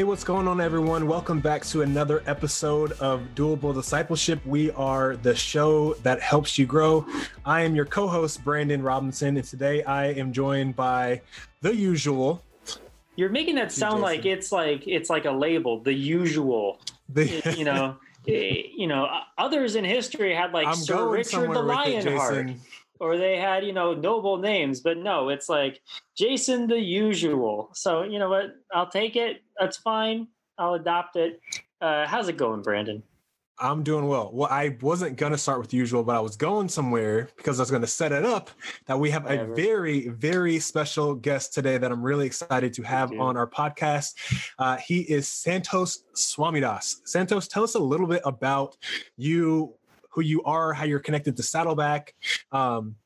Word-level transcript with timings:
Hey, 0.00 0.04
what's 0.04 0.24
going 0.24 0.48
on, 0.48 0.62
everyone? 0.62 1.06
Welcome 1.06 1.40
back 1.40 1.62
to 1.66 1.82
another 1.82 2.22
episode 2.24 2.92
of 2.92 3.20
Doable 3.34 3.74
Discipleship. 3.74 4.40
We 4.46 4.70
are 4.70 5.16
the 5.16 5.34
show 5.34 5.92
that 5.96 6.22
helps 6.22 6.56
you 6.56 6.64
grow. 6.64 7.04
I 7.44 7.64
am 7.64 7.74
your 7.74 7.84
co 7.84 8.08
host, 8.08 8.42
Brandon 8.42 8.80
Robinson, 8.80 9.36
and 9.36 9.46
today 9.46 9.82
I 9.82 10.06
am 10.12 10.32
joined 10.32 10.74
by 10.74 11.20
the 11.60 11.76
usual. 11.76 12.42
You're 13.16 13.28
making 13.28 13.56
that 13.56 13.72
sound 13.72 14.00
like 14.00 14.24
it's 14.24 14.50
like 14.50 14.88
it's 14.88 15.10
like 15.10 15.26
a 15.26 15.32
label, 15.32 15.80
the 15.80 15.92
usual. 15.92 16.80
The, 17.10 17.54
you 17.54 17.66
know, 17.66 17.98
eh, 18.26 18.62
you 18.74 18.86
know, 18.86 19.06
others 19.36 19.74
in 19.74 19.84
history 19.84 20.34
had 20.34 20.52
like 20.52 20.66
I'm 20.66 20.76
Sir 20.76 21.10
Richard 21.10 21.52
the 21.52 21.62
Lionheart 21.62 22.52
or 23.00 23.16
they 23.16 23.38
had 23.38 23.64
you 23.64 23.72
know 23.72 23.94
noble 23.94 24.36
names 24.36 24.80
but 24.80 24.98
no 24.98 25.30
it's 25.30 25.48
like 25.48 25.80
jason 26.16 26.66
the 26.66 26.78
usual. 26.78 27.70
So 27.74 28.02
you 28.02 28.18
know 28.18 28.28
what? 28.28 28.54
I'll 28.72 28.88
take 28.88 29.16
it. 29.16 29.42
That's 29.58 29.76
fine. 29.76 30.28
I'll 30.58 30.74
adopt 30.74 31.16
it. 31.16 31.40
Uh, 31.80 32.06
how's 32.06 32.28
it 32.28 32.36
going 32.36 32.62
brandon? 32.62 33.02
I'm 33.62 33.82
doing 33.82 34.06
well. 34.06 34.30
Well 34.32 34.48
i 34.50 34.76
wasn't 34.80 35.16
going 35.16 35.32
to 35.32 35.38
start 35.38 35.60
with 35.60 35.74
usual 35.74 36.02
but 36.02 36.16
i 36.16 36.20
was 36.20 36.36
going 36.36 36.68
somewhere 36.68 37.28
because 37.36 37.60
i 37.60 37.62
was 37.62 37.70
going 37.70 37.82
to 37.82 37.88
set 37.88 38.10
it 38.10 38.24
up 38.24 38.50
that 38.86 38.98
we 38.98 39.10
have 39.10 39.30
a 39.30 39.44
very 39.54 40.08
very 40.08 40.58
special 40.58 41.14
guest 41.14 41.52
today 41.52 41.76
that 41.76 41.92
i'm 41.92 42.02
really 42.02 42.26
excited 42.26 42.72
to 42.74 42.82
have 42.82 43.12
on 43.18 43.36
our 43.36 43.46
podcast. 43.46 44.14
Uh, 44.58 44.76
he 44.76 45.00
is 45.00 45.26
Santosh 45.26 45.98
Swamidass 46.14 46.96
Santosh 47.06 47.48
tell 47.48 47.64
us 47.64 47.74
a 47.74 47.78
little 47.78 48.06
bit 48.06 48.22
about 48.24 48.76
you 49.16 49.74
who 50.10 50.22
you 50.22 50.42
are, 50.42 50.72
how 50.72 50.84
you're 50.84 51.00
connected 51.00 51.36
to 51.36 51.42
Saddleback. 51.42 52.14
Um, 52.52 52.96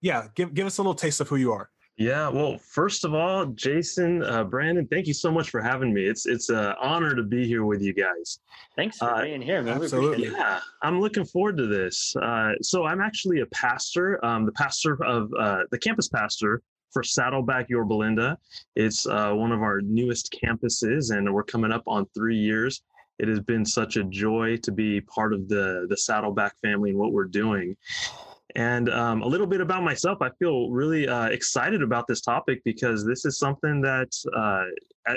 yeah, 0.00 0.28
give 0.34 0.54
give 0.54 0.66
us 0.66 0.78
a 0.78 0.82
little 0.82 0.94
taste 0.94 1.20
of 1.20 1.28
who 1.28 1.36
you 1.36 1.52
are. 1.52 1.70
Yeah, 1.98 2.28
well, 2.28 2.58
first 2.58 3.04
of 3.04 3.12
all, 3.12 3.46
Jason, 3.46 4.22
uh, 4.22 4.44
Brandon, 4.44 4.86
thank 4.86 5.08
you 5.08 5.14
so 5.14 5.32
much 5.32 5.50
for 5.50 5.60
having 5.60 5.92
me. 5.92 6.04
It's 6.04 6.26
it's 6.26 6.48
an 6.48 6.74
honor 6.80 7.16
to 7.16 7.24
be 7.24 7.44
here 7.44 7.64
with 7.64 7.82
you 7.82 7.92
guys. 7.92 8.38
Thanks 8.76 8.98
for 8.98 9.10
uh, 9.10 9.22
being 9.22 9.42
here, 9.42 9.62
man. 9.62 9.82
Absolutely. 9.82 10.28
Yeah, 10.28 10.60
I'm 10.82 11.00
looking 11.00 11.24
forward 11.24 11.56
to 11.56 11.66
this. 11.66 12.14
Uh, 12.22 12.52
so 12.62 12.84
I'm 12.84 13.00
actually 13.00 13.40
a 13.40 13.46
pastor, 13.46 14.24
um, 14.24 14.46
the 14.46 14.52
pastor 14.52 15.02
of 15.02 15.32
uh, 15.40 15.62
the 15.72 15.78
campus 15.78 16.08
pastor 16.08 16.62
for 16.92 17.02
Saddleback 17.02 17.68
Yorba 17.68 17.94
Linda. 17.94 18.38
It's 18.76 19.04
uh, 19.04 19.32
one 19.32 19.50
of 19.50 19.62
our 19.62 19.80
newest 19.80 20.32
campuses, 20.40 21.10
and 21.10 21.34
we're 21.34 21.42
coming 21.42 21.72
up 21.72 21.82
on 21.88 22.06
three 22.14 22.36
years 22.36 22.82
it 23.18 23.28
has 23.28 23.40
been 23.40 23.64
such 23.64 23.96
a 23.96 24.04
joy 24.04 24.56
to 24.62 24.72
be 24.72 25.00
part 25.00 25.32
of 25.32 25.48
the 25.48 25.86
the 25.88 25.96
Saddleback 25.96 26.54
family 26.60 26.90
and 26.90 26.98
what 26.98 27.12
we're 27.12 27.24
doing. 27.24 27.76
And 28.54 28.88
um, 28.88 29.22
a 29.22 29.26
little 29.26 29.46
bit 29.46 29.60
about 29.60 29.82
myself, 29.82 30.18
I 30.22 30.30
feel 30.38 30.70
really 30.70 31.06
uh, 31.06 31.26
excited 31.26 31.82
about 31.82 32.06
this 32.06 32.20
topic 32.20 32.62
because 32.64 33.04
this 33.04 33.24
is 33.26 33.38
something 33.38 33.82
that, 33.82 34.10
uh, 34.34 34.64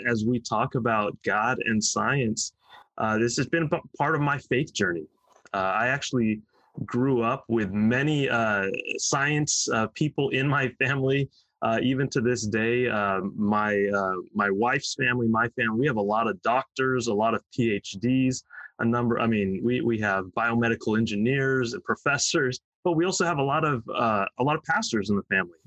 as 0.05 0.25
we 0.25 0.39
talk 0.39 0.75
about 0.75 1.17
God 1.23 1.57
and 1.65 1.81
science, 1.81 2.53
uh, 2.97 3.17
this 3.17 3.37
has 3.37 3.47
been 3.47 3.69
part 3.97 4.15
of 4.15 4.21
my 4.21 4.37
faith 4.37 4.73
journey. 4.73 5.05
Uh, 5.53 5.57
I 5.57 5.87
actually 5.87 6.41
grew 6.85 7.21
up 7.21 7.45
with 7.47 7.71
many 7.71 8.29
uh, 8.29 8.67
science 8.97 9.67
uh, 9.73 9.87
people 9.87 10.29
in 10.29 10.47
my 10.47 10.69
family 10.79 11.29
uh, 11.61 11.79
even 11.83 12.09
to 12.09 12.21
this 12.21 12.45
day, 12.47 12.87
uh, 12.89 13.21
my 13.35 13.85
uh, 13.87 14.15
my 14.33 14.49
wife's 14.49 14.95
family, 14.95 15.27
my 15.27 15.47
family, 15.49 15.79
we 15.79 15.87
have 15.87 15.97
a 15.97 16.01
lot 16.01 16.27
of 16.27 16.41
doctors, 16.41 17.07
a 17.07 17.13
lot 17.13 17.35
of 17.35 17.43
PhDs, 17.57 18.43
a 18.79 18.85
number. 18.85 19.19
I 19.19 19.27
mean, 19.27 19.61
we 19.63 19.81
we 19.81 19.99
have 19.99 20.25
biomedical 20.37 20.97
engineers 20.97 21.73
and 21.73 21.83
professors, 21.91 22.59
but 22.83 22.93
we 22.93 23.05
also 23.05 23.25
have 23.25 23.37
a 23.37 23.43
lot 23.43 23.63
of 23.63 23.83
uh, 23.93 24.25
a 24.39 24.43
lot 24.43 24.55
of 24.55 24.63
pastors 24.63 25.11
in 25.11 25.15
the 25.15 25.23
family. 25.23 25.57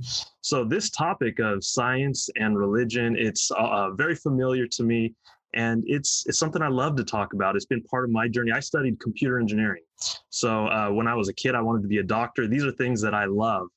So 0.41 0.65
this 0.65 0.91
topic 0.91 1.39
of 1.39 1.65
science 1.65 2.28
and 2.37 2.59
religion, 2.59 3.16
it's 3.16 3.53
uh, 3.53 3.55
uh, 3.55 3.91
very 3.93 4.16
familiar 4.16 4.66
to 4.66 4.82
me, 4.82 5.15
and 5.55 5.84
it's 5.87 6.25
it's 6.26 6.41
something 6.41 6.61
I 6.61 6.69
love 6.69 6.97
to 6.97 7.05
talk 7.05 7.34
about. 7.34 7.55
It's 7.55 7.66
been 7.66 7.82
part 7.82 8.03
of 8.03 8.11
my 8.11 8.26
journey. 8.26 8.50
I 8.50 8.59
studied 8.59 8.99
computer 8.99 9.38
engineering, 9.38 9.84
so 10.31 10.93
when 10.93 11.06
I 11.06 11.15
was 11.15 11.28
a 11.28 11.34
kid, 11.34 11.55
I 11.55 11.61
wanted 11.61 11.82
to 11.82 11.88
be 11.88 11.99
a 11.99 12.03
doctor. 12.03 12.49
These 12.49 12.65
are 12.65 12.72
things 12.72 13.00
that 13.03 13.15
I 13.15 13.26
love, 13.26 13.69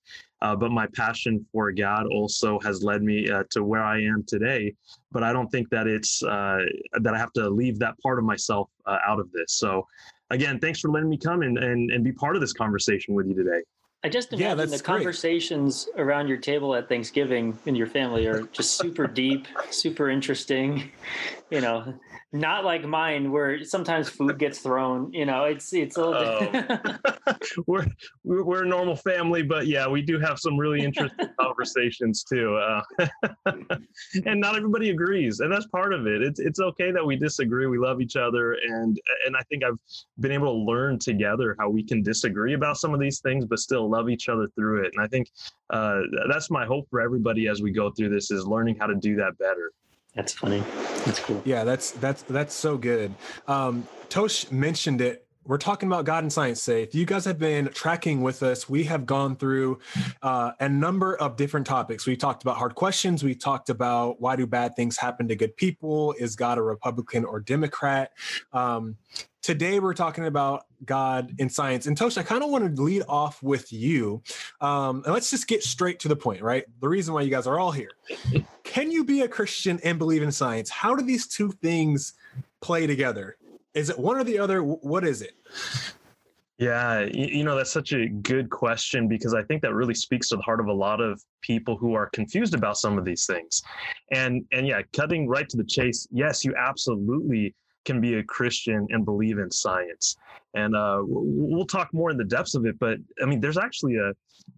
uh, 0.42 0.56
but 0.56 0.72
my 0.72 0.88
passion 0.96 1.46
for 1.52 1.72
God 1.72 2.06
also 2.08 2.60
has 2.60 2.84
led 2.84 3.02
me 3.02 3.30
uh, 3.30 3.44
to 3.52 3.64
where 3.64 3.84
I 3.84 4.02
am 4.02 4.24
today. 4.28 4.76
But 5.12 5.24
I 5.24 5.34
don't 5.34 5.50
think 5.50 5.70
that 5.70 5.88
it's 5.88 6.24
uh, 6.24 6.60
that 7.02 7.14
I 7.14 7.18
have 7.18 7.34
to 7.34 7.50
leave 7.50 7.80
that 7.80 7.98
part 8.00 8.20
of 8.20 8.26
myself 8.26 8.70
uh, 8.86 8.98
out 9.06 9.20
of 9.20 9.32
this. 9.32 9.54
So, 9.54 9.88
again, 10.30 10.60
thanks 10.60 10.80
for 10.80 10.90
letting 10.90 11.10
me 11.10 11.18
come 11.18 11.42
and, 11.42 11.58
and, 11.58 11.92
and 11.92 12.04
be 12.04 12.12
part 12.12 12.36
of 12.36 12.42
this 12.42 12.54
conversation 12.54 13.14
with 13.14 13.28
you 13.28 13.36
today. 13.36 13.62
I 14.04 14.10
just 14.10 14.32
imagine 14.32 14.60
yeah, 14.60 14.66
the 14.78 14.84
conversations 14.84 15.88
great. 15.94 16.04
around 16.04 16.28
your 16.28 16.38
table 16.38 16.76
at 16.76 16.88
Thanksgiving 16.88 17.58
in 17.66 17.76
your 17.76 17.88
family 17.88 18.28
are 18.28 18.44
just 18.54 18.78
super 18.78 19.08
deep, 19.08 19.48
super 19.70 20.10
interesting. 20.10 20.92
You 21.50 21.62
know, 21.62 21.94
not 22.34 22.66
like 22.66 22.84
mine 22.84 23.32
where 23.32 23.64
sometimes 23.64 24.10
food 24.10 24.38
gets 24.38 24.60
thrown 24.60 25.12
you 25.14 25.26
know 25.26 25.46
it's 25.46 25.72
it's 25.74 25.96
a 25.96 26.06
little 26.06 26.50
oh. 27.26 27.34
we're 27.68 27.88
we're 28.24 28.64
a 28.64 28.68
normal 28.68 28.98
family 28.98 29.42
but 29.42 29.66
yeah 29.66 29.88
we 29.88 30.02
do 30.02 30.20
have 30.20 30.38
some 30.38 30.58
really 30.58 30.84
interesting 30.84 31.30
conversations 31.40 32.26
too 32.26 32.58
uh, 32.58 32.82
and 34.26 34.42
not 34.42 34.58
everybody 34.58 34.90
agrees 34.90 35.40
and 35.40 35.52
that's 35.52 35.68
part 35.68 35.94
of 35.94 36.06
it 36.06 36.22
it's 36.22 36.40
it's 36.40 36.60
okay 36.60 36.92
that 36.92 37.06
we 37.06 37.16
disagree 37.16 37.66
we 37.66 37.78
love 37.78 38.02
each 38.02 38.18
other 38.18 38.54
and 38.56 39.00
and 39.26 39.38
i 39.38 39.42
think 39.50 39.64
i've 39.64 39.80
been 40.20 40.32
able 40.32 40.54
to 40.54 40.60
learn 40.60 41.00
together 41.00 41.56
how 41.58 41.70
we 41.70 41.82
can 41.82 42.04
disagree 42.04 42.54
about 42.54 42.78
some 42.78 42.94
of 42.94 43.00
these 43.00 43.22
things 43.22 43.46
but 43.46 43.58
still 43.58 43.90
love 43.90 44.10
each 44.10 44.28
other 44.28 44.48
through 44.48 44.84
it 44.84 44.92
and 44.94 45.04
i 45.04 45.08
think 45.08 45.30
uh, 45.70 46.00
that's 46.30 46.50
my 46.50 46.66
hope 46.66 46.88
for 46.90 47.02
everybody 47.02 47.48
as 47.48 47.62
we 47.62 47.72
go 47.72 47.90
through 47.92 48.10
this 48.10 48.32
is 48.32 48.46
learning 48.46 48.76
how 48.80 48.86
to 48.86 48.96
do 48.96 49.16
that 49.16 49.38
better 49.38 49.72
that's 50.18 50.34
funny. 50.34 50.62
That's 51.06 51.20
cool. 51.20 51.42
Yeah, 51.46 51.64
that's 51.64 51.92
that's 51.92 52.24
that's 52.24 52.54
so 52.54 52.78
good. 52.78 53.14
Um, 53.48 53.88
Tosh 54.10 54.52
mentioned 54.52 55.00
it 55.00 55.28
we're 55.48 55.58
talking 55.58 55.88
about 55.88 56.04
God 56.04 56.24
and 56.26 56.32
science 56.32 56.64
today. 56.66 56.84
If 56.84 56.94
you 56.94 57.06
guys 57.06 57.24
have 57.24 57.40
been 57.40 57.70
tracking 57.70 58.22
with 58.22 58.44
us, 58.44 58.68
we 58.70 58.84
have 58.84 59.06
gone 59.06 59.38
through 59.38 59.80
uh, 60.22 60.52
a 60.60 60.68
number 60.68 61.16
of 61.16 61.38
different 61.38 61.66
topics. 61.66 62.06
We 62.06 62.18
talked 62.18 62.44
about 62.44 62.58
hard 62.58 62.76
questions. 62.76 63.24
We 63.24 63.34
talked 63.34 63.70
about 63.70 64.20
why 64.20 64.36
do 64.36 64.46
bad 64.46 64.76
things 64.76 64.98
happen 64.98 65.28
to 65.30 65.38
good 65.38 65.56
people? 65.56 66.14
Is 66.20 66.36
God 66.36 66.58
a 66.58 66.62
Republican 66.62 67.24
or 67.24 67.40
Democrat? 67.40 68.12
Um, 68.52 68.98
today 69.42 69.80
we're 69.80 69.94
talking 69.94 70.26
about 70.26 70.66
God 70.86 71.34
and 71.40 71.52
science. 71.52 71.88
And 71.88 71.98
Tosh, 71.98 72.18
I 72.18 72.24
kind 72.24 72.44
of 72.44 72.50
want 72.50 72.76
to 72.76 72.82
lead 72.82 73.04
off 73.08 73.42
with 73.42 73.72
you. 73.72 74.22
Um, 74.62 75.04
and 75.06 75.14
let's 75.14 75.30
just 75.30 75.48
get 75.48 75.64
straight 75.64 76.00
to 76.02 76.08
the 76.08 76.16
point, 76.16 76.42
right? 76.42 76.66
The 76.82 76.90
reason 76.90 77.14
why 77.14 77.22
you 77.22 77.30
guys 77.30 77.48
are 77.48 77.60
all 77.60 77.72
here. 77.72 77.92
Can 78.64 78.92
you 78.92 79.04
be 79.04 79.22
a 79.22 79.28
Christian 79.28 79.80
and 79.84 79.98
believe 79.98 80.24
in 80.24 80.32
science? 80.32 80.70
How 80.70 80.96
do 80.96 81.04
these 81.04 81.28
two 81.28 81.52
things 81.52 82.14
play 82.62 82.88
together? 82.88 83.38
Is 83.74 83.90
it 83.90 83.98
one 83.98 84.18
or 84.18 84.24
the 84.24 84.40
other? 84.40 84.64
What 84.64 85.06
is 85.06 85.22
it? 85.22 85.36
Yeah, 86.58 87.02
you 87.02 87.44
know, 87.44 87.56
that's 87.56 87.72
such 87.72 87.94
a 87.94 88.08
good 88.08 88.50
question 88.50 89.08
because 89.08 89.36
I 89.36 89.44
think 89.44 89.62
that 89.62 89.76
really 89.76 89.94
speaks 89.94 90.30
to 90.30 90.38
the 90.38 90.42
heart 90.42 90.60
of 90.60 90.66
a 90.66 90.74
lot 90.74 91.00
of 91.00 91.24
people 91.42 91.78
who 91.78 91.94
are 91.94 92.10
confused 92.10 92.56
about 92.56 92.78
some 92.78 92.98
of 92.98 93.06
these 93.06 93.28
things. 93.28 93.62
And 94.12 94.44
and 94.52 94.68
yeah, 94.68 94.82
cutting 94.94 95.28
right 95.28 95.48
to 95.50 95.58
the 95.58 95.64
chase, 95.64 96.08
yes, 96.10 96.44
you 96.44 96.56
absolutely 96.58 97.54
can 97.88 98.02
be 98.02 98.16
a 98.16 98.24
Christian 98.24 98.86
and 98.90 99.06
believe 99.06 99.40
in 99.40 99.50
science. 99.50 100.18
And 100.54 100.76
uh, 100.76 101.00
we'll 101.04 101.66
talk 101.66 101.92
more 101.94 102.12
in 102.12 102.18
the 102.18 102.26
depths 102.26 102.54
of 102.54 102.66
it, 102.66 102.78
but 102.78 102.98
I 103.22 103.26
mean, 103.26 103.40
there's 103.40 103.58
actually 103.58 103.96
a 103.96 104.12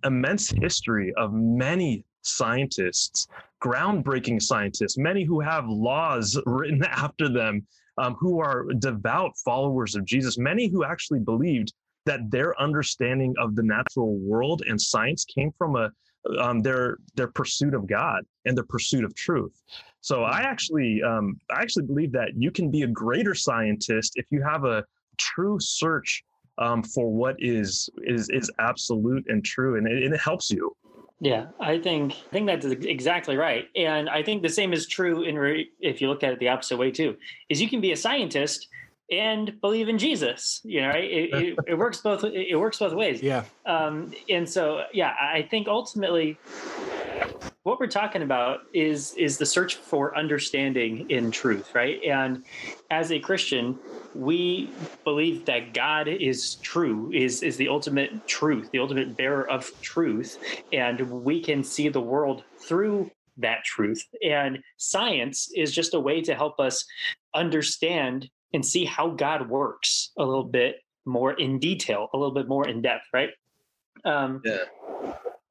immense 0.05 0.49
history 0.49 1.13
of 1.15 1.31
many 1.33 2.03
scientists, 2.23 3.27
groundbreaking 3.63 4.41
scientists, 4.41 4.97
many 4.97 5.23
who 5.23 5.39
have 5.39 5.65
laws 5.67 6.37
written 6.45 6.83
after 6.83 7.29
them 7.29 7.65
um, 7.99 8.15
who 8.19 8.39
are 8.39 8.65
devout 8.79 9.31
followers 9.45 9.95
of 9.95 10.05
Jesus, 10.05 10.37
many 10.37 10.67
who 10.67 10.83
actually 10.83 11.19
believed 11.19 11.73
that 12.05 12.31
their 12.31 12.59
understanding 12.59 13.35
of 13.37 13.55
the 13.55 13.63
natural 13.63 14.17
world 14.17 14.63
and 14.67 14.81
science 14.81 15.23
came 15.25 15.51
from 15.57 15.75
a 15.75 15.91
um, 16.39 16.61
their 16.61 16.97
their 17.15 17.27
pursuit 17.27 17.73
of 17.73 17.87
God 17.87 18.23
and 18.45 18.55
their 18.55 18.65
pursuit 18.65 19.03
of 19.03 19.15
truth. 19.15 19.61
So 20.01 20.23
I 20.23 20.41
actually 20.41 21.01
um, 21.03 21.39
I 21.51 21.61
actually 21.61 21.85
believe 21.85 22.11
that 22.13 22.31
you 22.35 22.51
can 22.51 22.71
be 22.71 22.83
a 22.83 22.87
greater 22.87 23.35
scientist 23.35 24.13
if 24.15 24.25
you 24.29 24.41
have 24.41 24.65
a 24.65 24.83
true 25.17 25.59
search 25.59 26.23
um, 26.57 26.83
for 26.83 27.11
what 27.11 27.35
is 27.39 27.89
is 28.03 28.29
is 28.29 28.51
absolute 28.59 29.25
and 29.27 29.43
true, 29.43 29.77
and 29.77 29.87
it, 29.87 30.03
and 30.03 30.13
it 30.13 30.19
helps 30.19 30.51
you. 30.51 30.75
Yeah, 31.21 31.47
I 31.59 31.79
think 31.79 32.13
I 32.13 32.29
think 32.31 32.47
that's 32.47 32.65
exactly 32.65 33.35
right, 33.35 33.67
and 33.75 34.09
I 34.09 34.23
think 34.23 34.41
the 34.41 34.49
same 34.49 34.71
is 34.71 34.87
true 34.87 35.23
in 35.23 35.37
re- 35.37 35.69
if 35.79 36.01
you 36.01 36.07
look 36.07 36.23
at 36.23 36.33
it 36.33 36.39
the 36.39 36.49
opposite 36.49 36.77
way 36.77 36.91
too. 36.91 37.17
Is 37.49 37.61
you 37.61 37.69
can 37.69 37.81
be 37.81 37.91
a 37.91 37.97
scientist 37.97 38.67
and 39.11 39.59
believe 39.61 39.89
in 39.89 39.97
Jesus. 39.97 40.61
You 40.63 40.81
know, 40.81 40.89
right? 40.89 41.03
it, 41.03 41.33
it, 41.33 41.59
it, 41.67 41.77
works 41.77 42.01
both. 42.01 42.23
It 42.23 42.57
works 42.57 42.79
both 42.79 42.93
ways. 42.93 43.21
Yeah. 43.21 43.43
Um, 43.65 44.13
and 44.29 44.47
so, 44.47 44.83
yeah, 44.93 45.15
I 45.19 45.47
think 45.49 45.67
ultimately, 45.67 46.37
what 47.63 47.79
we're 47.79 47.87
talking 47.87 48.21
about 48.21 48.61
is 48.73 49.13
is 49.15 49.37
the 49.37 49.45
search 49.45 49.75
for 49.75 50.17
understanding 50.17 51.09
in 51.09 51.31
truth, 51.31 51.73
right? 51.75 52.01
And 52.03 52.43
as 52.91 53.11
a 53.11 53.19
Christian, 53.19 53.77
we 54.15 54.71
believe 55.03 55.45
that 55.45 55.73
God 55.73 56.07
is 56.07 56.55
true, 56.55 57.11
is 57.13 57.43
is 57.43 57.57
the 57.57 57.67
ultimate 57.67 58.27
truth, 58.27 58.69
the 58.71 58.79
ultimate 58.79 59.17
bearer 59.17 59.49
of 59.49 59.71
truth, 59.81 60.37
and 60.71 60.99
we 61.09 61.41
can 61.41 61.63
see 61.63 61.89
the 61.89 62.01
world 62.01 62.43
through 62.59 63.11
that 63.37 63.63
truth. 63.63 64.03
And 64.23 64.59
science 64.77 65.49
is 65.55 65.73
just 65.73 65.93
a 65.93 65.99
way 65.99 66.21
to 66.21 66.35
help 66.35 66.59
us 66.59 66.85
understand 67.33 68.29
and 68.53 68.65
see 68.65 68.85
how 68.85 69.09
God 69.09 69.49
works 69.49 70.11
a 70.17 70.23
little 70.23 70.43
bit 70.43 70.77
more 71.05 71.33
in 71.33 71.59
detail, 71.59 72.09
a 72.13 72.17
little 72.17 72.33
bit 72.33 72.47
more 72.47 72.67
in 72.67 72.81
depth, 72.81 73.05
right? 73.13 73.29
Um, 74.05 74.41
yeah. 74.45 74.57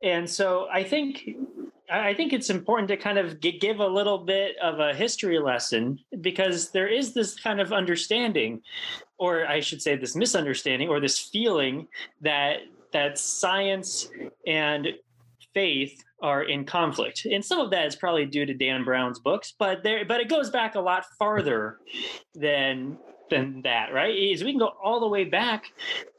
And 0.03 0.29
so 0.29 0.69
I 0.73 0.85
think 0.85 1.29
I 1.91 2.13
think 2.13 2.33
it's 2.33 2.51
important 2.51 2.89
to 2.89 2.97
kind 2.97 3.19
of 3.19 3.41
give 3.41 3.81
a 3.81 3.87
little 3.87 4.19
bit 4.19 4.57
of 4.59 4.79
a 4.79 4.95
history 4.95 5.39
lesson 5.39 5.99
because 6.21 6.71
there 6.71 6.87
is 6.87 7.15
this 7.15 7.35
kind 7.35 7.61
of 7.61 7.73
understanding, 7.73 8.61
or 9.19 9.47
I 9.47 9.61
should 9.61 9.81
say, 9.81 9.97
this 9.97 10.15
misunderstanding 10.15 10.89
or 10.89 11.01
this 11.01 11.19
feeling 11.19 11.89
that 12.21 12.59
that 12.93 13.19
science 13.19 14.09
and 14.47 14.89
faith 15.55 16.03
are 16.21 16.43
in 16.43 16.65
conflict. 16.65 17.27
And 17.27 17.45
some 17.45 17.61
of 17.61 17.71
that 17.71 17.87
is 17.87 17.97
probably 17.97 18.27
due 18.27 18.47
to 18.47 18.55
Dan 18.55 18.85
Brown's 18.85 19.19
books, 19.19 19.55
but 19.59 19.83
there 19.83 20.05
but 20.05 20.21
it 20.21 20.29
goes 20.29 20.51
back 20.51 20.75
a 20.75 20.81
lot 20.81 21.05
farther 21.19 21.79
than 22.35 22.99
than 23.31 23.63
that, 23.63 23.93
right? 23.93 24.15
Is 24.15 24.43
we 24.43 24.53
can 24.53 24.59
go 24.59 24.73
all 24.83 25.01
the 25.01 25.09
way 25.09 25.25
back 25.25 25.65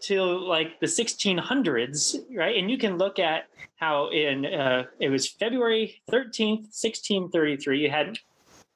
to 0.04 0.22
like 0.22 0.80
the 0.80 0.86
1600s, 0.86 2.16
right? 2.36 2.56
And 2.57 2.69
you 2.69 2.78
can 2.78 2.98
look 2.98 3.19
at 3.19 3.46
how 3.75 4.10
in 4.10 4.46
uh, 4.46 4.84
it 5.00 5.10
was 5.10 5.28
February 5.28 6.01
13th, 6.12 6.69
1633, 6.72 7.81
you 7.81 7.90
had 7.90 8.18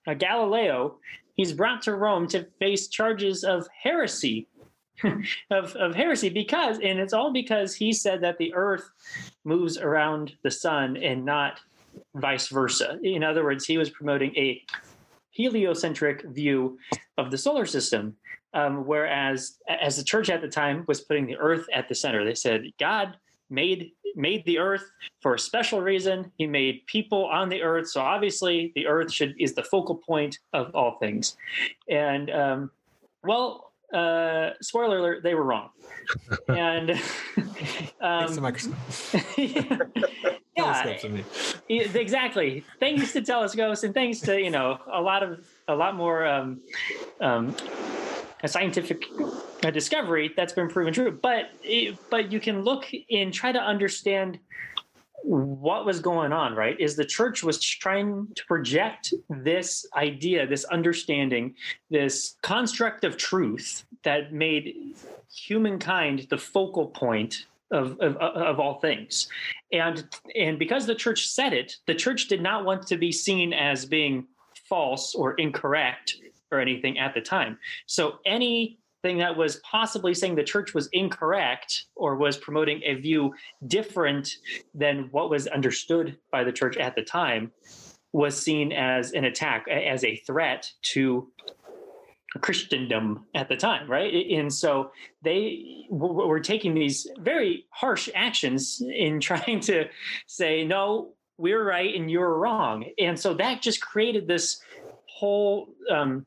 a 0.08 0.16
Galileo. 0.16 0.98
He's 1.36 1.54
brought 1.54 1.81
to 1.84 1.96
Rome 1.96 2.28
to 2.30 2.48
face 2.60 2.88
charges 2.88 3.44
of 3.44 3.68
heresy 3.81 4.48
of, 5.51 5.75
of 5.75 5.95
heresy 5.95 6.30
because 6.30 6.78
and 6.78 7.00
it's 7.00 7.13
all 7.13 7.31
because 7.31 7.74
he 7.74 7.92
said 7.92 8.22
that 8.22 8.38
the 8.38 8.54
earth 8.54 8.90
moves 9.44 9.78
around 9.78 10.34
the 10.44 10.51
sun 10.51 10.98
and 10.98 11.25
not 11.25 11.60
vice 12.16 12.48
versa. 12.48 13.00
In 13.04 13.24
other 13.24 13.44
words 13.44 13.66
he 13.66 13.78
was 13.78 13.90
promoting 13.90 14.36
a 14.36 14.63
heliocentric 15.31 16.24
view 16.24 16.78
of 17.18 17.31
the 17.31 17.38
solar 17.38 17.66
system 17.66 18.16
um, 18.54 18.86
whereas 18.86 19.57
as 19.68 19.98
the 19.98 20.04
church 20.04 20.30
at 20.30 20.42
the 20.42 20.48
time 20.48 20.86
was 20.88 21.01
putting 21.01 21.25
the 21.25 21.38
earth 21.38 21.66
at 21.74 21.89
the 21.89 21.96
center 21.96 22.24
they 22.24 22.36
said 22.36 22.66
god 22.80 23.18
made 23.50 23.92
made 24.16 24.46
the 24.46 24.60
earth 24.60 24.92
for 25.22 25.36
a 25.36 25.39
special 25.39 25.81
reason. 25.81 26.31
He 26.38 26.48
made 26.48 26.86
people 26.88 27.25
on 27.25 27.50
the 27.50 27.62
earth. 27.62 27.89
So 27.89 28.01
obviously 28.01 28.72
the 28.75 28.88
earth 28.88 29.12
should 29.12 29.36
is 29.39 29.54
the 29.54 29.63
focal 29.63 29.96
point 29.96 30.39
of 30.54 30.74
all 30.75 30.98
things. 31.00 31.38
And 31.89 32.30
um, 32.31 32.72
well 33.24 33.73
uh, 33.94 34.51
spoiler 34.62 34.98
alert, 34.98 35.24
they 35.24 35.36
were 35.36 35.44
wrong. 35.44 35.69
and 36.50 36.92
um, 38.01 38.54
yeah, 39.38 39.80
yeah 40.57 41.88
exactly. 41.95 42.63
Thanks 42.80 43.13
to 43.13 43.22
telescopes 43.22 43.84
and 43.84 43.94
thanks 43.94 44.19
to 44.22 44.40
you 44.40 44.50
know 44.50 44.80
a 44.92 45.01
lot 45.01 45.24
of 45.24 45.45
a 45.68 45.75
lot 45.75 45.95
more 45.95 46.25
um, 46.25 46.62
um, 47.22 47.56
a 48.44 48.48
scientific 48.48 49.06
discovery 49.62 50.34
that's 50.36 50.54
been 50.54 50.68
proven 50.68 50.94
true. 50.94 51.12
But 51.22 51.51
but 52.10 52.31
you 52.31 52.39
can 52.39 52.63
look 52.63 52.86
and 53.10 53.34
try 53.34 53.51
to 53.51 53.60
understand 53.60 54.39
what 55.24 55.86
was 55.86 56.00
going 56.00 56.34
on, 56.34 56.54
right? 56.54 56.80
Is 56.80 56.96
the 56.96 57.06
church 57.06 57.44
was 57.44 57.60
trying 57.60 58.28
to 58.36 58.46
project 58.46 59.14
this 59.30 59.86
idea, 59.96 60.46
this 60.46 60.66
understanding, 60.66 61.56
this 61.90 62.36
construct 62.42 63.04
of 63.04 63.18
truth 63.18 63.86
that 64.04 64.34
made 64.34 64.96
humankind 65.34 66.28
the 66.30 66.38
focal 66.38 66.88
point 66.88 67.46
of, 67.72 68.00
of, 68.00 68.18
of, 68.18 68.60
all 68.60 68.80
things. 68.80 69.28
And, 69.72 70.06
and 70.36 70.60
because 70.60 70.86
the 70.86 70.94
church 70.94 71.28
said 71.28 71.54
it, 71.54 71.78
the 71.88 71.96
church 71.96 72.28
did 72.28 72.42
not 72.42 72.66
want 72.66 72.86
to 72.88 72.98
be 72.98 73.12
seen 73.12 73.52
as 73.52 73.86
being 73.86 74.28
false 74.70 75.16
or 75.16 75.34
incorrect 75.36 76.18
or 76.52 76.60
anything 76.60 77.00
at 77.00 77.16
the 77.16 77.22
time. 77.22 77.58
So 77.88 78.20
any 78.25 78.78
thing 79.03 79.17
that 79.17 79.38
was 79.38 79.57
possibly 79.57 80.13
saying 80.13 80.35
the 80.35 80.44
church 80.44 80.73
was 80.73 80.89
incorrect 80.94 81.85
or 81.95 82.15
was 82.15 82.38
promoting 82.38 82.81
a 82.85 82.95
view 82.95 83.33
different 83.67 84.38
than 84.73 85.09
what 85.11 85.29
was 85.29 85.45
understood 85.47 86.17
by 86.31 86.44
the 86.44 86.51
church 86.51 86.77
at 86.77 86.95
the 86.95 87.03
time 87.03 87.51
was 88.13 88.41
seen 88.41 88.71
as 88.71 89.11
an 89.11 89.25
attack, 89.25 89.67
as 89.67 90.03
a 90.03 90.15
threat 90.17 90.71
to 90.81 91.27
Christendom 92.41 93.25
at 93.35 93.50
the 93.50 93.57
time, 93.57 93.89
right? 93.89 94.13
And 94.31 94.51
so 94.51 94.91
they 95.21 95.85
were 95.89 96.39
taking 96.39 96.73
these 96.73 97.07
very 97.19 97.65
harsh 97.69 98.09
actions 98.15 98.81
in 98.81 99.19
trying 99.19 99.59
to 99.61 99.85
say, 100.27 100.63
no, 100.63 101.13
we're 101.38 101.63
right 101.63 101.94
and 101.94 102.09
you're 102.09 102.38
wrong. 102.38 102.85
And 102.97 103.19
so 103.19 103.33
that 103.35 103.61
just 103.61 103.81
created 103.81 104.27
this 104.27 104.61
whole 105.07 105.67
um, 105.91 106.25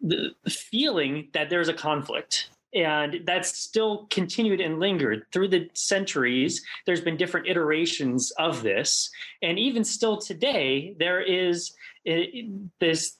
the 0.00 0.34
feeling 0.48 1.28
that 1.32 1.50
there's 1.50 1.68
a 1.68 1.74
conflict 1.74 2.50
and 2.74 3.20
that's 3.24 3.56
still 3.56 4.06
continued 4.10 4.60
and 4.60 4.80
lingered 4.80 5.24
through 5.32 5.46
the 5.48 5.70
centuries 5.74 6.64
there's 6.84 7.00
been 7.00 7.16
different 7.16 7.46
iterations 7.46 8.32
of 8.32 8.62
this 8.62 9.10
and 9.42 9.58
even 9.58 9.84
still 9.84 10.16
today 10.16 10.94
there 10.98 11.20
is 11.20 11.72
this 12.80 13.16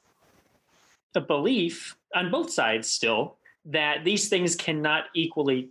a 1.15 1.21
belief 1.21 1.97
on 2.15 2.31
both 2.31 2.51
sides 2.51 2.91
still 2.91 3.37
that 3.65 4.05
these 4.05 4.29
things 4.29 4.55
cannot 4.55 5.05
equally 5.15 5.71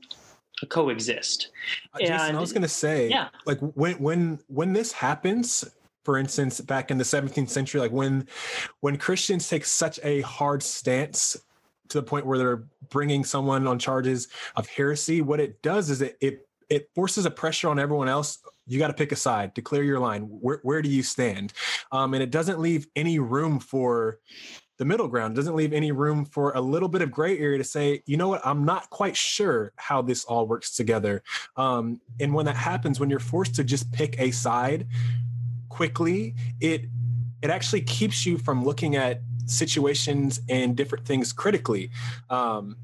coexist. 0.69 1.49
Uh, 1.93 1.99
Jason, 1.99 2.15
and, 2.15 2.37
I 2.37 2.39
was 2.39 2.53
going 2.53 2.61
to 2.61 2.67
say, 2.67 3.09
yeah, 3.09 3.29
like 3.45 3.59
when 3.59 3.95
when 3.95 4.39
when 4.47 4.73
this 4.73 4.91
happens, 4.91 5.65
for 6.05 6.17
instance, 6.17 6.61
back 6.61 6.91
in 6.91 6.97
the 6.97 7.03
17th 7.03 7.49
century, 7.49 7.81
like 7.81 7.91
when 7.91 8.27
when 8.79 8.97
Christians 8.97 9.49
take 9.49 9.65
such 9.65 9.99
a 10.03 10.21
hard 10.21 10.61
stance 10.61 11.35
to 11.89 11.99
the 11.99 12.03
point 12.03 12.25
where 12.25 12.37
they're 12.37 12.63
bringing 12.89 13.23
someone 13.23 13.67
on 13.67 13.79
charges 13.79 14.27
of 14.55 14.67
heresy, 14.67 15.21
what 15.21 15.39
it 15.39 15.61
does 15.61 15.89
is 15.89 16.01
it 16.01 16.17
it 16.21 16.47
it 16.69 16.89
forces 16.95 17.25
a 17.25 17.31
pressure 17.31 17.69
on 17.69 17.79
everyone 17.79 18.07
else. 18.07 18.39
You 18.67 18.79
got 18.79 18.87
to 18.87 18.93
pick 18.93 19.11
a 19.11 19.15
side, 19.15 19.53
declare 19.53 19.83
your 19.83 19.99
line. 19.99 20.23
Where 20.23 20.59
where 20.63 20.81
do 20.81 20.89
you 20.89 21.03
stand? 21.03 21.53
Um, 21.91 22.13
and 22.13 22.21
it 22.21 22.31
doesn't 22.31 22.59
leave 22.59 22.87
any 22.95 23.19
room 23.19 23.59
for 23.59 24.19
the 24.77 24.85
middle 24.85 25.07
ground. 25.07 25.33
It 25.33 25.35
doesn't 25.37 25.55
leave 25.55 25.73
any 25.73 25.91
room 25.91 26.25
for 26.25 26.51
a 26.53 26.61
little 26.61 26.89
bit 26.89 27.01
of 27.01 27.11
gray 27.11 27.37
area 27.39 27.57
to 27.57 27.63
say, 27.63 28.03
you 28.05 28.17
know 28.17 28.27
what, 28.27 28.45
I'm 28.45 28.65
not 28.65 28.89
quite 28.89 29.15
sure 29.15 29.71
how 29.77 30.01
this 30.01 30.25
all 30.25 30.47
works 30.47 30.75
together. 30.75 31.23
Um, 31.55 32.01
and 32.19 32.33
when 32.33 32.45
that 32.45 32.57
happens, 32.57 32.99
when 32.99 33.09
you're 33.09 33.19
forced 33.19 33.55
to 33.55 33.63
just 33.63 33.91
pick 33.93 34.19
a 34.19 34.31
side, 34.31 34.87
quickly, 35.75 36.35
it 36.61 36.85
it 37.41 37.49
actually 37.49 37.81
keeps 37.81 38.25
you 38.25 38.37
from 38.37 38.63
looking 38.63 38.95
at 38.95 39.21
situations 39.45 40.39
and 40.47 40.75
different 40.75 41.05
things 41.05 41.33
critically. 41.33 41.91
Um, 42.29 42.77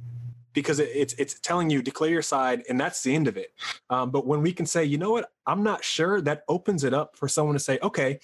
because 0.54 0.80
it, 0.80 0.90
it's 0.94 1.14
it's 1.14 1.40
telling 1.40 1.70
you 1.70 1.82
declare 1.82 2.10
your 2.10 2.22
side 2.22 2.62
and 2.68 2.78
that's 2.78 3.02
the 3.04 3.16
end 3.16 3.30
of 3.30 3.38
it 3.38 3.54
um, 3.90 4.12
but 4.12 4.28
when 4.28 4.42
we 4.42 4.52
can 4.52 4.66
say 4.66 4.84
you 4.84 4.98
know 4.98 5.12
what 5.12 5.32
i'm 5.48 5.64
not 5.64 5.82
sure 5.82 6.20
that 6.20 6.44
opens 6.50 6.84
it 6.84 6.94
up 6.94 7.16
for 7.16 7.30
someone 7.30 7.54
to 7.54 7.60
say 7.60 7.80
okay 7.82 8.20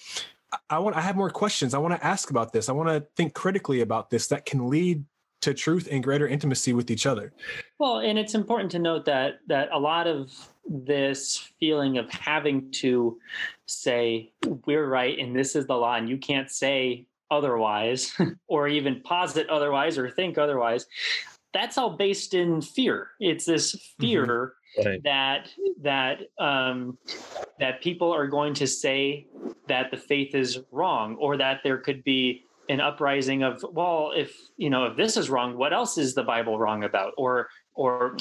I 0.70 0.78
want 0.78 0.96
I 0.96 1.00
have 1.00 1.16
more 1.16 1.30
questions. 1.30 1.74
I 1.74 1.78
want 1.78 1.94
to 1.94 2.06
ask 2.06 2.30
about 2.30 2.52
this. 2.52 2.68
I 2.68 2.72
want 2.72 2.88
to 2.88 3.06
think 3.16 3.34
critically 3.34 3.80
about 3.82 4.10
this 4.10 4.28
that 4.28 4.46
can 4.46 4.68
lead 4.68 5.04
to 5.40 5.54
truth 5.54 5.88
and 5.90 6.02
greater 6.02 6.26
intimacy 6.26 6.72
with 6.72 6.90
each 6.90 7.06
other. 7.06 7.32
Well, 7.78 7.98
and 7.98 8.18
it's 8.18 8.34
important 8.34 8.70
to 8.72 8.78
note 8.78 9.04
that 9.04 9.40
that 9.46 9.68
a 9.72 9.78
lot 9.78 10.06
of 10.06 10.32
this 10.68 11.50
feeling 11.58 11.98
of 11.98 12.10
having 12.10 12.70
to 12.70 13.18
say 13.66 14.30
we're 14.66 14.86
right 14.86 15.18
and 15.18 15.34
this 15.34 15.56
is 15.56 15.66
the 15.66 15.74
law 15.74 15.94
and 15.94 16.08
you 16.08 16.18
can't 16.18 16.50
say 16.50 17.06
otherwise 17.30 18.12
or 18.48 18.68
even 18.68 19.00
posit 19.00 19.48
otherwise 19.48 19.98
or 19.98 20.10
think 20.10 20.38
otherwise 20.38 20.86
that's 21.52 21.78
all 21.78 21.96
based 21.96 22.34
in 22.34 22.60
fear 22.60 23.08
it's 23.20 23.46
this 23.46 23.74
mm-hmm. 23.74 24.02
fear 24.02 24.26
mm-hmm. 24.26 24.88
right. 24.88 25.02
that 25.04 25.48
that 25.80 26.20
um 26.38 26.98
that 27.58 27.80
people 27.82 28.12
are 28.12 28.26
going 28.26 28.54
to 28.54 28.66
say 28.66 29.26
that 29.66 29.90
the 29.90 29.96
faith 29.96 30.34
is 30.34 30.60
wrong 30.70 31.16
or 31.16 31.36
that 31.36 31.60
there 31.64 31.78
could 31.78 32.04
be 32.04 32.44
an 32.68 32.80
uprising 32.80 33.42
of 33.42 33.64
well 33.72 34.12
if 34.14 34.36
you 34.58 34.68
know 34.68 34.84
if 34.84 34.96
this 34.96 35.16
is 35.16 35.30
wrong 35.30 35.56
what 35.56 35.72
else 35.72 35.96
is 35.96 36.14
the 36.14 36.22
bible 36.22 36.58
wrong 36.58 36.84
about 36.84 37.14
or 37.16 37.48
or 37.78 38.16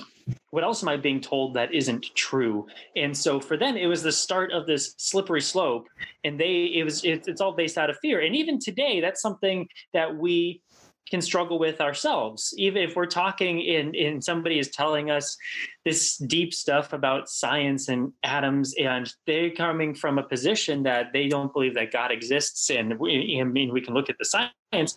what 0.51 0.63
else 0.63 0.83
am 0.83 0.89
i 0.89 0.95
being 0.95 1.19
told 1.19 1.55
that 1.55 1.73
isn't 1.73 2.05
true? 2.15 2.67
And 2.95 3.15
so 3.17 3.39
for 3.39 3.57
them 3.57 3.75
it 3.75 3.87
was 3.87 4.03
the 4.03 4.11
start 4.11 4.51
of 4.51 4.67
this 4.67 4.93
slippery 4.97 5.41
slope 5.41 5.87
and 6.23 6.39
they 6.39 6.71
it 6.75 6.83
was 6.83 7.03
it, 7.03 7.27
it's 7.27 7.41
all 7.41 7.53
based 7.53 7.77
out 7.77 7.89
of 7.89 7.97
fear. 7.99 8.21
And 8.21 8.35
even 8.35 8.59
today 8.59 9.01
that's 9.01 9.21
something 9.21 9.67
that 9.93 10.15
we 10.15 10.61
can 11.09 11.21
struggle 11.21 11.57
with 11.57 11.81
ourselves. 11.81 12.53
Even 12.57 12.83
if 12.83 12.95
we're 12.95 13.07
talking 13.07 13.61
in 13.61 13.95
in 13.95 14.21
somebody 14.21 14.59
is 14.59 14.69
telling 14.69 15.09
us 15.09 15.35
this 15.85 16.17
deep 16.17 16.53
stuff 16.53 16.93
about 16.93 17.29
science 17.29 17.87
and 17.89 18.13
atoms 18.23 18.75
and 18.79 19.11
they're 19.25 19.51
coming 19.51 19.95
from 19.95 20.19
a 20.19 20.23
position 20.23 20.83
that 20.83 21.13
they 21.13 21.27
don't 21.27 21.51
believe 21.53 21.73
that 21.75 21.91
god 21.91 22.11
exists 22.11 22.69
and 22.69 22.99
we, 22.99 23.39
i 23.41 23.43
mean 23.43 23.73
we 23.73 23.81
can 23.81 23.93
look 23.93 24.09
at 24.09 24.17
the 24.19 24.25
science. 24.25 24.95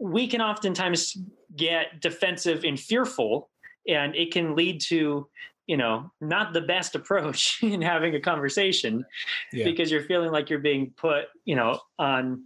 We 0.00 0.28
can 0.28 0.40
oftentimes 0.40 1.16
get 1.56 2.00
defensive 2.00 2.62
and 2.62 2.78
fearful 2.78 3.50
and 3.88 4.14
it 4.14 4.32
can 4.32 4.54
lead 4.54 4.80
to 4.80 5.28
you 5.66 5.76
know 5.76 6.10
not 6.20 6.52
the 6.52 6.60
best 6.60 6.94
approach 6.94 7.58
in 7.62 7.82
having 7.82 8.14
a 8.14 8.20
conversation 8.20 9.04
yeah. 9.52 9.64
because 9.64 9.90
you're 9.90 10.04
feeling 10.04 10.30
like 10.30 10.50
you're 10.50 10.58
being 10.58 10.92
put 10.96 11.26
you 11.44 11.56
know 11.56 11.80
on 11.98 12.44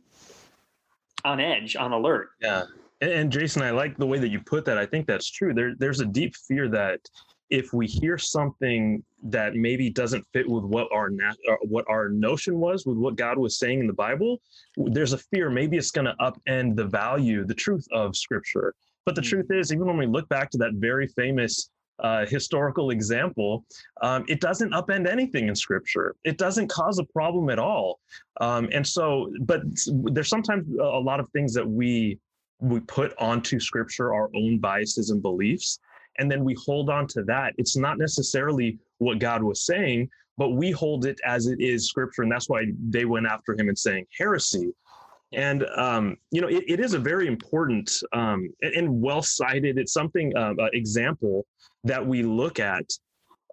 on 1.24 1.40
edge 1.40 1.76
on 1.76 1.92
alert 1.92 2.30
yeah 2.40 2.64
And 3.02 3.32
Jason, 3.32 3.62
I 3.62 3.70
like 3.70 3.96
the 3.96 4.06
way 4.06 4.20
that 4.20 4.28
you 4.28 4.40
put 4.40 4.64
that. 4.66 4.78
I 4.78 4.86
think 4.86 5.08
that's 5.08 5.28
true. 5.28 5.52
There, 5.52 5.74
there's 5.76 6.00
a 6.00 6.06
deep 6.06 6.36
fear 6.36 6.68
that 6.68 7.00
if 7.50 7.72
we 7.72 7.86
hear 7.86 8.16
something 8.16 9.02
that 9.24 9.56
maybe 9.56 9.90
doesn't 9.90 10.24
fit 10.32 10.48
with 10.48 10.62
what 10.62 10.86
our 10.92 11.10
nat- 11.10 11.36
uh, 11.50 11.56
what 11.62 11.84
our 11.88 12.08
notion 12.08 12.60
was 12.60 12.86
with 12.86 12.96
what 12.96 13.16
God 13.16 13.38
was 13.38 13.58
saying 13.58 13.80
in 13.80 13.88
the 13.88 13.92
Bible, 13.92 14.40
there's 14.76 15.12
a 15.12 15.18
fear 15.18 15.50
maybe 15.50 15.76
it's 15.76 15.90
going 15.90 16.04
to 16.04 16.14
upend 16.20 16.76
the 16.76 16.86
value, 16.86 17.44
the 17.44 17.54
truth 17.54 17.86
of 17.92 18.16
Scripture. 18.16 18.72
But 19.04 19.14
the 19.14 19.22
truth 19.22 19.46
is, 19.50 19.72
even 19.72 19.86
when 19.86 19.96
we 19.96 20.06
look 20.06 20.28
back 20.28 20.50
to 20.50 20.58
that 20.58 20.72
very 20.74 21.06
famous 21.08 21.70
uh, 21.98 22.26
historical 22.26 22.90
example, 22.90 23.64
um, 24.00 24.24
it 24.28 24.40
doesn't 24.40 24.72
upend 24.72 25.08
anything 25.08 25.48
in 25.48 25.54
Scripture. 25.54 26.14
It 26.24 26.38
doesn't 26.38 26.68
cause 26.68 26.98
a 26.98 27.04
problem 27.04 27.50
at 27.50 27.58
all. 27.58 28.00
Um, 28.40 28.68
and 28.72 28.86
so, 28.86 29.32
but 29.40 29.62
there's 29.86 30.28
sometimes 30.28 30.66
a 30.80 30.84
lot 30.98 31.20
of 31.20 31.28
things 31.30 31.54
that 31.54 31.68
we 31.68 32.18
we 32.60 32.78
put 32.80 33.12
onto 33.18 33.58
Scripture 33.58 34.14
our 34.14 34.30
own 34.34 34.58
biases 34.58 35.10
and 35.10 35.20
beliefs 35.20 35.80
and 36.18 36.30
then 36.30 36.44
we 36.44 36.54
hold 36.54 36.90
on 36.90 37.06
to 37.08 37.22
that. 37.24 37.54
It's 37.58 37.76
not 37.76 37.98
necessarily 37.98 38.78
what 38.98 39.18
God 39.18 39.42
was 39.42 39.64
saying, 39.64 40.10
but 40.36 40.50
we 40.50 40.70
hold 40.70 41.06
it 41.06 41.20
as 41.24 41.46
it 41.46 41.60
is 41.60 41.88
scripture. 41.88 42.22
And 42.22 42.32
that's 42.32 42.48
why 42.48 42.66
they 42.90 43.04
went 43.04 43.26
after 43.26 43.52
him 43.52 43.68
and 43.68 43.78
saying 43.78 44.06
heresy. 44.16 44.72
And, 45.32 45.66
um, 45.76 46.16
you 46.30 46.40
know, 46.40 46.48
it, 46.48 46.64
it 46.68 46.80
is 46.80 46.94
a 46.94 46.98
very 46.98 47.26
important 47.26 47.90
um, 48.12 48.52
and, 48.62 48.74
and 48.74 49.02
well 49.02 49.22
cited, 49.22 49.78
it's 49.78 49.92
something, 49.92 50.32
uh, 50.36 50.54
uh, 50.58 50.68
example 50.72 51.46
that 51.84 52.06
we 52.06 52.22
look 52.22 52.60
at. 52.60 52.84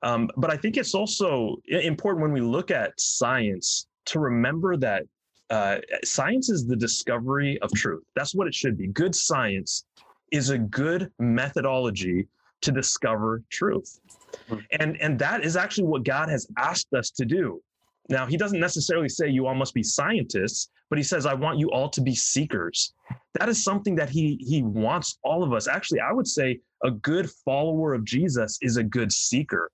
Um, 0.03 0.29
but 0.37 0.51
I 0.51 0.57
think 0.57 0.77
it's 0.77 0.95
also 0.95 1.57
important 1.67 2.21
when 2.21 2.31
we 2.31 2.41
look 2.41 2.71
at 2.71 2.99
science 2.99 3.87
to 4.05 4.19
remember 4.19 4.77
that 4.77 5.03
uh, 5.49 5.77
science 6.03 6.49
is 6.49 6.65
the 6.65 6.75
discovery 6.75 7.59
of 7.61 7.71
truth. 7.73 8.03
That's 8.15 8.35
what 8.35 8.47
it 8.47 8.53
should 8.53 8.77
be. 8.77 8.87
Good 8.87 9.15
science 9.15 9.85
is 10.31 10.51
a 10.51 10.57
good 10.57 11.11
methodology 11.19 12.27
to 12.61 12.71
discover 12.71 13.41
truth. 13.49 13.99
Hmm. 14.47 14.57
And, 14.79 15.01
and 15.01 15.17
that 15.19 15.43
is 15.43 15.55
actually 15.55 15.87
what 15.87 16.03
God 16.03 16.29
has 16.29 16.47
asked 16.57 16.93
us 16.93 17.09
to 17.11 17.25
do. 17.25 17.61
Now, 18.09 18.25
he 18.25 18.37
doesn't 18.37 18.59
necessarily 18.59 19.09
say 19.09 19.29
you 19.29 19.45
all 19.45 19.55
must 19.55 19.73
be 19.73 19.83
scientists, 19.83 20.69
but 20.89 20.97
he 20.97 21.03
says, 21.03 21.25
I 21.27 21.35
want 21.35 21.59
you 21.59 21.69
all 21.69 21.89
to 21.89 22.01
be 22.01 22.15
seekers. 22.15 22.93
That 23.39 23.49
is 23.49 23.63
something 23.63 23.95
that 23.95 24.09
he, 24.09 24.37
he 24.41 24.63
wants 24.63 25.19
all 25.23 25.43
of 25.43 25.53
us. 25.53 25.67
Actually, 25.67 25.99
I 25.99 26.11
would 26.11 26.27
say 26.27 26.59
a 26.83 26.91
good 26.91 27.29
follower 27.45 27.93
of 27.93 28.03
Jesus 28.03 28.57
is 28.61 28.77
a 28.77 28.83
good 28.83 29.11
seeker. 29.11 29.69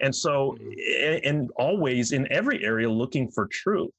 And 0.00 0.14
so, 0.14 0.56
and 1.24 1.50
always 1.56 2.12
in 2.12 2.30
every 2.32 2.64
area 2.64 2.90
looking 2.90 3.30
for 3.30 3.46
truth. 3.46 3.92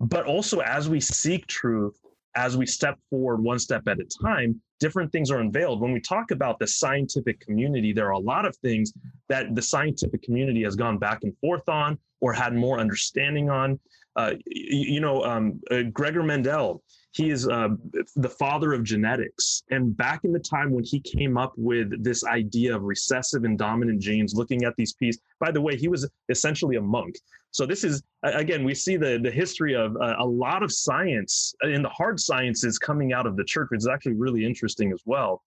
But 0.00 0.26
also, 0.26 0.60
as 0.60 0.88
we 0.88 1.00
seek 1.00 1.46
truth, 1.46 1.98
as 2.34 2.56
we 2.56 2.66
step 2.66 2.98
forward 3.10 3.42
one 3.42 3.58
step 3.58 3.88
at 3.88 3.98
a 3.98 4.04
time, 4.22 4.60
different 4.78 5.12
things 5.12 5.30
are 5.30 5.38
unveiled. 5.38 5.80
When 5.80 5.92
we 5.92 6.00
talk 6.00 6.30
about 6.30 6.58
the 6.58 6.66
scientific 6.66 7.40
community, 7.40 7.92
there 7.92 8.06
are 8.06 8.12
a 8.12 8.18
lot 8.18 8.46
of 8.46 8.56
things 8.56 8.92
that 9.28 9.54
the 9.54 9.62
scientific 9.62 10.22
community 10.22 10.62
has 10.64 10.76
gone 10.76 10.98
back 10.98 11.20
and 11.22 11.36
forth 11.38 11.68
on 11.68 11.98
or 12.20 12.32
had 12.32 12.54
more 12.54 12.78
understanding 12.78 13.50
on. 13.50 13.78
Uh, 14.16 14.32
you, 14.46 14.94
you, 14.94 15.00
know, 15.00 15.22
um, 15.22 15.60
uh, 15.70 15.82
Gregor 15.92 16.22
Mendel, 16.22 16.82
he 17.12 17.30
is 17.30 17.48
uh, 17.48 17.68
the 18.16 18.28
father 18.28 18.72
of 18.72 18.82
genetics. 18.82 19.62
And 19.70 19.96
back 19.96 20.24
in 20.24 20.32
the 20.32 20.40
time 20.40 20.72
when 20.72 20.84
he 20.84 21.00
came 21.00 21.38
up 21.38 21.52
with 21.56 22.02
this 22.02 22.24
idea 22.24 22.74
of 22.74 22.82
recessive 22.82 23.44
and 23.44 23.56
dominant 23.56 24.00
genes, 24.00 24.34
looking 24.34 24.64
at 24.64 24.74
these 24.76 24.92
pieces, 24.94 25.20
by 25.40 25.50
the 25.50 25.60
way, 25.60 25.76
he 25.76 25.88
was 25.88 26.08
essentially 26.28 26.76
a 26.76 26.82
monk. 26.82 27.16
So 27.50 27.66
this 27.66 27.84
is 27.84 28.02
again, 28.22 28.64
we 28.64 28.74
see 28.74 28.96
the 28.96 29.18
the 29.22 29.30
history 29.30 29.74
of 29.74 29.96
uh, 29.96 30.16
a 30.18 30.26
lot 30.26 30.62
of 30.62 30.72
science 30.72 31.54
uh, 31.64 31.68
in 31.68 31.82
the 31.82 31.88
hard 31.88 32.20
sciences 32.20 32.78
coming 32.78 33.12
out 33.12 33.26
of 33.26 33.36
the 33.36 33.44
church, 33.44 33.68
which 33.70 33.78
is 33.78 33.88
actually 33.88 34.14
really 34.14 34.44
interesting 34.44 34.92
as 34.92 35.02
well. 35.06 35.42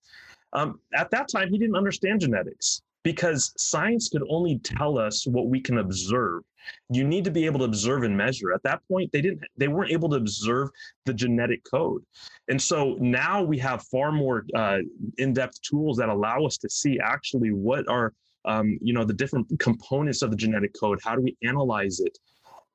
Um, 0.54 0.80
at 0.94 1.12
that 1.12 1.28
time, 1.30 1.50
he 1.50 1.58
didn't 1.58 1.76
understand 1.76 2.22
genetics 2.22 2.82
because 3.04 3.54
science 3.58 4.10
could 4.10 4.24
only 4.30 4.60
tell 4.60 4.98
us 4.98 5.26
what 5.26 5.48
we 5.48 5.60
can 5.60 5.80
observe. 5.80 6.44
You 6.90 7.04
need 7.04 7.24
to 7.24 7.32
be 7.32 7.46
able 7.46 7.60
to 7.60 7.66
observe 7.66 8.04
and 8.04 8.16
measure. 8.16 8.54
At 8.54 8.62
that 8.64 8.82
point, 8.88 9.12
they 9.12 9.22
didn't. 9.22 9.42
They 9.58 9.68
weren't 9.68 9.92
able 9.92 10.10
to 10.10 10.18
observe 10.18 10.70
the 11.06 11.14
genetic 11.14 11.64
code, 11.64 12.04
and 12.50 12.62
so 12.62 12.98
now 13.00 13.42
we 13.42 13.58
have 13.60 13.84
far 13.84 14.12
more 14.12 14.46
uh, 14.56 14.80
in-depth 15.18 15.62
tools 15.62 15.98
that 15.98 16.10
allow 16.10 16.46
us 16.46 16.58
to 16.58 16.70
see 16.70 17.00
actually 17.00 17.52
what 17.52 17.88
are 17.88 18.14
um, 18.46 18.78
you 18.82 18.94
know 18.94 19.04
the 19.04 19.14
different 19.14 19.48
components 19.60 20.22
of 20.22 20.32
the 20.32 20.38
genetic 20.38 20.74
code 20.80 21.00
how 21.04 21.16
do 21.16 21.22
we 21.22 21.38
analyze 21.44 22.00
it? 22.00 22.18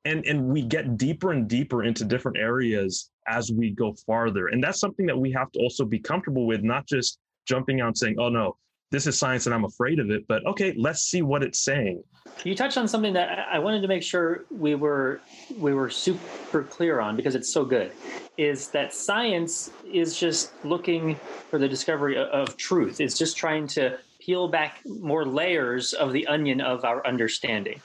And 0.04 0.25
and 0.26 0.46
we 0.46 0.62
get 0.62 0.96
deeper 0.96 1.32
and 1.32 1.49
deeper 1.49 1.85
into 1.85 2.04
different 2.04 2.38
areas 2.38 3.11
as 3.26 3.50
we 3.50 3.70
go 3.70 3.94
farther. 4.06 4.49
And 4.49 4.62
that's 4.62 4.78
something 4.78 5.06
that 5.06 5.18
we 5.18 5.32
have 5.32 5.50
to 5.52 5.58
also 5.58 5.85
be 5.85 5.99
comfortable 5.99 6.46
with 6.46 6.62
not 6.62 6.87
just 6.87 7.18
jumping 7.46 7.80
out 7.80 7.88
and 7.88 7.99
saying 7.99 8.16
oh 8.18 8.28
no 8.28 8.56
this 8.90 9.06
is 9.06 9.18
science 9.18 9.46
and 9.46 9.54
i'm 9.54 9.64
afraid 9.64 9.99
of 9.99 10.11
it 10.11 10.26
but 10.28 10.44
okay 10.46 10.75
let's 10.76 11.02
see 11.02 11.23
what 11.23 11.42
it's 11.42 11.61
saying. 11.61 12.02
You 12.44 12.54
touched 12.54 12.76
on 12.76 12.87
something 12.87 13.12
that 13.14 13.46
i 13.50 13.58
wanted 13.58 13.80
to 13.80 13.88
make 13.88 14.02
sure 14.02 14.44
we 14.50 14.75
were 14.75 15.20
we 15.56 15.73
were 15.73 15.88
super 15.88 16.64
clear 16.64 17.00
on 17.00 17.16
because 17.16 17.35
it's 17.35 17.52
so 17.52 17.64
good 17.64 17.92
is 18.37 18.68
that 18.70 18.92
science 18.92 19.70
is 19.90 20.18
just 20.18 20.52
looking 20.64 21.14
for 21.50 21.58
the 21.58 21.68
discovery 21.68 22.16
of, 22.16 22.28
of 22.28 22.56
truth 22.56 23.00
it's 23.00 23.16
just 23.16 23.37
trying 23.37 23.66
to 23.68 23.99
peel 24.26 24.49
back 24.49 24.80
more 24.85 25.25
layers 25.25 25.92
of 25.92 26.12
the 26.12 26.26
onion 26.26 26.61
of 26.61 26.85
our 26.85 27.06
understanding. 27.06 27.80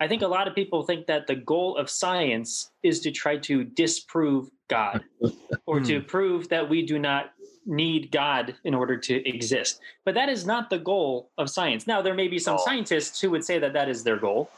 I 0.00 0.08
think 0.08 0.22
a 0.22 0.26
lot 0.26 0.48
of 0.48 0.54
people 0.54 0.82
think 0.82 1.06
that 1.06 1.26
the 1.26 1.36
goal 1.36 1.76
of 1.76 1.90
science 1.90 2.70
is 2.82 3.00
to 3.00 3.10
try 3.10 3.36
to 3.38 3.64
disprove 3.64 4.48
God 4.68 5.04
or 5.66 5.80
to 5.80 6.00
hmm. 6.00 6.06
prove 6.06 6.48
that 6.48 6.66
we 6.66 6.84
do 6.86 6.98
not 6.98 7.32
need 7.66 8.10
God 8.10 8.54
in 8.64 8.74
order 8.74 8.96
to 8.96 9.28
exist. 9.28 9.80
But 10.04 10.14
that 10.14 10.28
is 10.28 10.44
not 10.46 10.70
the 10.70 10.78
goal 10.78 11.30
of 11.38 11.48
science. 11.48 11.86
Now, 11.86 12.02
there 12.02 12.14
may 12.14 12.28
be 12.28 12.38
some 12.38 12.56
oh. 12.58 12.64
scientists 12.64 13.20
who 13.20 13.30
would 13.30 13.44
say 13.44 13.58
that 13.58 13.72
that 13.72 13.88
is 13.88 14.02
their 14.02 14.16
goal, 14.16 14.50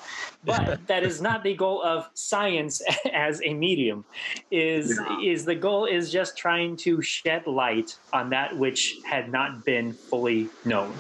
but 0.45 0.81
that 0.87 1.03
is 1.03 1.21
not 1.21 1.43
the 1.43 1.55
goal 1.55 1.83
of 1.83 2.09
science 2.15 2.83
as 3.13 3.41
a 3.45 3.55
medium. 3.55 4.05
Is 4.51 4.99
yeah. 4.99 5.21
is 5.21 5.45
the 5.45 5.55
goal 5.55 5.87
is 5.87 6.11
just 6.11 6.37
trying 6.37 6.77
to 6.79 7.03
shed 7.03 7.47
light 7.47 7.97
on 8.13 8.31
that 8.31 8.57
which 8.57 8.97
had 9.05 9.31
not 9.31 9.65
been 9.65 9.93
fully 9.93 10.49
known. 10.65 10.95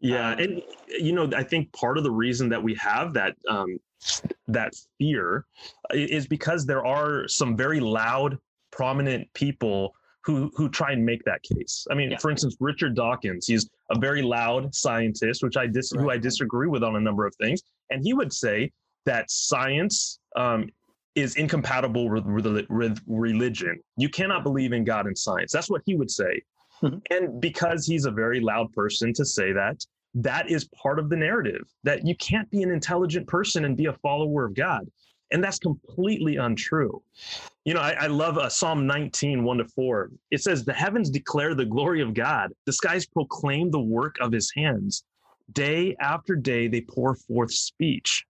Yeah, 0.00 0.32
um, 0.32 0.38
and 0.38 0.62
you 0.88 1.12
know, 1.12 1.28
I 1.36 1.42
think 1.42 1.72
part 1.72 1.98
of 1.98 2.04
the 2.04 2.10
reason 2.10 2.48
that 2.50 2.62
we 2.62 2.74
have 2.74 3.12
that 3.14 3.36
um, 3.48 3.78
that 4.46 4.74
fear 4.98 5.46
is 5.92 6.26
because 6.26 6.66
there 6.66 6.86
are 6.86 7.26
some 7.28 7.56
very 7.56 7.80
loud, 7.80 8.38
prominent 8.70 9.32
people 9.34 9.94
who 10.24 10.50
who 10.54 10.68
try 10.68 10.92
and 10.92 11.04
make 11.04 11.24
that 11.24 11.42
case. 11.42 11.86
I 11.90 11.94
mean, 11.94 12.10
yeah. 12.10 12.18
for 12.18 12.30
instance, 12.30 12.56
Richard 12.60 12.94
Dawkins, 12.94 13.46
he's 13.46 13.68
a 13.90 13.98
very 13.98 14.22
loud 14.22 14.74
scientist, 14.74 15.42
which 15.42 15.56
I 15.56 15.66
dis- 15.66 15.92
right. 15.94 16.02
who 16.02 16.10
I 16.10 16.18
disagree 16.18 16.68
with 16.68 16.82
on 16.82 16.96
a 16.96 17.00
number 17.00 17.26
of 17.26 17.34
things, 17.36 17.62
and 17.90 18.02
he 18.02 18.12
would 18.12 18.32
say 18.32 18.70
that 19.06 19.30
science 19.30 20.18
um, 20.36 20.68
is 21.14 21.36
incompatible 21.36 22.08
with, 22.10 22.26
with, 22.26 22.66
with, 22.68 23.00
religion. 23.06 23.80
You 23.96 24.08
cannot 24.08 24.44
believe 24.44 24.72
in 24.72 24.84
God 24.84 25.06
and 25.06 25.16
science. 25.16 25.50
That's 25.50 25.70
what 25.70 25.82
he 25.86 25.96
would 25.96 26.10
say. 26.10 26.42
Mm-hmm. 26.82 26.98
And 27.10 27.40
because 27.40 27.86
he's 27.86 28.04
a 28.04 28.10
very 28.10 28.40
loud 28.40 28.72
person 28.72 29.12
to 29.14 29.24
say 29.24 29.52
that, 29.52 29.84
that 30.14 30.50
is 30.50 30.68
part 30.80 30.98
of 30.98 31.08
the 31.08 31.16
narrative 31.16 31.62
that 31.84 32.06
you 32.06 32.14
can't 32.16 32.48
be 32.50 32.62
an 32.62 32.70
intelligent 32.70 33.26
person 33.26 33.64
and 33.64 33.76
be 33.76 33.86
a 33.86 33.92
follower 33.94 34.44
of 34.44 34.54
God. 34.54 34.88
And 35.30 35.44
that's 35.44 35.58
completely 35.58 36.36
untrue. 36.36 37.02
You 37.64 37.74
know, 37.74 37.80
I, 37.80 37.92
I 37.92 38.06
love 38.06 38.38
uh, 38.38 38.48
Psalm 38.48 38.86
19, 38.86 39.44
1 39.44 39.58
to 39.58 39.64
4. 39.64 40.10
It 40.30 40.42
says, 40.42 40.64
The 40.64 40.72
heavens 40.72 41.10
declare 41.10 41.54
the 41.54 41.66
glory 41.66 42.00
of 42.00 42.14
God, 42.14 42.52
the 42.64 42.72
skies 42.72 43.06
proclaim 43.06 43.70
the 43.70 43.80
work 43.80 44.16
of 44.20 44.32
his 44.32 44.50
hands. 44.56 45.04
Day 45.52 45.94
after 46.00 46.34
day, 46.34 46.68
they 46.68 46.80
pour 46.80 47.14
forth 47.14 47.52
speech. 47.52 48.24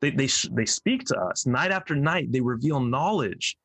They, 0.00 0.10
they, 0.10 0.28
they 0.50 0.66
speak 0.66 1.04
to 1.06 1.18
us. 1.18 1.46
Night 1.46 1.70
after 1.70 1.94
night, 1.94 2.32
they 2.32 2.40
reveal 2.40 2.80
knowledge. 2.80 3.56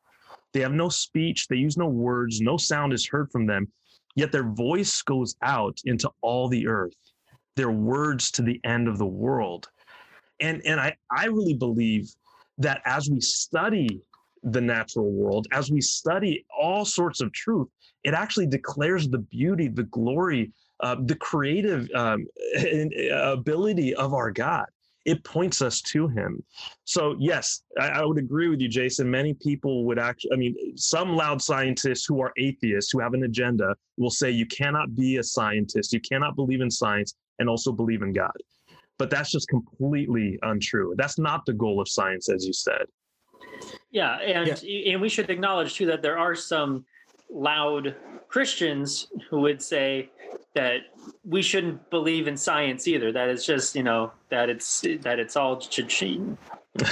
They 0.53 0.62
have 0.62 0.74
no 0.74 0.89
speech, 0.89 1.48
they 1.48 1.58
use 1.58 1.77
no 1.77 1.88
words, 1.88 2.41
no 2.41 2.58
sound 2.58 2.94
is 2.94 3.06
heard 3.06 3.32
from 3.32 3.46
them, 3.46 3.72
yet 4.15 4.32
their 4.32 4.50
voice 4.50 5.01
goes 5.01 5.36
out 5.41 5.79
into 5.86 6.10
all 6.22 6.48
the 6.48 6.67
earth, 6.67 6.96
their 7.56 7.72
words 7.72 8.32
to 8.32 8.41
the 8.41 8.60
end 8.63 8.88
of 8.88 8.98
the 8.98 9.06
world. 9.06 9.67
And, 10.39 10.62
and 10.65 10.79
I, 10.79 10.96
I 11.12 11.25
really 11.25 11.53
believe 11.53 12.10
that 12.57 12.81
as 12.85 13.09
we 13.09 13.21
study 13.21 14.01
the 14.43 14.61
natural 14.61 15.11
world, 15.11 15.47
as 15.51 15.71
we 15.71 15.81
study 15.81 16.45
all 16.57 16.85
sorts 16.85 17.21
of 17.21 17.31
truth, 17.33 17.67
it 18.03 18.13
actually 18.13 18.47
declares 18.47 19.09
the 19.09 19.19
beauty, 19.19 19.67
the 19.67 19.83
glory, 19.83 20.51
uh, 20.81 20.95
the 21.05 21.15
creative 21.15 21.89
um, 21.93 22.25
ability 23.11 23.95
of 23.95 24.13
our 24.13 24.31
God. 24.31 24.65
It 25.05 25.23
points 25.23 25.61
us 25.61 25.81
to 25.83 26.09
Him. 26.09 26.43
So, 26.83 27.15
yes, 27.17 27.61
I, 27.79 27.87
I, 27.87 28.05
would 28.05 28.17
agree 28.17 28.49
with 28.49 28.59
you, 28.59 28.67
Jason. 28.67 29.09
Many 29.09 29.33
people 29.33 29.85
would 29.85 29.97
actually, 29.97 30.31
I 30.33 30.35
mean, 30.35 30.55
some 30.75 31.15
loud 31.15 31.41
scientists 31.41 32.05
who 32.05 32.21
are 32.21 32.33
atheists, 32.37 32.91
who 32.91 32.99
have 32.99 33.13
an 33.13 33.23
agenda, 33.23 33.73
will 33.95 34.09
say 34.09 34.29
you 34.29 34.45
cannot 34.45 34.95
be 34.95 35.15
a 35.15 35.23
scientist, 35.23 35.93
you 35.93 36.01
cannot 36.01 36.35
believe 36.35 36.59
in 36.59 36.69
science 36.69 37.15
and 37.39 37.47
also 37.47 37.71
believe 37.71 38.01
in 38.01 38.11
God 38.11 38.33
but 38.97 39.09
that's 39.09 39.31
just 39.31 39.47
completely 39.47 40.39
untrue. 40.41 40.93
That's 40.97 41.19
not 41.19 41.45
the 41.45 41.53
goal 41.53 41.79
of 41.79 41.87
science, 41.87 42.29
as 42.29 42.45
you 42.45 42.53
said. 42.53 42.85
Yeah, 43.91 44.17
and 44.17 44.61
yeah. 44.63 44.91
and 44.93 45.01
we 45.01 45.09
should 45.09 45.29
acknowledge 45.29 45.75
too 45.75 45.85
that 45.87 46.01
there 46.01 46.17
are 46.17 46.35
some 46.35 46.85
loud 47.29 47.95
Christians 48.27 49.07
who 49.29 49.41
would 49.41 49.61
say 49.61 50.09
that 50.55 50.81
we 51.23 51.41
shouldn't 51.41 51.89
believe 51.89 52.27
in 52.27 52.35
science 52.35 52.87
either. 52.87 53.11
That 53.11 53.29
it's 53.29 53.45
just 53.45 53.75
you 53.75 53.83
know 53.83 54.11
that 54.29 54.49
it's 54.49 54.81
that 55.01 55.19
it's 55.19 55.35
all 55.35 55.57
cheating. 55.57 56.37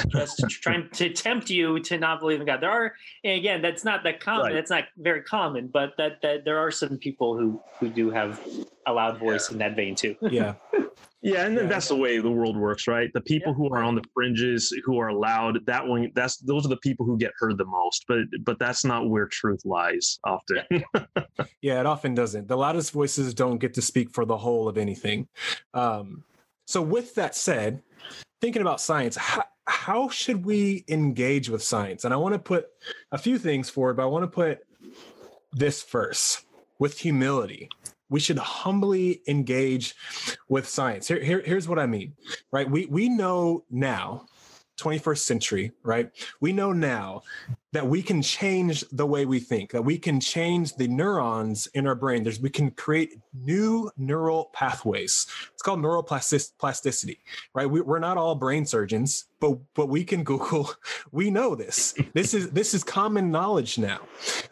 just 0.08 0.40
trying 0.50 0.90
to 0.94 1.10
tempt 1.12 1.50
you 1.50 1.80
to 1.80 1.98
not 1.98 2.20
believe 2.20 2.40
in 2.40 2.48
God. 2.48 2.62
There 2.62 2.72
are, 2.72 2.94
and 3.24 3.38
again, 3.38 3.62
that's 3.62 3.84
not 3.84 4.04
that 4.04 4.20
common. 4.20 4.48
Right. 4.48 4.54
That's 4.54 4.72
not 4.72 4.86
very 4.98 5.22
common, 5.22 5.68
but 5.68 5.94
that 5.98 6.22
that 6.22 6.46
there 6.46 6.58
are 6.60 6.72
some 6.72 6.98
people 6.98 7.38
who 7.38 7.62
who 7.80 7.90
do 7.90 8.10
have 8.10 8.40
a 8.88 8.94
loud 8.94 9.18
voice 9.20 9.50
yeah. 9.50 9.54
in 9.54 9.60
that 9.60 9.76
vein 9.76 9.96
too. 9.96 10.16
yeah, 10.22 10.56
yeah, 11.22 11.46
and 11.46 11.56
yeah. 11.56 11.64
that's 11.64 11.88
the 11.88 11.96
way 11.96 12.20
the 12.20 12.30
world 12.30 12.56
works, 12.56 12.88
right? 12.88 13.12
The 13.14 13.22
people 13.22 13.52
yeah. 13.52 13.56
who 13.56 13.74
are 13.74 13.84
on 13.84 13.96
the 13.96 14.04
fringes, 14.14 14.72
who 14.86 15.00
are 15.00 15.12
loud, 15.12 15.60
that 15.66 15.86
one, 15.86 16.12
that's 16.14 16.38
those 16.38 16.66
are 16.66 16.70
the 16.70 16.78
people 16.78 17.06
who 17.06 17.18
get 17.18 17.32
heard 17.40 17.58
the 17.58 17.66
most. 17.66 18.06
But 18.08 18.20
but 18.42 18.60
that's 18.60 18.86
not 18.86 19.10
where 19.10 19.28
truth 19.28 19.62
lies 19.66 20.20
often. 20.24 20.64
yeah, 21.62 21.80
it 21.80 21.86
often 21.86 22.14
doesn't. 22.14 22.48
The 22.48 22.58
loudest 22.58 22.92
voices 22.92 23.34
don't 23.34 23.58
get 23.58 23.74
to 23.74 23.82
speak 23.82 24.12
for 24.12 24.26
the 24.26 24.38
whole 24.38 24.68
of 24.68 24.78
anything. 24.78 25.28
Um, 25.74 26.24
so 26.66 26.82
with 26.82 27.16
that 27.16 27.36
said, 27.36 27.82
thinking 28.42 28.62
about 28.62 28.82
science, 28.82 29.16
how, 29.16 29.44
how 29.68 30.10
should 30.10 30.46
we 30.46 30.86
engage 30.88 31.50
with 31.50 31.64
science? 31.64 32.06
And 32.06 32.14
I 32.14 32.18
want 32.18 32.34
to 32.34 32.40
put 32.40 32.68
a 33.12 33.18
few 33.18 33.38
things 33.38 33.70
forward, 33.70 33.98
but 33.98 34.04
I 34.04 34.08
want 34.08 34.24
to 34.24 34.28
put 34.28 34.60
this 35.54 35.82
first 35.82 36.46
with 36.80 37.00
humility 37.00 37.70
we 38.10 38.20
should 38.20 38.38
humbly 38.38 39.22
engage 39.28 39.96
with 40.48 40.68
science. 40.68 41.08
Here, 41.08 41.24
here, 41.24 41.42
here's 41.44 41.68
what 41.68 41.80
I 41.80 41.86
mean, 41.86 42.14
right? 42.52 42.70
We 42.70 42.86
we 42.86 43.10
know 43.10 43.66
now, 43.70 44.26
21st 44.78 45.20
century, 45.20 45.72
right? 45.84 46.12
We 46.42 46.52
know 46.54 46.72
now 46.72 47.24
that 47.72 47.88
we 47.88 48.02
can 48.02 48.22
change 48.22 48.84
the 48.92 49.06
way 49.06 49.26
we 49.26 49.40
think, 49.40 49.72
that 49.72 49.82
we 49.82 49.98
can 49.98 50.20
change 50.20 50.76
the 50.76 50.88
neurons 50.88 51.68
in 51.74 51.88
our 51.88 51.96
brain. 51.96 52.24
There's 52.24 52.40
we 52.40 52.50
can 52.50 52.72
create 52.72 53.18
new 53.34 53.90
neural 53.98 54.50
pathways. 54.54 55.28
It's 55.54 55.62
called 55.62 55.80
neuroplasticity, 55.80 57.18
right? 57.54 57.70
We, 57.70 57.82
we're 57.82 58.00
not 58.00 58.18
all 58.18 58.36
brain 58.36 58.66
surgeons, 58.66 59.26
but 59.40 59.58
but 59.74 59.88
we 59.88 60.04
can 60.04 60.24
Google. 60.24 60.70
We 61.12 61.32
know 61.32 61.56
this. 61.56 61.96
This 62.14 62.34
is 62.34 62.52
this 62.52 62.74
is 62.74 62.84
common 62.84 63.32
knowledge 63.32 63.78
now. 63.78 64.02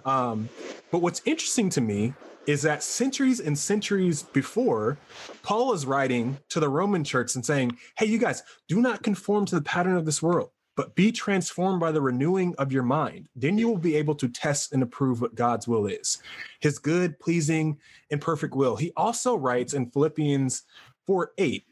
Um, 0.05 0.49
but 0.91 0.99
what's 0.99 1.21
interesting 1.25 1.69
to 1.71 1.81
me 1.81 2.13
is 2.47 2.61
that 2.63 2.83
centuries 2.83 3.39
and 3.39 3.57
centuries 3.57 4.23
before, 4.23 4.97
Paul 5.43 5.73
is 5.73 5.85
writing 5.85 6.37
to 6.49 6.59
the 6.59 6.69
Roman 6.69 7.03
church 7.03 7.35
and 7.35 7.45
saying, 7.45 7.77
Hey, 7.97 8.05
you 8.05 8.17
guys, 8.17 8.43
do 8.67 8.81
not 8.81 9.03
conform 9.03 9.45
to 9.45 9.55
the 9.55 9.61
pattern 9.61 9.95
of 9.95 10.05
this 10.05 10.21
world, 10.21 10.49
but 10.75 10.95
be 10.95 11.11
transformed 11.11 11.79
by 11.79 11.91
the 11.91 12.01
renewing 12.01 12.55
of 12.57 12.71
your 12.71 12.83
mind. 12.83 13.29
Then 13.35 13.57
you 13.57 13.67
will 13.67 13.77
be 13.77 13.95
able 13.95 14.15
to 14.15 14.27
test 14.27 14.73
and 14.73 14.83
approve 14.83 15.21
what 15.21 15.35
God's 15.35 15.67
will 15.67 15.87
is 15.87 16.21
his 16.59 16.79
good, 16.79 17.19
pleasing, 17.19 17.77
and 18.11 18.21
perfect 18.21 18.55
will. 18.55 18.75
He 18.75 18.91
also 18.95 19.35
writes 19.35 19.73
in 19.73 19.89
Philippians 19.91 20.63
4 21.07 21.31
8, 21.37 21.65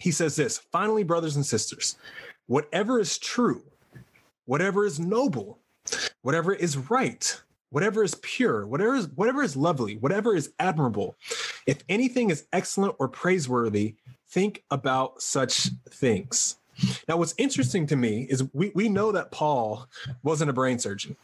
he 0.00 0.10
says 0.10 0.36
this 0.36 0.58
finally, 0.58 1.04
brothers 1.04 1.36
and 1.36 1.46
sisters, 1.46 1.96
whatever 2.46 2.98
is 2.98 3.18
true, 3.18 3.62
whatever 4.46 4.84
is 4.84 4.98
noble, 4.98 5.58
whatever 6.22 6.52
is 6.52 6.76
right, 6.76 7.40
whatever 7.72 8.04
is 8.04 8.14
pure, 8.16 8.66
whatever 8.66 8.94
is 8.94 9.08
whatever 9.14 9.42
is 9.42 9.56
lovely, 9.56 9.96
whatever 9.96 10.36
is 10.36 10.52
admirable, 10.60 11.16
if 11.66 11.82
anything 11.88 12.30
is 12.30 12.46
excellent 12.52 12.94
or 12.98 13.08
praiseworthy, 13.08 13.96
think 14.28 14.62
about 14.70 15.20
such 15.20 15.70
things. 15.88 16.56
Now, 17.08 17.16
what's 17.18 17.34
interesting 17.36 17.86
to 17.88 17.96
me 17.96 18.26
is 18.30 18.44
we, 18.52 18.72
we 18.74 18.88
know 18.88 19.12
that 19.12 19.30
Paul 19.30 19.86
wasn't 20.22 20.50
a 20.50 20.54
brain 20.54 20.78
surgeon. 20.78 21.16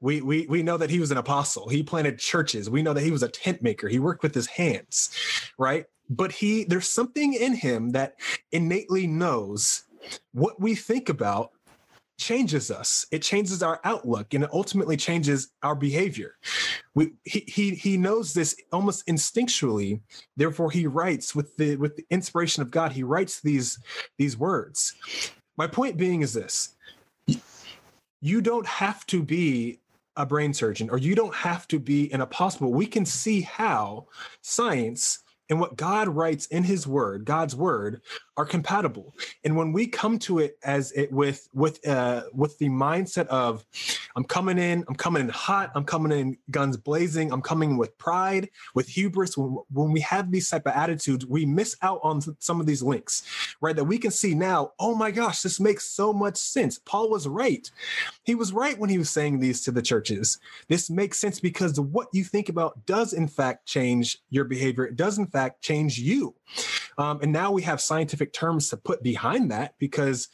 We, 0.00 0.20
we, 0.20 0.46
we 0.48 0.62
know 0.62 0.76
that 0.76 0.90
he 0.90 0.98
was 0.98 1.10
an 1.10 1.16
apostle. 1.18 1.68
He 1.68 1.82
planted 1.82 2.18
churches. 2.18 2.68
We 2.68 2.82
know 2.82 2.92
that 2.92 3.02
he 3.02 3.12
was 3.12 3.22
a 3.22 3.28
tent 3.28 3.62
maker. 3.62 3.88
He 3.88 4.00
worked 4.00 4.22
with 4.22 4.34
his 4.34 4.46
hands, 4.46 5.10
right? 5.58 5.86
But 6.08 6.32
he 6.32 6.64
there's 6.64 6.88
something 6.88 7.34
in 7.34 7.54
him 7.54 7.90
that 7.90 8.16
innately 8.50 9.06
knows 9.06 9.84
what 10.32 10.60
we 10.60 10.74
think 10.74 11.08
about 11.08 11.52
changes 12.20 12.70
us. 12.70 13.06
It 13.10 13.22
changes 13.22 13.62
our 13.62 13.80
outlook 13.82 14.34
and 14.34 14.44
it 14.44 14.50
ultimately 14.52 14.96
changes 14.96 15.48
our 15.62 15.74
behavior. 15.74 16.36
We, 16.94 17.14
he, 17.24 17.40
he 17.48 17.74
he 17.74 17.96
knows 17.96 18.32
this 18.32 18.54
almost 18.72 19.06
instinctually. 19.06 20.00
Therefore 20.36 20.70
he 20.70 20.86
writes 20.86 21.34
with 21.34 21.56
the 21.56 21.76
with 21.76 21.96
the 21.96 22.04
inspiration 22.10 22.62
of 22.62 22.70
god 22.70 22.92
he 22.92 23.02
writes 23.02 23.40
these 23.40 23.78
these 24.18 24.36
words. 24.36 24.94
My 25.56 25.66
point 25.66 25.96
being 25.96 26.20
is 26.20 26.34
this. 26.34 26.76
You 28.20 28.40
don't 28.42 28.66
have 28.66 29.06
to 29.06 29.22
be 29.22 29.80
a 30.16 30.26
brain 30.26 30.52
surgeon 30.52 30.90
or 30.90 30.98
you 30.98 31.14
don't 31.14 31.34
have 31.34 31.66
to 31.68 31.78
be 31.78 32.12
an 32.12 32.20
apostle. 32.20 32.72
We 32.72 32.86
can 32.86 33.06
see 33.06 33.40
how 33.40 34.06
science 34.42 35.20
and 35.48 35.58
what 35.58 35.76
God 35.76 36.08
writes 36.08 36.46
in 36.46 36.62
his 36.62 36.86
word, 36.86 37.24
God's 37.24 37.56
word, 37.56 38.02
are 38.40 38.46
compatible. 38.46 39.14
And 39.44 39.54
when 39.56 39.72
we 39.72 39.86
come 39.86 40.18
to 40.20 40.38
it 40.38 40.58
as 40.64 40.92
it 40.92 41.12
with 41.12 41.48
with 41.52 41.86
uh 41.86 42.22
with 42.32 42.56
the 42.58 42.68
mindset 42.68 43.26
of 43.26 43.64
I'm 44.16 44.24
coming 44.24 44.58
in, 44.58 44.84
I'm 44.88 44.94
coming 44.94 45.22
in 45.22 45.28
hot, 45.28 45.70
I'm 45.74 45.84
coming 45.84 46.18
in 46.18 46.38
guns 46.50 46.76
blazing, 46.76 47.32
I'm 47.32 47.42
coming 47.42 47.76
with 47.76 47.96
pride, 47.98 48.48
with 48.74 48.88
hubris, 48.88 49.36
when, 49.36 49.58
when 49.70 49.92
we 49.92 50.00
have 50.00 50.30
these 50.30 50.48
type 50.48 50.66
of 50.66 50.72
attitudes, 50.72 51.26
we 51.26 51.44
miss 51.44 51.76
out 51.82 52.00
on 52.02 52.22
some 52.38 52.60
of 52.60 52.66
these 52.66 52.82
links, 52.82 53.22
right? 53.60 53.76
That 53.76 53.84
we 53.84 53.98
can 53.98 54.10
see 54.10 54.34
now, 54.34 54.72
oh 54.78 54.94
my 54.94 55.10
gosh, 55.10 55.42
this 55.42 55.60
makes 55.60 55.84
so 55.84 56.12
much 56.12 56.36
sense. 56.36 56.78
Paul 56.78 57.10
was 57.10 57.28
right. 57.28 57.70
He 58.24 58.34
was 58.34 58.52
right 58.52 58.78
when 58.78 58.90
he 58.90 58.98
was 58.98 59.10
saying 59.10 59.38
these 59.38 59.60
to 59.62 59.70
the 59.70 59.82
churches. 59.82 60.38
This 60.68 60.88
makes 60.88 61.18
sense 61.18 61.40
because 61.40 61.78
what 61.78 62.08
you 62.12 62.24
think 62.24 62.48
about 62.48 62.86
does 62.86 63.12
in 63.12 63.28
fact 63.28 63.66
change 63.66 64.18
your 64.30 64.44
behavior. 64.44 64.86
It 64.86 64.96
does 64.96 65.18
in 65.18 65.26
fact 65.26 65.40
fact 65.40 65.62
change 65.62 65.98
you. 65.98 66.34
Um, 66.98 67.20
and 67.22 67.32
now 67.32 67.52
we 67.52 67.62
have 67.62 67.80
scientific 67.80 68.32
terms 68.32 68.68
to 68.70 68.76
put 68.76 69.02
behind 69.02 69.50
that 69.50 69.74
because 69.78 70.28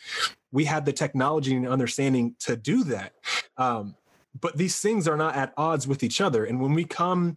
we 0.53 0.65
have 0.65 0.85
the 0.85 0.93
technology 0.93 1.55
and 1.55 1.69
understanding 1.69 2.35
to 2.41 2.57
do 2.57 2.85
that. 2.85 3.13
Um, 3.57 3.95
but 4.41 4.57
these 4.57 4.81
things 4.81 5.09
are 5.09 5.17
not 5.17 5.35
at 5.35 5.53
odds 5.57 5.87
with 5.87 6.03
each 6.03 6.21
other. 6.21 6.45
And 6.45 6.61
when 6.61 6.75
we 6.75 6.85
come 6.85 7.37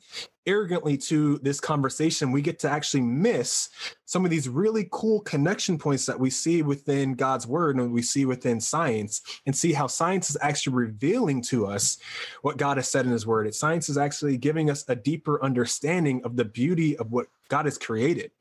arrogantly 0.49 0.97
to 0.97 1.37
this 1.39 1.59
conversation, 1.59 2.31
we 2.31 2.41
get 2.41 2.57
to 2.59 2.69
actually 2.69 3.01
miss 3.01 3.69
some 4.05 4.25
of 4.25 4.31
these 4.31 4.49
really 4.49 4.89
cool 4.91 5.21
connection 5.21 5.77
points 5.77 6.07
that 6.07 6.19
we 6.19 6.31
see 6.31 6.63
within 6.63 7.13
God's 7.13 7.45
word 7.45 7.75
and 7.75 7.93
we 7.93 8.01
see 8.01 8.25
within 8.25 8.59
science 8.59 9.21
and 9.45 9.55
see 9.55 9.71
how 9.71 9.85
science 9.85 10.31
is 10.31 10.37
actually 10.41 10.75
revealing 10.75 11.43
to 11.43 11.67
us 11.67 11.99
what 12.41 12.57
God 12.57 12.77
has 12.77 12.89
said 12.89 13.05
in 13.05 13.11
his 13.11 13.27
word. 13.27 13.45
It 13.45 13.53
Science 13.53 13.89
is 13.89 13.97
actually 13.97 14.37
giving 14.37 14.71
us 14.71 14.83
a 14.87 14.95
deeper 14.95 15.43
understanding 15.43 16.21
of 16.23 16.35
the 16.35 16.45
beauty 16.45 16.97
of 16.97 17.11
what 17.11 17.27
God 17.49 17.65
has 17.65 17.77
created, 17.77 18.31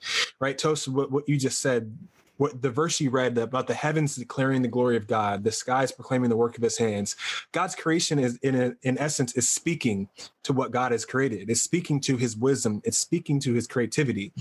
right? 0.41 0.57
Tosh, 0.57 0.89
what, 0.89 1.11
what 1.11 1.29
you 1.29 1.37
just 1.37 1.61
said 1.61 1.95
what 2.39 2.63
the 2.63 2.71
verse 2.71 3.01
you 3.01 3.11
read 3.11 3.37
about 3.37 3.67
the 3.67 3.75
heavens 3.75 4.17
declaring 4.17 4.63
the 4.63 4.69
glory 4.69 4.97
of 4.97 5.07
God, 5.07 5.45
the 5.45 5.53
skies 5.53 5.93
proclaiming 5.93 6.31
the 6.31 6.37
work 6.37 6.57
of 6.57 6.63
his 6.63 6.79
hands. 6.79 7.17
God's 7.53 7.75
creation 7.75 8.19
is 8.19 8.39
in 8.39 8.55
a, 8.55 8.73
in 8.83 8.97
essence 8.99 9.35
is 9.35 9.49
speaking 9.49 10.09
to 10.45 10.53
what 10.53 10.71
God 10.71 10.93
has 10.93 11.05
created. 11.05 11.51
It's 11.51 11.63
speaking 11.63 12.01
to 12.03 12.17
his 12.17 12.37
wisdom. 12.37 12.81
It's 12.85 12.99
speaking 12.99 13.41
to 13.41 13.53
his 13.53 13.67
creativity. 13.67 14.33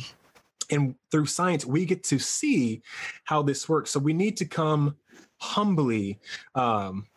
And 0.69 0.95
through 1.12 1.25
science, 1.25 1.65
we 1.65 1.86
get 1.86 2.03
to 2.05 2.19
see 2.19 2.81
how 3.23 3.41
this 3.41 3.67
works. 3.67 3.91
So 3.91 3.99
we 3.99 4.13
need 4.13 4.38
to 4.38 4.45
come 4.45 4.95
humbly 5.39 6.19
um, 6.55 7.07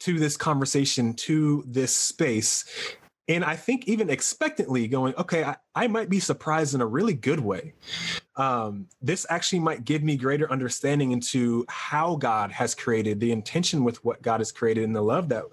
to 0.00 0.18
this 0.18 0.36
conversation, 0.36 1.14
to 1.14 1.64
this 1.66 1.94
space, 1.94 2.64
and 3.28 3.44
I 3.44 3.56
think 3.56 3.86
even 3.88 4.10
expectantly 4.10 4.88
going, 4.88 5.14
okay, 5.16 5.44
I, 5.44 5.56
I 5.74 5.86
might 5.86 6.08
be 6.08 6.20
surprised 6.20 6.74
in 6.74 6.80
a 6.80 6.86
really 6.86 7.14
good 7.14 7.40
way. 7.40 7.74
Um, 8.36 8.86
this 9.02 9.26
actually 9.28 9.60
might 9.60 9.84
give 9.84 10.02
me 10.02 10.16
greater 10.16 10.50
understanding 10.50 11.12
into 11.12 11.64
how 11.68 12.16
God 12.16 12.52
has 12.52 12.74
created, 12.74 13.20
the 13.20 13.32
intention 13.32 13.84
with 13.84 14.04
what 14.04 14.22
God 14.22 14.40
has 14.40 14.52
created, 14.52 14.84
and 14.84 14.94
the 14.94 15.02
love 15.02 15.28
that 15.28 15.44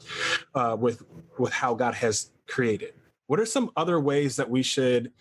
uh, 0.56 0.77
with 0.80 1.03
with 1.38 1.53
how 1.53 1.73
God 1.73 1.93
has 1.95 2.32
created. 2.47 2.93
What 3.27 3.39
are 3.39 3.45
some 3.45 3.71
other 3.75 3.99
ways 3.99 4.36
that 4.38 4.49
we 4.49 4.63
should 4.63 5.12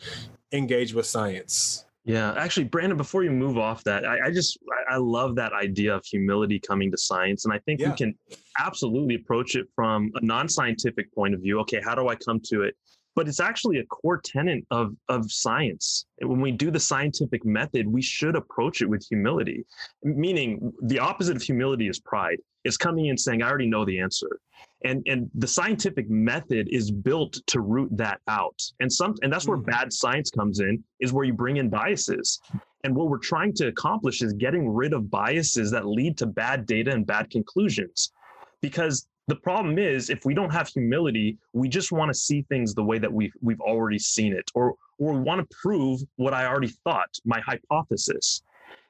engage 0.52 0.94
with 0.94 1.06
science? 1.06 1.85
Yeah, 2.06 2.34
actually, 2.36 2.64
Brandon, 2.64 2.96
before 2.96 3.24
you 3.24 3.32
move 3.32 3.58
off 3.58 3.82
that, 3.82 4.06
I, 4.06 4.26
I, 4.26 4.30
just 4.30 4.56
I 4.88 4.96
love 4.96 5.34
that 5.34 5.52
idea 5.52 5.92
of 5.92 6.04
humility 6.04 6.60
coming 6.60 6.88
to 6.92 6.96
science, 6.96 7.44
and 7.44 7.52
I 7.52 7.58
think 7.58 7.80
yeah. 7.80 7.90
we 7.90 7.96
can 7.96 8.14
absolutely 8.60 9.16
approach 9.16 9.56
it 9.56 9.66
from 9.74 10.12
a 10.14 10.24
non-scientific 10.24 11.12
point 11.12 11.34
of 11.34 11.40
view. 11.40 11.58
Okay, 11.62 11.80
how 11.84 11.96
do 11.96 12.06
I 12.06 12.14
come 12.14 12.40
to 12.44 12.62
it? 12.62 12.76
But 13.16 13.26
it's 13.26 13.40
actually 13.40 13.78
a 13.78 13.84
core 13.86 14.20
tenet 14.24 14.62
of 14.70 14.94
of 15.08 15.32
science. 15.32 16.06
When 16.20 16.40
we 16.40 16.52
do 16.52 16.70
the 16.70 16.78
scientific 16.78 17.44
method, 17.44 17.88
we 17.88 18.02
should 18.02 18.36
approach 18.36 18.82
it 18.82 18.88
with 18.88 19.04
humility. 19.04 19.64
Meaning, 20.04 20.72
the 20.82 21.00
opposite 21.00 21.34
of 21.34 21.42
humility 21.42 21.88
is 21.88 21.98
pride. 21.98 22.38
It's 22.62 22.76
coming 22.76 23.06
in 23.06 23.18
saying, 23.18 23.42
"I 23.42 23.48
already 23.48 23.66
know 23.66 23.84
the 23.84 23.98
answer." 23.98 24.38
And 24.86 25.02
and 25.06 25.30
the 25.34 25.46
scientific 25.46 26.08
method 26.08 26.68
is 26.70 26.90
built 26.90 27.34
to 27.46 27.60
root 27.60 27.90
that 27.92 28.20
out 28.28 28.60
and 28.80 28.90
some 28.92 29.14
and 29.22 29.32
that's 29.32 29.46
where 29.46 29.58
mm-hmm. 29.58 29.70
bad 29.70 29.92
science 29.92 30.30
comes 30.30 30.60
in 30.60 30.82
is 31.00 31.12
where 31.12 31.24
you 31.24 31.34
bring 31.34 31.56
in 31.58 31.68
biases 31.68 32.40
and 32.84 32.94
what 32.94 33.08
we're 33.08 33.18
trying 33.18 33.52
to 33.52 33.66
accomplish 33.66 34.22
is 34.22 34.32
getting 34.34 34.68
rid 34.68 34.92
of 34.92 35.10
biases 35.10 35.70
that 35.72 35.86
lead 35.86 36.16
to 36.16 36.26
bad 36.26 36.66
data 36.66 36.90
and 36.92 37.06
bad 37.06 37.28
conclusions 37.30 38.12
because 38.60 39.06
The 39.28 39.36
problem 39.36 39.76
is 39.78 40.08
if 40.08 40.24
we 40.24 40.34
don't 40.34 40.52
have 40.52 40.68
humility, 40.68 41.36
we 41.52 41.68
just 41.68 41.90
want 41.90 42.10
to 42.10 42.14
see 42.14 42.42
things 42.42 42.74
the 42.74 42.84
way 42.84 42.98
that 42.98 43.12
we've 43.12 43.32
we've 43.40 43.60
already 43.60 43.98
seen 43.98 44.32
it, 44.32 44.50
or 44.54 44.76
or 44.98 45.14
we 45.14 45.20
want 45.20 45.40
to 45.40 45.56
prove 45.62 46.00
what 46.16 46.32
I 46.32 46.46
already 46.46 46.72
thought, 46.84 47.10
my 47.24 47.40
hypothesis. 47.40 48.42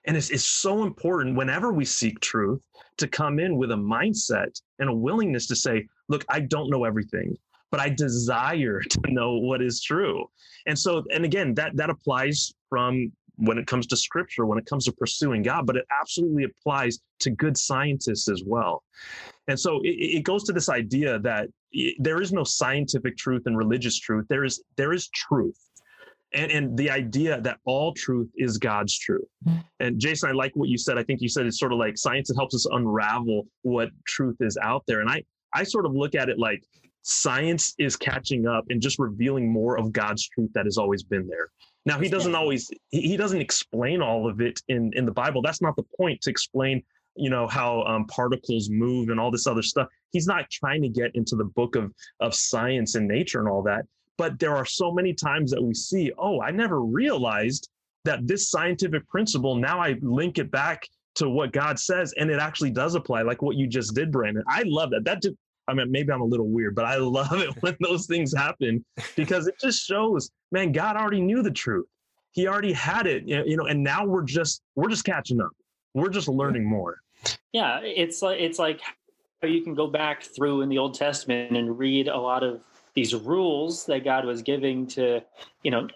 And 0.07 0.16
it's, 0.16 0.31
it's 0.31 0.47
so 0.47 0.85
important 0.85 1.37
whenever 1.37 1.73
we 1.73 1.85
seek 1.85 2.21
truth 2.21 2.62
to 2.99 3.09
come 3.09 3.38
in 3.38 3.57
with 3.57 3.73
a 3.73 3.77
mindset 3.77 4.61
and 4.79 4.88
a 4.88 4.95
willingness 4.95 5.47
to 5.49 5.57
say, 5.57 5.87
look, 6.09 6.25
I 6.29 6.40
don't 6.40 6.71
know 6.71 6.85
everything, 6.85 7.37
but 7.71 7.81
I 7.81 7.88
desire 7.88 8.81
to 8.90 9.01
know 9.09 9.37
what 9.37 9.61
is 9.61 9.83
true. 9.83 10.27
And 10.66 10.79
so, 10.79 11.05
and 11.12 11.25
again, 11.25 11.55
that 11.55 11.77
that 11.77 11.90
applies 11.90 12.53
from 12.69 13.12
when 13.38 13.59
it 13.59 13.66
comes 13.66 13.87
to 13.87 13.97
scripture, 13.97 14.47
when 14.47 14.59
it 14.59 14.66
comes 14.66 14.87
to 14.87 14.92
pursuing 14.92 15.42
God, 15.42 15.66
but 15.66 15.77
it 15.77 15.85
absolutely 15.90 16.45
applies 16.45 16.99
to 17.21 17.31
good 17.31 17.57
scientists 17.57 18.31
as 18.31 18.42
well. 18.47 18.83
And 19.49 19.61
so 19.61 19.81
it, 19.83 19.88
it 19.88 20.23
goes 20.25 20.45
to 20.45 20.53
this 20.53 20.69
idea 20.69 21.19
that 21.19 21.49
eh, 21.77 21.90
there 21.99 22.23
is 22.23 22.33
no 22.33 22.45
scientific 22.45 23.16
truth 23.16 23.42
and 23.47 23.57
religious 23.57 23.99
truth. 23.99 24.27
There 24.29 24.45
is 24.45 24.62
there 24.77 24.92
is 24.92 25.09
truth 25.09 25.59
and 26.35 26.51
and 26.51 26.77
the 26.77 26.91
idea 26.91 27.41
that 27.41 27.59
all 27.65 27.93
truth 27.93 28.29
is 28.37 28.59
God's 28.59 28.97
truth. 28.99 29.27
Mm. 29.47 29.65
And 29.81 30.01
Jason, 30.01 30.29
I 30.29 30.33
like 30.33 30.53
what 30.55 30.69
you 30.69 30.79
said. 30.79 30.99
I 30.99 31.03
think 31.03 31.21
you 31.21 31.29
said 31.29 31.47
it's 31.47 31.59
sort 31.59 31.73
of 31.73 31.79
like 31.79 31.97
science 31.97 32.29
that 32.29 32.37
helps 32.37 32.55
us 32.55 32.67
unravel 32.71 33.47
what 33.62 33.91
truth 34.07 34.37
is 34.41 34.59
out 34.62 34.83
there. 34.87 35.01
And 35.01 35.11
I 35.11 35.23
I 35.55 35.65
sort 35.65 35.87
of 35.87 35.93
look 35.93 36.15
at 36.15 36.29
it 36.29 36.39
like 36.39 36.62
science 37.03 37.75
is 37.79 37.97
catching 37.97 38.47
up 38.47 38.65
and 38.69 38.81
just 38.81 38.99
revealing 38.99 39.53
more 39.53 39.79
of 39.79 39.93
God's 39.93 40.29
truth 40.29 40.51
that 40.55 40.65
has 40.65 40.77
always 40.77 41.03
been 41.03 41.29
there. 41.29 41.49
Now 41.85 42.01
he 42.01 42.09
doesn't 42.09 42.35
always 42.35 42.69
he 42.91 43.17
doesn't 43.17 43.41
explain 43.41 44.03
all 44.03 44.29
of 44.29 44.41
it 44.41 44.61
in 44.69 44.91
in 44.95 45.07
the 45.07 45.12
Bible. 45.12 45.43
That's 45.43 45.62
not 45.62 45.77
the 45.77 45.85
point 45.97 46.21
to 46.23 46.31
explain 46.31 46.83
you 47.17 47.31
know 47.31 47.47
how 47.47 47.83
um, 47.85 48.05
particles 48.07 48.69
move 48.71 49.09
and 49.09 49.19
all 49.19 49.31
this 49.31 49.47
other 49.47 49.62
stuff 49.62 49.89
he's 50.12 50.27
not 50.27 50.49
trying 50.51 50.83
to 50.83 50.89
get 50.89 51.11
into 51.15 51.35
the 51.35 51.45
book 51.45 51.75
of 51.75 51.93
of 52.21 52.35
science 52.35 52.95
and 52.95 53.09
nature 53.09 53.41
and 53.41 53.49
all 53.49 53.62
that 53.62 53.87
but 54.19 54.39
there 54.39 54.57
are 54.57 54.65
so 54.65 54.93
many 54.93 55.13
times 55.13 55.51
that 55.51 55.63
we 55.63 55.75
see, 55.75 56.13
oh, 56.19 56.41
I 56.41 56.51
never 56.51 56.81
realized 56.81 57.69
that 58.05 58.27
this 58.27 58.51
scientific 58.51 59.07
principle, 59.09 59.57
now 59.57 59.81
I 59.81 59.97
link 60.01 60.39
it 60.39 60.51
back 60.51 60.87
to 61.17 61.29
what 61.29 61.53
God 61.53 61.79
says, 61.79 62.15
and 62.19 62.31
it 62.31 62.39
actually 62.39 62.71
does 62.71 62.95
apply, 62.95 63.23
like 63.23 63.43
what 63.43 63.57
you 63.57 63.67
just 63.67 63.95
did, 63.95 64.13
Brandon. 64.13 64.45
I 64.49 64.63
love 64.67 64.91
that. 64.91 65.05
That 65.05 65.23
just, 65.23 65.35
I 65.69 65.75
mean, 65.75 65.91
maybe 65.91 66.13
I'm 66.13 66.21
a 66.21 66.27
little 66.27 66.49
weird, 66.49 66.75
but 66.75 66.85
I 66.85 66.97
love 66.97 67.33
it 67.33 67.51
when 67.61 67.77
those 67.81 68.07
things 68.07 68.35
happen 68.35 68.85
because 69.17 69.47
it 69.47 69.57
just 69.61 69.85
shows, 69.85 70.31
man, 70.53 70.73
God 70.73 70.97
already 70.97 71.21
knew 71.21 71.43
the 71.43 71.51
truth. 71.51 71.87
He 72.33 72.47
already 72.47 72.73
had 72.73 73.07
it, 73.07 73.27
you 73.27 73.57
know, 73.57 73.65
and 73.65 73.83
now 73.83 74.05
we're 74.05 74.23
just 74.23 74.61
we're 74.75 74.91
just 74.91 75.05
catching 75.05 75.41
up. 75.41 75.53
We're 75.95 76.11
just 76.11 76.29
learning 76.29 76.67
more. 76.67 76.99
Yeah, 77.55 77.81
it's 77.83 78.21
like 78.21 78.39
it's 78.39 78.59
like 78.59 78.83
you 79.43 79.63
can 79.63 79.75
go 79.75 79.87
back 79.87 80.23
through 80.23 80.61
in 80.61 80.69
the 80.69 80.77
Old 80.77 80.93
Testament 80.93 81.57
and 81.57 81.79
read 81.79 82.09
a 82.09 82.19
lot 82.19 82.43
of 82.43 82.61
these 82.97 83.15
rules 83.15 83.87
that 83.87 84.03
God 84.03 84.25
was 84.25 84.43
giving 84.43 84.87
to, 84.89 85.23
you 85.63 85.71
know, 85.71 85.87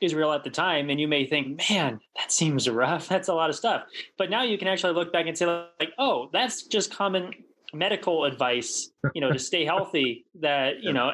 Israel 0.00 0.32
at 0.32 0.44
the 0.44 0.50
time, 0.50 0.88
and 0.88 1.00
you 1.00 1.08
may 1.08 1.26
think, 1.26 1.60
man, 1.68 2.00
that 2.16 2.30
seems 2.32 2.70
rough. 2.70 3.08
That's 3.14 3.28
a 3.28 3.34
lot 3.34 3.50
of 3.50 3.56
stuff. 3.56 3.82
But 4.16 4.30
now 4.30 4.44
you 4.44 4.56
can 4.56 4.68
actually 4.68 4.94
look 4.94 5.12
back 5.12 5.26
and 5.26 5.36
say, 5.36 5.46
like, 5.46 5.92
oh, 5.98 6.30
that's 6.32 6.62
just 6.62 6.94
common 6.94 7.32
medical 7.74 8.24
advice 8.24 8.92
you 9.14 9.20
know 9.20 9.30
to 9.30 9.38
stay 9.38 9.62
healthy 9.62 10.24
that 10.40 10.82
you 10.82 10.90
know 10.90 11.12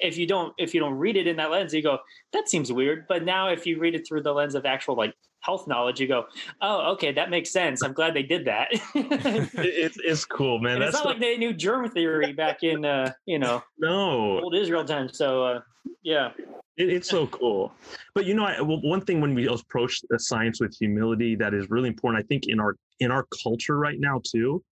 if 0.00 0.16
you 0.16 0.24
don't 0.24 0.54
if 0.56 0.72
you 0.72 0.78
don't 0.78 0.94
read 0.94 1.16
it 1.16 1.26
in 1.26 1.34
that 1.34 1.50
lens 1.50 1.74
you 1.74 1.82
go 1.82 1.98
that 2.32 2.48
seems 2.48 2.72
weird 2.72 3.06
but 3.08 3.24
now 3.24 3.48
if 3.48 3.66
you 3.66 3.76
read 3.80 3.92
it 3.96 4.06
through 4.06 4.22
the 4.22 4.32
lens 4.32 4.54
of 4.54 4.64
actual 4.64 4.94
like 4.94 5.12
health 5.40 5.66
knowledge, 5.66 6.00
you 6.00 6.06
go, 6.06 6.26
oh, 6.60 6.92
okay, 6.92 7.12
that 7.12 7.30
makes 7.30 7.50
sense. 7.50 7.82
I'm 7.82 7.92
glad 7.92 8.14
they 8.14 8.22
did 8.22 8.44
that. 8.44 8.68
it's 8.94 9.98
it's 10.02 10.24
cool, 10.24 10.58
man. 10.58 10.82
it's 10.82 10.94
not 10.94 11.06
like 11.06 11.20
they 11.20 11.36
knew 11.36 11.52
germ 11.52 11.88
theory 11.90 12.32
back 12.32 12.62
in 12.62 12.84
uh, 12.84 13.12
you 13.26 13.38
know 13.38 13.62
no 13.78 14.40
old 14.40 14.54
Israel 14.54 14.84
times. 14.84 15.16
So 15.16 15.44
uh, 15.44 15.60
yeah. 16.02 16.30
It, 16.76 16.88
it's 16.88 17.08
so 17.08 17.26
cool, 17.26 17.72
but 18.14 18.24
you 18.24 18.34
know, 18.34 18.44
I, 18.44 18.60
well, 18.60 18.80
one 18.82 19.00
thing 19.02 19.20
when 19.20 19.34
we 19.34 19.48
approach 19.48 20.00
science 20.18 20.60
with 20.60 20.74
humility 20.78 21.34
that 21.36 21.52
is 21.52 21.68
really 21.68 21.88
important, 21.88 22.24
I 22.24 22.26
think, 22.26 22.48
in 22.48 22.60
our 22.60 22.76
in 23.00 23.10
our 23.10 23.26
culture 23.42 23.78
right 23.78 23.98
now 23.98 24.20
too, 24.24 24.62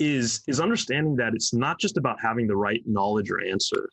is 0.00 0.42
is 0.46 0.60
understanding 0.60 1.16
that 1.16 1.34
it's 1.34 1.52
not 1.52 1.78
just 1.78 1.96
about 1.96 2.18
having 2.20 2.46
the 2.46 2.56
right 2.56 2.82
knowledge 2.86 3.30
or 3.30 3.44
answer, 3.44 3.88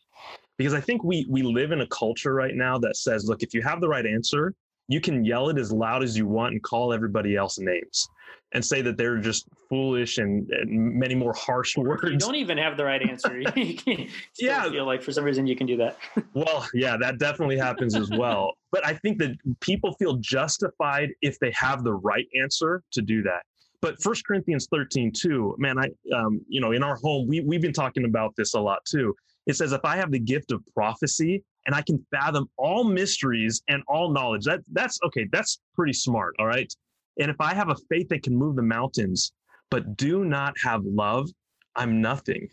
because 0.58 0.74
I 0.74 0.80
think 0.80 1.04
we 1.04 1.26
we 1.30 1.42
live 1.42 1.72
in 1.72 1.82
a 1.82 1.88
culture 1.88 2.34
right 2.34 2.56
now 2.56 2.78
that 2.80 2.96
says, 2.96 3.26
look, 3.28 3.44
if 3.44 3.54
you 3.54 3.62
have 3.62 3.82
the 3.82 3.90
right 3.90 4.06
answer, 4.06 4.54
you 4.90 5.00
can 5.00 5.24
yell 5.24 5.50
it 5.50 5.58
as 5.58 5.72
loud 5.72 6.04
as 6.04 6.18
you 6.18 6.28
want 6.28 6.52
and 6.52 6.64
call 6.64 6.92
everybody 6.92 7.38
else 7.38 7.60
names 7.60 8.10
and 8.54 8.66
say 8.66 8.82
that 8.82 8.98
they're 8.98 9.20
just 9.20 9.48
foolish 9.70 10.18
and, 10.18 10.50
and 10.50 10.70
many 10.96 11.14
more 11.14 11.34
harsh 11.34 11.78
words. 11.78 12.12
You 12.12 12.18
don't 12.18 12.36
even 12.36 12.58
have 12.58 12.76
the 12.76 12.84
right 12.84 13.02
answer. 13.08 13.44
yeah, 14.40 14.68
feel 14.70 14.86
like 14.86 15.04
for 15.04 15.12
some 15.12 15.24
reason 15.24 15.46
you 15.46 15.56
can 15.56 15.68
do 15.68 15.78
that. 15.78 15.98
well, 16.34 16.68
yeah, 16.74 16.98
that 16.98 17.20
definitely 17.20 17.58
happens 17.58 17.96
as 17.96 18.10
well. 18.10 18.54
But 18.72 18.84
I 18.86 18.96
think 18.96 19.20
that 19.20 19.38
people 19.60 19.94
feel 19.94 20.16
justified 20.16 21.10
if 21.22 21.38
they 21.40 21.52
have 21.52 21.84
the 21.84 21.94
right 21.94 22.26
answer 22.42 22.82
to 22.92 23.04
do 23.04 23.22
that. 23.24 23.44
But 23.82 24.02
First 24.02 24.26
Corinthians 24.26 24.68
13, 24.72 25.12
too, 25.16 25.56
man, 25.60 25.78
I, 25.78 25.86
um, 26.16 26.42
you 26.48 26.60
know, 26.60 26.72
in 26.72 26.82
our 26.82 26.96
home, 26.96 27.28
we, 27.28 27.42
we've 27.42 27.62
been 27.62 27.74
talking 27.74 28.06
about 28.06 28.34
this 28.36 28.56
a 28.56 28.60
lot 28.60 28.80
too. 28.86 29.16
It 29.46 29.56
says, 29.56 29.72
if 29.72 29.86
I 29.86 29.96
have 29.98 30.12
the 30.12 30.20
gift 30.20 30.52
of 30.52 30.64
prophecy 30.74 31.44
and 31.66 31.76
I 31.76 31.82
can 31.82 32.04
fathom 32.12 32.50
all 32.58 32.84
mysteries 32.84 33.62
and 33.68 33.84
all 33.88 34.12
knowledge. 34.12 34.46
That 34.46 34.62
that's 34.72 35.00
okay, 35.06 35.28
that's 35.32 35.60
pretty 35.76 35.94
smart, 35.94 36.36
all 36.40 36.48
right? 36.48 36.74
And 37.20 37.30
if 37.30 37.40
I 37.40 37.54
have 37.54 37.70
a 37.70 37.76
faith 37.90 38.10
that 38.10 38.24
can 38.24 38.36
move 38.36 38.56
the 38.56 38.62
mountains, 38.62 39.34
but 39.70 39.98
do 39.98 40.24
not 40.24 40.54
have 40.64 40.84
love, 40.86 41.30
I'm 41.76 42.02
nothing. 42.02 42.48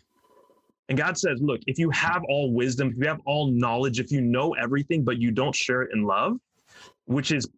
And 0.89 0.97
God 0.97 1.17
says, 1.17 1.41
look, 1.41 1.61
if 1.67 1.77
you 1.77 1.89
have 1.89 2.21
all 2.29 2.53
wisdom, 2.53 2.89
if 2.89 2.97
you 2.97 3.07
have 3.07 3.19
all 3.25 3.51
knowledge, 3.51 3.99
if 3.99 4.11
you 4.11 4.21
know 4.21 4.53
everything, 4.53 5.03
but 5.03 5.17
you 5.17 5.31
don't 5.31 5.55
share 5.55 5.81
it 5.81 5.91
in 5.93 6.03
love, 6.03 6.37
which 7.05 7.31
is 7.31 7.49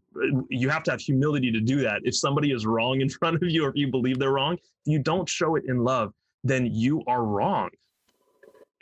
you 0.49 0.69
have 0.69 0.83
to 0.83 0.91
have 0.91 0.99
humility 0.99 1.51
to 1.51 1.59
do 1.59 1.81
that. 1.81 2.01
If 2.03 2.15
somebody 2.15 2.51
is 2.51 2.65
wrong 2.65 3.01
in 3.01 3.09
front 3.19 3.35
of 3.35 3.49
you, 3.49 3.65
or 3.65 3.69
if 3.69 3.75
you 3.75 3.89
believe 3.89 4.19
they're 4.19 4.31
wrong, 4.31 4.57
you 4.85 4.99
don't 4.99 5.27
show 5.27 5.55
it 5.55 5.63
in 5.67 5.79
love, 5.83 6.13
then 6.43 6.65
you 6.67 7.03
are 7.07 7.23
wrong 7.23 7.69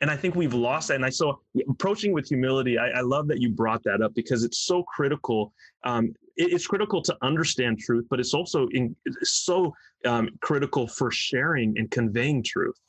and 0.02 0.12
I 0.12 0.16
think 0.16 0.36
we've 0.36 0.54
lost 0.54 0.90
that. 0.90 0.96
And 0.96 1.06
I 1.06 1.10
saw 1.10 1.36
approaching 1.70 2.14
with 2.14 2.28
humility. 2.28 2.78
I, 2.78 2.90
I 2.90 3.02
love 3.02 3.28
that 3.28 3.42
you 3.42 3.50
brought 3.50 3.84
that 3.84 4.02
up 4.02 4.14
because 4.14 4.44
it's 4.44 4.60
so 4.60 4.84
critical. 4.84 5.54
Um, 5.84 6.14
it, 6.36 6.54
it's 6.54 6.68
critical 6.68 7.02
to 7.02 7.18
understand 7.22 7.80
truth, 7.80 8.06
but 8.10 8.20
it's 8.20 8.34
also 8.34 8.68
in, 8.70 8.96
it's 9.06 9.32
so 9.32 9.74
um, 10.06 10.30
critical 10.42 10.88
for 10.88 11.12
sharing 11.12 11.78
and 11.78 11.90
conveying 11.90 12.44
truth. 12.44 12.80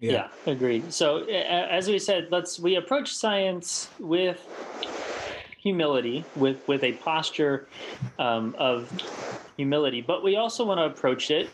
Yeah. 0.00 0.28
yeah, 0.46 0.52
agreed. 0.52 0.92
So 0.92 1.24
as 1.24 1.88
we 1.88 1.98
said, 1.98 2.28
let's 2.30 2.58
we 2.58 2.76
approach 2.76 3.14
science 3.14 3.88
with 3.98 4.46
humility, 5.62 6.24
with 6.36 6.58
with 6.66 6.82
a 6.84 6.92
posture 6.94 7.68
um, 8.18 8.54
of 8.58 8.90
humility, 9.56 10.02
but 10.02 10.22
we 10.22 10.36
also 10.36 10.64
want 10.64 10.78
to 10.78 10.84
approach 10.84 11.30
it 11.30 11.48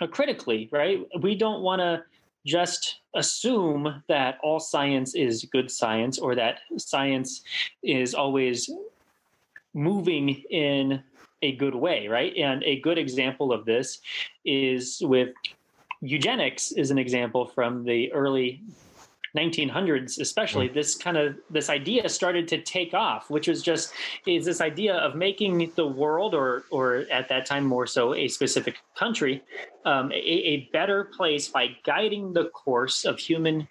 uh, 0.00 0.06
critically, 0.06 0.68
right? 0.70 1.00
We 1.20 1.34
don't 1.34 1.62
want 1.62 1.80
to 1.80 2.04
just 2.46 3.00
assume 3.14 4.02
that 4.08 4.38
all 4.42 4.60
science 4.60 5.14
is 5.14 5.44
good 5.52 5.70
science 5.70 6.18
or 6.18 6.34
that 6.34 6.60
science 6.76 7.42
is 7.82 8.14
always 8.14 8.70
moving 9.74 10.28
in 10.50 11.02
a 11.42 11.56
good 11.56 11.74
way, 11.74 12.08
right? 12.08 12.34
And 12.36 12.62
a 12.64 12.80
good 12.80 12.98
example 12.98 13.52
of 13.52 13.64
this 13.64 14.00
is 14.44 15.00
with 15.04 15.30
eugenics 16.00 16.72
is 16.72 16.90
an 16.90 16.98
example 16.98 17.46
from 17.46 17.84
the 17.84 18.12
early 18.12 18.62
1900s 19.36 20.18
especially 20.18 20.68
mm. 20.68 20.74
this 20.74 20.94
kind 20.96 21.16
of 21.16 21.36
this 21.50 21.70
idea 21.70 22.08
started 22.08 22.48
to 22.48 22.60
take 22.62 22.94
off 22.94 23.30
which 23.30 23.48
was 23.48 23.62
just 23.62 23.92
is 24.26 24.44
this 24.44 24.60
idea 24.60 24.94
of 24.94 25.14
making 25.14 25.70
the 25.76 25.86
world 25.86 26.34
or 26.34 26.64
or 26.70 27.04
at 27.10 27.28
that 27.28 27.46
time 27.46 27.64
more 27.64 27.86
so 27.86 28.14
a 28.14 28.28
specific 28.28 28.76
country 28.96 29.42
um, 29.84 30.12
a, 30.12 30.14
a, 30.14 30.68
better 30.72 31.04
place 31.04 31.48
by 31.48 31.68
guiding 31.84 32.34
the 32.34 32.50
course 32.50 33.06
of 33.06 33.18
human 33.18 33.66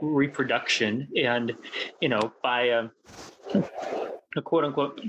reproduction 0.00 1.08
and 1.16 1.56
you 2.00 2.08
know 2.08 2.32
by 2.42 2.64
a, 2.64 2.88
a 4.36 4.42
quote 4.42 4.64
unquote 4.64 5.00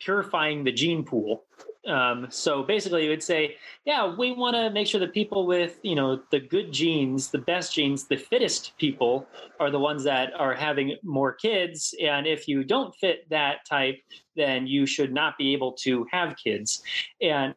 purifying 0.00 0.64
the 0.64 0.72
gene 0.72 1.04
pool 1.04 1.44
um, 1.86 2.26
so 2.30 2.62
basically, 2.62 3.04
you 3.04 3.10
would 3.10 3.22
say, 3.22 3.56
yeah, 3.84 4.14
we 4.14 4.32
want 4.32 4.56
to 4.56 4.70
make 4.70 4.86
sure 4.86 5.00
that 5.00 5.14
people 5.14 5.46
with, 5.46 5.78
you 5.82 5.94
know, 5.94 6.20
the 6.30 6.40
good 6.40 6.72
genes, 6.72 7.30
the 7.30 7.38
best 7.38 7.74
genes, 7.74 8.06
the 8.06 8.16
fittest 8.16 8.76
people 8.78 9.26
are 9.60 9.70
the 9.70 9.78
ones 9.78 10.02
that 10.04 10.32
are 10.38 10.54
having 10.54 10.96
more 11.02 11.32
kids. 11.32 11.94
And 12.02 12.26
if 12.26 12.48
you 12.48 12.64
don't 12.64 12.94
fit 12.96 13.28
that 13.30 13.64
type, 13.68 13.98
then 14.34 14.66
you 14.66 14.86
should 14.86 15.12
not 15.12 15.38
be 15.38 15.52
able 15.52 15.72
to 15.72 16.06
have 16.10 16.36
kids. 16.36 16.82
And 17.22 17.54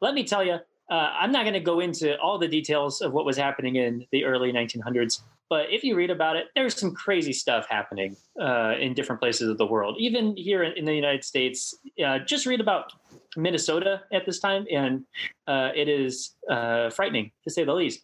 let 0.00 0.14
me 0.14 0.24
tell 0.24 0.44
you, 0.44 0.58
uh, 0.90 1.12
I'm 1.18 1.32
not 1.32 1.42
going 1.42 1.54
to 1.54 1.60
go 1.60 1.80
into 1.80 2.18
all 2.18 2.38
the 2.38 2.48
details 2.48 3.00
of 3.00 3.12
what 3.12 3.24
was 3.24 3.36
happening 3.36 3.76
in 3.76 4.06
the 4.12 4.24
early 4.24 4.52
1900s, 4.52 5.22
but 5.52 5.70
if 5.70 5.84
you 5.84 5.94
read 5.94 6.08
about 6.08 6.36
it, 6.36 6.46
there's 6.54 6.74
some 6.74 6.94
crazy 6.94 7.34
stuff 7.34 7.66
happening 7.68 8.16
uh, 8.40 8.72
in 8.80 8.94
different 8.94 9.20
places 9.20 9.50
of 9.50 9.58
the 9.58 9.66
world. 9.66 9.96
Even 9.98 10.34
here 10.34 10.62
in 10.62 10.86
the 10.86 10.94
United 10.94 11.22
States, 11.22 11.74
uh, 12.02 12.20
just 12.20 12.46
read 12.46 12.58
about 12.58 12.94
Minnesota 13.36 14.00
at 14.14 14.24
this 14.24 14.38
time, 14.40 14.64
and 14.72 15.04
uh, 15.46 15.68
it 15.76 15.90
is 15.90 16.36
uh, 16.50 16.88
frightening 16.88 17.32
to 17.44 17.50
say 17.50 17.64
the 17.64 17.74
least. 17.74 18.00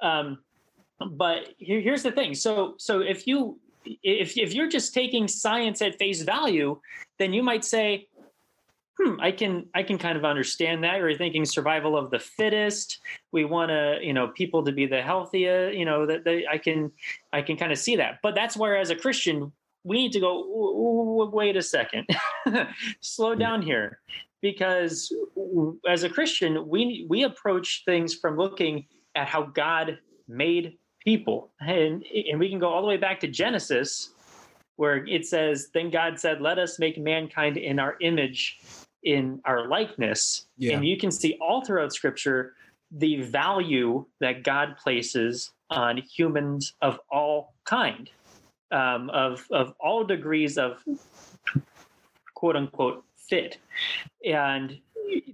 Um, 0.00 0.38
but 1.10 1.40
here, 1.58 1.80
here's 1.80 2.04
the 2.04 2.12
thing. 2.12 2.36
So 2.36 2.74
so 2.78 3.00
if 3.00 3.26
you 3.26 3.58
if 4.04 4.38
if 4.38 4.54
you're 4.54 4.68
just 4.68 4.94
taking 4.94 5.26
science 5.26 5.82
at 5.82 5.98
face 5.98 6.22
value, 6.22 6.78
then 7.18 7.32
you 7.32 7.42
might 7.42 7.64
say, 7.64 8.06
hmm, 9.02 9.20
I 9.20 9.32
can 9.32 9.66
I 9.74 9.82
can 9.82 9.98
kind 9.98 10.16
of 10.16 10.24
understand 10.24 10.84
that. 10.84 10.98
You're 10.98 11.16
thinking 11.16 11.44
survival 11.44 11.96
of 11.96 12.10
the 12.10 12.18
fittest. 12.18 13.00
We 13.32 13.44
want 13.44 13.70
to, 13.70 13.98
you 14.02 14.12
know, 14.12 14.28
people 14.28 14.64
to 14.64 14.72
be 14.72 14.86
the 14.86 15.02
healthier. 15.02 15.70
You 15.70 15.84
know, 15.84 16.06
that 16.06 16.24
they, 16.24 16.46
I 16.46 16.58
can 16.58 16.92
I 17.32 17.42
can 17.42 17.56
kind 17.56 17.72
of 17.72 17.78
see 17.78 17.96
that. 17.96 18.20
But 18.22 18.34
that's 18.34 18.56
where, 18.56 18.76
as 18.76 18.90
a 18.90 18.96
Christian, 18.96 19.52
we 19.84 19.96
need 19.96 20.12
to 20.12 20.20
go. 20.20 21.30
Wait 21.32 21.56
a 21.56 21.62
second, 21.62 22.06
slow 23.00 23.34
down 23.34 23.62
here, 23.62 23.98
because 24.40 25.12
as 25.88 26.02
a 26.04 26.08
Christian, 26.08 26.68
we 26.68 27.06
we 27.08 27.24
approach 27.24 27.82
things 27.84 28.14
from 28.14 28.36
looking 28.36 28.86
at 29.14 29.28
how 29.28 29.42
God 29.42 29.98
made 30.28 30.78
people, 31.04 31.52
and 31.60 32.04
and 32.30 32.38
we 32.38 32.48
can 32.48 32.58
go 32.58 32.68
all 32.68 32.82
the 32.82 32.88
way 32.88 32.96
back 32.96 33.20
to 33.20 33.28
Genesis 33.28 34.10
where 34.76 35.06
it 35.06 35.26
says, 35.26 35.68
Then 35.72 35.90
God 35.90 36.18
said, 36.18 36.40
Let 36.40 36.58
us 36.58 36.78
make 36.78 36.98
mankind 36.98 37.56
in 37.56 37.78
our 37.78 37.96
image 38.00 38.58
in 39.02 39.40
our 39.44 39.68
likeness. 39.68 40.46
Yeah. 40.56 40.74
And 40.74 40.86
you 40.86 40.96
can 40.96 41.10
see 41.10 41.36
all 41.40 41.64
throughout 41.64 41.92
scripture 41.92 42.54
the 42.90 43.22
value 43.22 44.04
that 44.20 44.42
God 44.42 44.76
places 44.76 45.50
on 45.70 45.96
humans 45.96 46.74
of 46.82 47.00
all 47.10 47.54
kind, 47.64 48.10
um, 48.70 49.08
of, 49.10 49.46
of 49.50 49.74
all 49.80 50.04
degrees 50.04 50.58
of 50.58 50.82
quote 52.34 52.56
unquote 52.56 53.04
fit. 53.16 53.58
And 54.24 54.78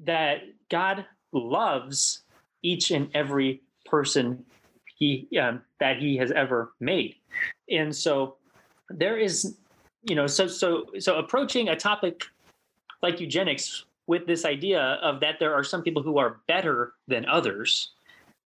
that 0.04 0.42
God 0.70 1.04
loves 1.32 2.22
each 2.62 2.90
and 2.90 3.10
every 3.14 3.62
person 3.84 4.44
he 4.98 5.28
um, 5.40 5.62
that 5.80 5.98
he 5.98 6.16
has 6.16 6.30
ever 6.32 6.72
made. 6.80 7.14
And 7.70 7.94
so 7.94 8.36
there 8.88 9.16
is, 9.16 9.56
you 10.02 10.14
know, 10.14 10.26
so 10.26 10.46
so 10.46 10.86
so 10.98 11.16
approaching 11.18 11.68
a 11.68 11.76
topic 11.76 12.24
like 13.02 13.20
eugenics 13.20 13.84
with 14.06 14.26
this 14.26 14.44
idea 14.44 14.98
of 15.02 15.20
that 15.20 15.38
there 15.38 15.54
are 15.54 15.62
some 15.62 15.82
people 15.82 16.02
who 16.02 16.18
are 16.18 16.40
better 16.48 16.94
than 17.06 17.26
others 17.26 17.92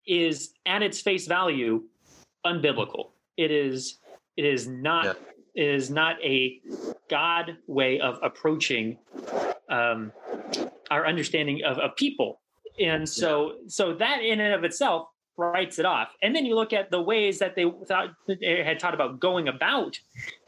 is 0.07 0.53
at 0.65 0.81
its 0.81 0.99
face 0.99 1.27
value 1.27 1.83
unbiblical. 2.45 3.11
It 3.37 3.51
is 3.51 3.99
it 4.37 4.45
is 4.45 4.67
not 4.67 5.05
yeah. 5.05 5.13
it 5.55 5.67
is 5.67 5.89
not 5.89 6.17
a 6.23 6.59
God 7.09 7.57
way 7.67 7.99
of 7.99 8.19
approaching 8.23 8.97
um, 9.69 10.11
our 10.89 11.05
understanding 11.05 11.63
of, 11.63 11.77
of 11.77 11.95
people. 11.95 12.41
And 12.79 13.07
so 13.07 13.51
yeah. 13.51 13.57
so 13.67 13.93
that 13.93 14.21
in 14.21 14.39
and 14.39 14.53
of 14.53 14.63
itself 14.63 15.09
writes 15.37 15.79
it 15.79 15.85
off. 15.85 16.09
And 16.21 16.35
then 16.35 16.45
you 16.45 16.55
look 16.55 16.73
at 16.73 16.91
the 16.91 17.01
ways 17.01 17.39
that 17.39 17.55
they 17.55 17.65
thought 17.87 18.13
they 18.27 18.63
had 18.63 18.79
taught 18.79 18.93
about 18.93 19.19
going 19.19 19.47
about 19.47 19.99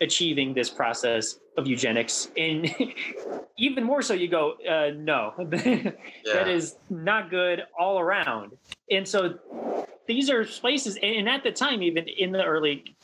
achieving 0.02 0.54
this 0.54 0.70
process 0.70 1.40
of 1.58 1.68
eugenics, 1.68 2.30
and 2.38 2.74
even 3.58 3.84
more 3.84 4.02
so, 4.02 4.14
you 4.14 4.28
go, 4.28 4.54
uh, 4.68 4.92
no, 4.96 5.34
yeah. 5.52 5.92
that 6.26 6.48
is 6.48 6.76
not 6.90 7.30
good 7.30 7.64
all 7.78 8.00
around. 8.00 8.54
And 8.90 9.08
so 9.08 9.38
these 10.08 10.30
are 10.30 10.44
places, 10.44 10.98
and 11.02 11.30
at 11.30 11.44
the 11.44 11.52
time, 11.52 11.82
even 11.82 12.08
in 12.08 12.32
the 12.32 12.44
early 12.44 12.96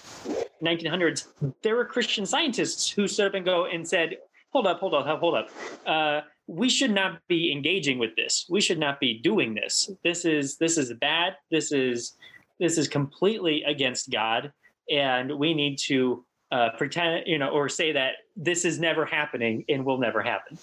1900s, 0.64 1.28
there 1.62 1.76
were 1.76 1.86
Christian 1.86 2.26
scientists 2.26 2.90
who 2.90 3.08
stood 3.08 3.28
up 3.28 3.34
and 3.36 3.46
go 3.46 3.66
and 3.66 3.88
said, 3.88 4.18
"Hold 4.52 4.68
up, 4.68 4.80
hold 4.80 4.94
up, 4.94 5.20
hold 5.20 5.36
up." 5.36 5.50
Uh, 5.86 6.22
we 6.50 6.68
should 6.68 6.90
not 6.90 7.20
be 7.28 7.52
engaging 7.52 8.00
with 8.00 8.16
this. 8.16 8.48
We 8.50 8.60
should 8.60 8.80
not 8.80 9.00
be 9.00 9.20
doing 9.20 9.54
this. 9.54 9.92
This 10.04 10.26
is 10.26 10.58
this 10.58 10.80
is 10.80 10.92
bad. 10.94 11.34
This 11.52 11.72
is 11.72 12.18
this 12.60 12.80
is 12.80 12.88
completely 12.88 13.62
against 13.64 14.10
God, 14.10 14.52
and 14.90 15.38
we 15.38 15.54
need 15.54 15.78
to 15.86 16.26
uh, 16.52 16.70
pretend, 16.76 17.28
you 17.28 17.38
know, 17.38 17.50
or 17.50 17.70
say 17.70 17.92
that 17.92 18.14
this 18.36 18.66
is 18.66 18.80
never 18.80 19.06
happening 19.06 19.64
and 19.70 19.86
will 19.86 20.00
never 20.00 20.24
happen. 20.24 20.58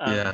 Um, 0.00 0.14
yeah. 0.14 0.32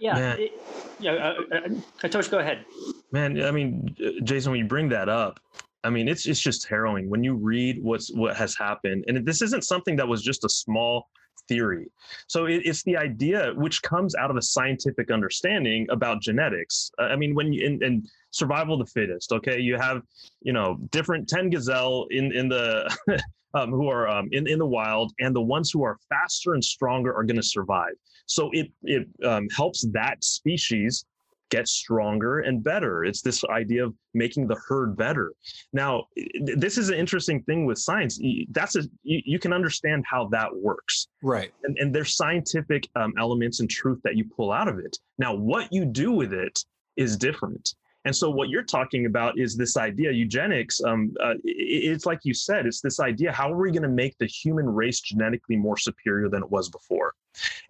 Yeah. 0.00 0.32
It, 0.34 0.52
yeah. 0.98 1.12
Uh, 1.12 1.34
uh, 1.54 1.68
Katosh, 2.02 2.28
go 2.28 2.40
ahead. 2.40 2.64
Man, 3.12 3.40
I 3.44 3.52
mean, 3.52 3.94
Jason, 4.24 4.50
when 4.50 4.58
you 4.58 4.66
bring 4.66 4.88
that 4.88 5.08
up, 5.08 5.38
I 5.84 5.90
mean, 5.90 6.08
it's 6.08 6.26
it's 6.26 6.40
just 6.40 6.66
harrowing 6.66 7.08
when 7.08 7.22
you 7.22 7.34
read 7.34 7.80
what's 7.80 8.12
what 8.12 8.34
has 8.36 8.56
happened, 8.56 9.04
and 9.06 9.24
this 9.24 9.40
isn't 9.40 9.62
something 9.62 9.94
that 9.96 10.08
was 10.08 10.20
just 10.20 10.44
a 10.44 10.48
small 10.48 11.08
theory. 11.48 11.90
So 12.26 12.46
it, 12.46 12.62
it's 12.64 12.82
the 12.82 12.96
idea 12.96 13.52
which 13.54 13.82
comes 13.82 14.14
out 14.14 14.30
of 14.30 14.36
a 14.36 14.42
scientific 14.42 15.10
understanding 15.10 15.86
about 15.90 16.22
genetics. 16.22 16.90
Uh, 16.98 17.04
I 17.04 17.16
mean, 17.16 17.34
when 17.34 17.52
you 17.52 17.66
in, 17.66 17.82
in, 17.82 18.06
survival 18.30 18.80
of 18.80 18.86
the 18.86 18.92
fittest, 18.92 19.30
okay, 19.32 19.60
you 19.60 19.76
have 19.76 20.02
you 20.42 20.52
know 20.52 20.78
different 20.90 21.28
ten 21.28 21.50
gazelle 21.50 22.06
in 22.10 22.32
in 22.32 22.48
the 22.48 22.90
um, 23.54 23.70
who 23.70 23.88
are 23.88 24.08
um, 24.08 24.28
in 24.32 24.46
in 24.48 24.58
the 24.58 24.66
wild, 24.66 25.12
and 25.20 25.34
the 25.34 25.42
ones 25.42 25.70
who 25.70 25.84
are 25.84 25.98
faster 26.08 26.54
and 26.54 26.64
stronger 26.64 27.14
are 27.14 27.24
going 27.24 27.36
to 27.36 27.42
survive. 27.42 27.94
So 28.26 28.50
it 28.52 28.70
it 28.82 29.06
um, 29.24 29.48
helps 29.56 29.86
that 29.92 30.24
species 30.24 31.04
get 31.50 31.68
stronger 31.68 32.40
and 32.40 32.62
better. 32.62 33.04
It's 33.04 33.22
this 33.22 33.44
idea 33.44 33.84
of 33.86 33.94
making 34.12 34.46
the 34.46 34.56
herd 34.66 34.96
better. 34.96 35.32
Now, 35.72 36.06
this 36.42 36.78
is 36.78 36.88
an 36.88 36.96
interesting 36.96 37.42
thing 37.42 37.66
with 37.66 37.78
science. 37.78 38.20
That's 38.50 38.76
a 38.76 38.82
you, 39.02 39.38
can 39.38 39.52
understand 39.52 40.04
how 40.08 40.28
that 40.28 40.54
works, 40.54 41.08
right? 41.22 41.52
And, 41.64 41.76
and 41.78 41.94
there's 41.94 42.16
scientific 42.16 42.88
um, 42.96 43.14
elements 43.18 43.60
and 43.60 43.70
truth 43.70 44.00
that 44.04 44.16
you 44.16 44.24
pull 44.24 44.52
out 44.52 44.68
of 44.68 44.78
it. 44.78 44.98
Now, 45.18 45.34
what 45.34 45.72
you 45.72 45.84
do 45.84 46.12
with 46.12 46.32
it 46.32 46.58
is 46.96 47.16
different. 47.16 47.74
And 48.06 48.14
so, 48.14 48.28
what 48.28 48.50
you're 48.50 48.64
talking 48.64 49.06
about 49.06 49.38
is 49.38 49.56
this 49.56 49.76
idea, 49.76 50.12
eugenics. 50.12 50.82
Um, 50.82 51.14
uh, 51.22 51.34
it's 51.44 52.04
like 52.04 52.20
you 52.22 52.34
said, 52.34 52.66
it's 52.66 52.80
this 52.80 53.00
idea: 53.00 53.32
how 53.32 53.50
are 53.52 53.56
we 53.56 53.70
going 53.70 53.82
to 53.82 53.88
make 53.88 54.16
the 54.18 54.26
human 54.26 54.68
race 54.68 55.00
genetically 55.00 55.56
more 55.56 55.78
superior 55.78 56.28
than 56.28 56.42
it 56.42 56.50
was 56.50 56.68
before? 56.68 57.14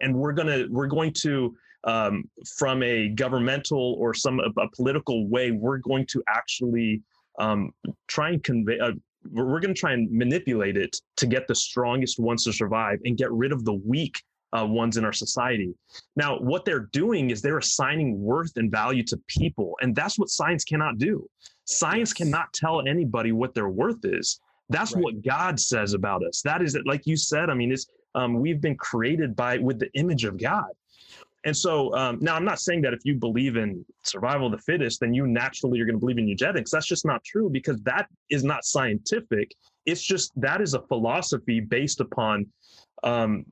And 0.01 0.13
we're 0.13 0.33
gonna 0.33 0.65
we're 0.69 0.87
going 0.87 1.13
to 1.21 1.55
um, 1.85 2.23
from 2.57 2.83
a 2.83 3.09
governmental 3.09 3.95
or 3.99 4.13
some 4.13 4.39
a, 4.39 4.69
political 4.75 5.27
way, 5.27 5.51
we're 5.51 5.77
going 5.77 6.05
to 6.07 6.23
actually 6.27 7.01
um, 7.39 7.71
try 8.07 8.29
and 8.29 8.43
convey. 8.43 8.79
Uh, 8.79 8.91
we're 9.31 9.59
going 9.59 9.73
to 9.73 9.79
try 9.79 9.93
and 9.93 10.11
manipulate 10.11 10.77
it 10.77 10.95
to 11.17 11.25
get 11.25 11.47
the 11.47 11.55
strongest 11.55 12.19
ones 12.19 12.43
to 12.43 12.53
survive 12.53 12.99
and 13.05 13.17
get 13.17 13.31
rid 13.31 13.51
of 13.51 13.65
the 13.65 13.73
weak 13.73 14.21
uh, 14.55 14.65
ones 14.65 14.97
in 14.97 15.05
our 15.05 15.13
society. 15.13 15.73
Now, 16.15 16.37
what 16.39 16.63
they're 16.63 16.87
doing 16.91 17.31
is 17.31 17.41
they're 17.41 17.57
assigning 17.57 18.19
worth 18.19 18.55
and 18.57 18.71
value 18.71 19.03
to 19.03 19.19
people, 19.27 19.75
and 19.81 19.95
that's 19.95 20.19
what 20.19 20.29
science 20.29 20.63
cannot 20.63 20.97
do. 20.97 21.27
Science 21.65 22.13
cannot 22.13 22.53
tell 22.53 22.87
anybody 22.87 23.31
what 23.31 23.53
their 23.53 23.69
worth 23.69 24.03
is. 24.03 24.39
That's 24.69 24.93
right. 24.93 25.03
what 25.03 25.23
God 25.23 25.59
says 25.59 25.93
about 25.93 26.23
us. 26.25 26.41
That 26.43 26.61
is 26.61 26.75
it. 26.75 26.85
Like 26.85 27.05
you 27.05 27.17
said, 27.17 27.49
I 27.49 27.53
mean, 27.53 27.71
it's 27.71 27.87
um, 28.15 28.39
we've 28.39 28.61
been 28.61 28.77
created 28.77 29.35
by 29.35 29.57
with 29.57 29.79
the 29.79 29.89
image 29.93 30.23
of 30.23 30.39
God. 30.39 30.69
And 31.45 31.55
so 31.55 31.95
um, 31.95 32.17
now 32.21 32.35
I'm 32.35 32.43
not 32.43 32.59
saying 32.59 32.81
that 32.81 32.93
if 32.93 33.01
you 33.03 33.15
believe 33.15 33.55
in 33.55 33.85
survival 34.03 34.47
of 34.47 34.51
the 34.51 34.57
fittest, 34.57 34.99
then 34.99 35.13
you 35.13 35.27
naturally 35.27 35.77
you're 35.77 35.85
going 35.85 35.95
to 35.95 35.99
believe 35.99 36.17
in 36.17 36.27
eugenics. 36.27 36.71
That's 36.71 36.87
just 36.87 37.05
not 37.05 37.23
true 37.23 37.49
because 37.49 37.79
that 37.83 38.07
is 38.31 38.43
not 38.43 38.65
scientific. 38.65 39.53
It's 39.85 40.01
just 40.01 40.31
that 40.41 40.59
is 40.59 40.73
a 40.73 40.81
philosophy 40.81 41.59
based 41.59 42.01
upon 42.01 42.47
um, 43.03 43.45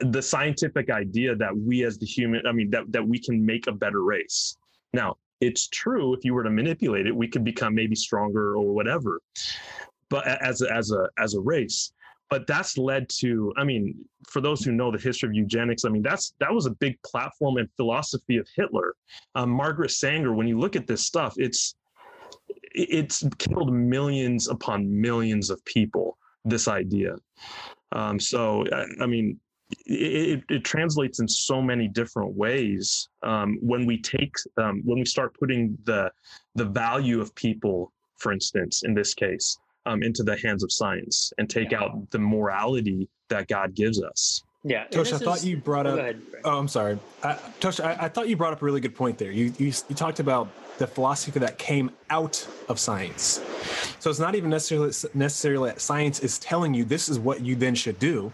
the 0.00 0.22
scientific 0.22 0.90
idea 0.90 1.34
that 1.34 1.56
we 1.56 1.84
as 1.84 1.98
the 1.98 2.06
human, 2.06 2.46
I 2.46 2.52
mean, 2.52 2.70
that, 2.70 2.84
that 2.92 3.06
we 3.06 3.18
can 3.18 3.44
make 3.44 3.66
a 3.66 3.72
better 3.72 4.04
race. 4.04 4.56
Now, 4.92 5.16
it's 5.40 5.68
true 5.68 6.14
if 6.14 6.24
you 6.24 6.34
were 6.34 6.44
to 6.44 6.50
manipulate 6.50 7.06
it, 7.06 7.14
we 7.14 7.26
could 7.26 7.44
become 7.44 7.74
maybe 7.74 7.96
stronger 7.96 8.56
or 8.56 8.72
whatever. 8.72 9.20
But 10.08 10.26
as 10.26 10.62
as 10.62 10.90
a 10.90 11.08
as 11.18 11.34
a 11.34 11.40
race, 11.40 11.92
but 12.30 12.46
that's 12.46 12.78
led 12.78 13.08
to 13.08 13.52
i 13.56 13.64
mean 13.64 13.94
for 14.28 14.40
those 14.40 14.62
who 14.62 14.72
know 14.72 14.90
the 14.90 14.98
history 14.98 15.28
of 15.28 15.34
eugenics 15.34 15.84
i 15.84 15.88
mean 15.88 16.02
that's 16.02 16.34
that 16.40 16.52
was 16.52 16.66
a 16.66 16.70
big 16.70 17.00
platform 17.02 17.56
and 17.56 17.68
philosophy 17.76 18.36
of 18.36 18.46
hitler. 18.54 18.94
Um, 19.34 19.50
margaret 19.50 19.90
sanger 19.90 20.32
when 20.32 20.46
you 20.46 20.58
look 20.58 20.76
at 20.76 20.86
this 20.86 21.04
stuff 21.04 21.34
it's 21.36 21.74
it's 22.72 23.24
killed 23.38 23.72
millions 23.72 24.48
upon 24.48 25.00
millions 25.00 25.50
of 25.50 25.64
people 25.64 26.18
this 26.44 26.68
idea. 26.68 27.16
Um, 27.92 28.20
so 28.20 28.64
I, 28.72 28.86
I 29.02 29.06
mean 29.06 29.38
it, 29.86 30.42
it, 30.48 30.64
translates 30.64 31.20
in 31.20 31.28
so 31.28 31.60
many 31.60 31.88
different 31.88 32.34
ways. 32.34 33.08
Um, 33.22 33.58
when 33.60 33.84
we 33.86 34.00
take 34.00 34.34
um, 34.56 34.82
when 34.84 34.98
we 34.98 35.04
start 35.04 35.36
putting 35.38 35.76
the 35.84 36.10
the 36.54 36.64
value 36.64 37.20
of 37.20 37.34
people 37.34 37.92
for 38.16 38.32
instance 38.32 38.82
in 38.82 38.94
this 38.94 39.14
case 39.14 39.58
um, 39.88 40.02
into 40.02 40.22
the 40.22 40.36
hands 40.36 40.62
of 40.62 40.70
science 40.70 41.32
and 41.38 41.48
take 41.48 41.72
yeah. 41.72 41.82
out 41.82 42.10
the 42.10 42.18
morality 42.18 43.08
that 43.28 43.48
God 43.48 43.74
gives 43.74 44.02
us. 44.02 44.42
Yeah, 44.64 44.84
Tosh, 44.84 45.12
I 45.12 45.18
thought 45.18 45.38
is, 45.38 45.46
you 45.46 45.56
brought 45.56 45.86
up. 45.86 45.98
Ahead, 45.98 46.20
oh, 46.44 46.58
I'm 46.58 46.68
sorry, 46.68 46.98
I, 47.22 47.38
Tosh. 47.60 47.80
I, 47.80 47.96
I, 48.00 48.08
thought 48.08 48.28
you 48.28 48.36
brought 48.36 48.52
up 48.52 48.60
a 48.60 48.64
really 48.64 48.80
good 48.80 48.94
point 48.94 49.16
there. 49.16 49.30
You, 49.30 49.52
you 49.56 49.72
you 49.88 49.94
talked 49.94 50.18
about 50.18 50.48
the 50.78 50.86
philosophy 50.86 51.38
that 51.38 51.58
came 51.58 51.90
out 52.10 52.46
of 52.68 52.78
science. 52.78 53.40
So 54.00 54.10
it's 54.10 54.18
not 54.18 54.34
even 54.34 54.50
necessarily 54.50 54.92
necessarily 55.14 55.70
that 55.70 55.80
science 55.80 56.20
is 56.20 56.38
telling 56.38 56.74
you 56.74 56.84
this 56.84 57.08
is 57.08 57.18
what 57.18 57.40
you 57.40 57.54
then 57.54 57.74
should 57.76 57.98
do. 57.98 58.32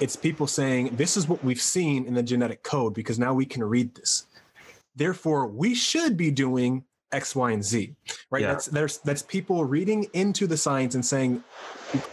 It's 0.00 0.16
people 0.16 0.46
saying 0.46 0.96
this 0.96 1.16
is 1.16 1.28
what 1.28 1.44
we've 1.44 1.60
seen 1.60 2.06
in 2.06 2.14
the 2.14 2.22
genetic 2.22 2.62
code 2.62 2.94
because 2.94 3.18
now 3.18 3.34
we 3.34 3.44
can 3.44 3.62
read 3.62 3.94
this. 3.94 4.26
Therefore, 4.94 5.46
we 5.46 5.74
should 5.74 6.16
be 6.16 6.30
doing 6.30 6.84
X, 7.16 7.34
Y, 7.34 7.50
and 7.50 7.64
Z, 7.64 7.94
right? 8.30 8.42
Yeah. 8.42 8.52
That's 8.52 8.66
there's 8.66 8.98
that's 8.98 9.22
people 9.22 9.64
reading 9.64 10.06
into 10.12 10.46
the 10.46 10.56
science 10.56 10.94
and 10.94 11.04
saying, 11.04 11.42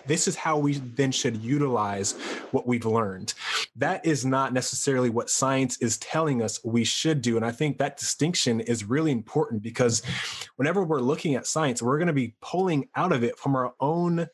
this 0.06 0.28
is 0.28 0.36
how 0.36 0.58
we 0.58 0.76
then 0.76 1.12
should 1.12 1.38
utilize 1.38 2.14
what 2.52 2.66
we've 2.66 2.86
learned. 2.86 3.34
That 3.76 4.06
is 4.06 4.26
not 4.26 4.54
necessarily 4.54 5.10
what 5.10 5.30
science 5.30 5.78
is 5.78 5.98
telling 5.98 6.42
us 6.42 6.64
we 6.64 6.86
should 6.86 7.22
do. 7.22 7.36
And 7.36 7.46
I 7.46 7.52
think 7.52 7.78
that 7.80 7.98
distinction 7.98 8.62
is 8.62 8.86
really 8.86 9.12
important 9.12 9.62
because 9.62 10.02
whenever 10.56 10.84
we're 10.84 11.02
looking 11.02 11.36
at 11.36 11.48
science, 11.48 11.82
we're 11.82 11.98
going 11.98 12.08
to 12.08 12.14
be 12.14 12.36
pulling 12.42 12.88
out 12.96 13.12
of 13.12 13.24
it 13.24 13.38
from 13.38 13.56
our 13.56 13.74
own 13.80 14.28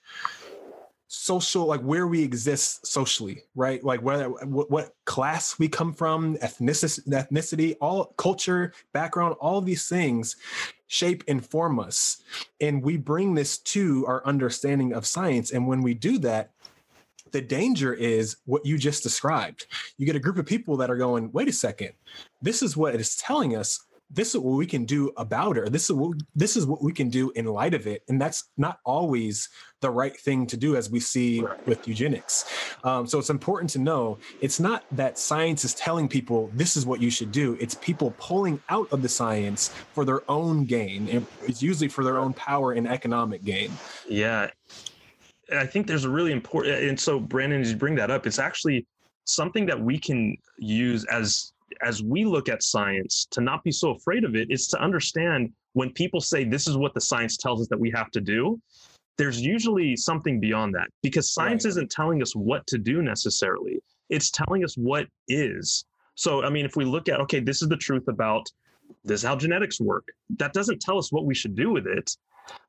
social 1.11 1.65
like 1.65 1.81
where 1.81 2.07
we 2.07 2.23
exist 2.23 2.85
socially 2.85 3.43
right? 3.55 3.83
Like 3.83 4.01
whether 4.03 4.29
what, 4.29 4.69
what 4.69 4.93
class 5.05 5.57
we 5.57 5.67
come 5.67 5.91
from 5.91 6.37
ethnicity 6.37 7.07
ethnicity 7.09 7.75
all 7.81 8.13
culture 8.17 8.73
background 8.93 9.35
all 9.39 9.59
these 9.59 9.89
things 9.89 10.35
shape 10.85 11.23
and 11.27 11.43
form 11.45 11.79
us. 11.79 12.17
And 12.61 12.83
we 12.83 12.97
bring 12.97 13.33
this 13.33 13.57
to 13.57 14.05
our 14.07 14.25
understanding 14.25 14.93
of 14.93 15.05
science. 15.05 15.51
And 15.51 15.67
when 15.67 15.81
we 15.81 15.95
do 15.95 16.19
that 16.19 16.51
the 17.31 17.41
danger 17.41 17.93
is 17.93 18.37
what 18.45 18.65
you 18.65 18.77
just 18.77 19.03
described. 19.03 19.65
You 19.97 20.05
get 20.05 20.15
a 20.15 20.19
group 20.19 20.37
of 20.37 20.45
people 20.45 20.77
that 20.77 20.91
are 20.91 20.97
going 20.97 21.31
wait 21.31 21.47
a 21.47 21.53
second. 21.53 21.93
This 22.41 22.61
is 22.61 22.77
what 22.77 22.93
it 22.93 23.01
is 23.01 23.15
telling 23.15 23.55
us 23.55 23.79
this 24.11 24.33
is 24.33 24.41
what 24.41 24.55
we 24.55 24.65
can 24.65 24.85
do 24.85 25.11
about 25.17 25.57
it 25.57 25.63
or 25.63 25.69
this 25.69 25.89
is 25.89 25.91
what 25.91 26.17
this 26.35 26.57
is 26.57 26.65
what 26.65 26.83
we 26.83 26.91
can 26.91 27.09
do 27.09 27.31
in 27.31 27.45
light 27.45 27.73
of 27.73 27.85
it. 27.85 28.03
And 28.07 28.19
that's 28.19 28.45
not 28.57 28.79
always 28.83 29.49
the 29.81 29.89
right 29.89 30.17
thing 30.19 30.47
to 30.47 30.57
do 30.57 30.75
as 30.75 30.89
we 30.89 30.99
see 30.99 31.43
with 31.65 31.87
eugenics. 31.87 32.45
Um, 32.83 33.05
so 33.05 33.19
it's 33.19 33.29
important 33.29 33.69
to 33.71 33.79
know 33.79 34.17
it's 34.41 34.59
not 34.59 34.83
that 34.91 35.17
science 35.17 35.63
is 35.63 35.73
telling 35.75 36.07
people 36.07 36.49
this 36.53 36.75
is 36.75 36.85
what 36.85 37.01
you 37.01 37.11
should 37.11 37.31
do. 37.31 37.55
It's 37.59 37.75
people 37.75 38.13
pulling 38.17 38.59
out 38.69 38.91
of 38.91 39.01
the 39.01 39.09
science 39.09 39.69
for 39.93 40.05
their 40.05 40.29
own 40.29 40.65
gain. 40.65 41.25
It's 41.47 41.61
usually 41.61 41.87
for 41.87 42.03
their 42.03 42.17
own 42.17 42.33
power 42.33 42.73
and 42.73 42.87
economic 42.87 43.43
gain. 43.43 43.71
Yeah. 44.07 44.49
I 45.55 45.65
think 45.65 45.87
there's 45.87 46.05
a 46.05 46.09
really 46.09 46.31
important 46.31 46.75
and 46.75 46.99
so 46.99 47.19
brandon 47.19 47.61
as 47.61 47.71
you 47.71 47.77
bring 47.77 47.95
that 47.95 48.11
up 48.11 48.27
it's 48.27 48.37
actually 48.37 48.85
something 49.25 49.65
that 49.65 49.79
we 49.79 49.97
can 49.97 50.35
use 50.57 51.05
as 51.05 51.53
as 51.81 52.03
we 52.03 52.25
look 52.25 52.49
at 52.49 52.63
science 52.63 53.27
to 53.31 53.41
not 53.41 53.63
be 53.63 53.71
so 53.71 53.91
afraid 53.91 54.23
of 54.23 54.35
it 54.35 54.49
is 54.51 54.67
to 54.67 54.81
understand 54.81 55.51
when 55.73 55.91
people 55.91 56.19
say 56.19 56.43
this 56.43 56.67
is 56.67 56.77
what 56.77 56.93
the 56.93 57.01
science 57.01 57.37
tells 57.37 57.61
us 57.61 57.67
that 57.67 57.79
we 57.79 57.91
have 57.91 58.11
to 58.11 58.21
do 58.21 58.59
there's 59.19 59.41
usually 59.41 59.97
something 59.97 60.39
beyond 60.39 60.73
that 60.73 60.87
because 61.03 61.33
science 61.33 61.65
right. 61.65 61.71
isn't 61.71 61.91
telling 61.91 62.21
us 62.21 62.33
what 62.37 62.65
to 62.67 62.77
do 62.77 63.01
necessarily. 63.01 63.83
It's 64.07 64.31
telling 64.31 64.63
us 64.63 64.75
what 64.75 65.07
is. 65.27 65.83
So 66.15 66.43
i 66.43 66.49
mean 66.49 66.65
if 66.65 66.75
we 66.77 66.85
look 66.85 67.09
at 67.09 67.19
okay 67.21 67.41
this 67.41 67.61
is 67.61 67.67
the 67.67 67.77
truth 67.77 68.07
about 68.07 68.45
this 69.03 69.21
is 69.21 69.25
how 69.27 69.35
genetics 69.35 69.79
work 69.79 70.05
that 70.37 70.51
doesn't 70.53 70.81
tell 70.81 70.97
us 70.97 71.11
what 71.11 71.25
we 71.25 71.35
should 71.35 71.55
do 71.55 71.69
with 71.69 71.85
it. 71.85 72.09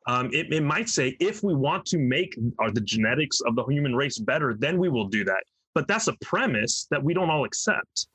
Um, 0.06 0.28
it, 0.32 0.52
it 0.52 0.62
might 0.62 0.88
say 0.88 1.16
if 1.20 1.42
we 1.42 1.54
want 1.54 1.86
to 1.86 1.98
make 1.98 2.36
uh, 2.58 2.70
the 2.70 2.82
genetics 2.82 3.40
of 3.42 3.54
the 3.54 3.64
human 3.66 3.94
race 3.94 4.18
better 4.18 4.54
then 4.58 4.76
we 4.76 4.88
will 4.88 5.06
do 5.06 5.22
that. 5.24 5.44
But 5.72 5.86
that's 5.86 6.08
a 6.08 6.16
premise 6.20 6.88
that 6.90 7.02
we 7.02 7.14
don't 7.14 7.30
all 7.30 7.44
accept 7.44 8.08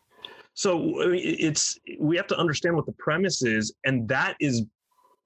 so 0.56 1.02
it's 1.12 1.78
we 2.00 2.16
have 2.16 2.28
to 2.28 2.38
understand 2.38 2.76
what 2.76 2.86
the 2.86 2.94
premise 2.94 3.44
is, 3.44 3.74
and 3.84 4.08
that 4.08 4.36
is 4.40 4.64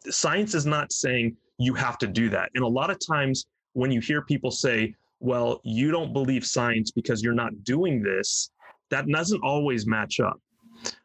science 0.10 0.56
is 0.56 0.65
not 0.65 0.92
saying 0.92 1.38
you 1.60 1.76
have 1.76 1.98
to 2.00 2.08
do 2.08 2.30
that. 2.30 2.50
And 2.56 2.63
a 2.63 2.68
lot 2.68 2.89
of 2.89 2.98
times 3.00 3.46
when 3.74 3.92
you 3.92 4.02
hear 4.02 4.24
people 4.24 4.50
say, 4.50 4.96
"Well, 5.20 5.62
you 5.63 5.92
don't 5.92 6.13
believe 6.13 6.46
science 6.46 6.89
because 6.89 7.22
you're 7.22 7.34
not 7.34 7.63
doing 7.63 8.02
this," 8.02 8.50
that 8.89 9.08
doesn't 9.08 9.42
always 9.44 9.86
match 9.86 10.20
up. 10.20 10.42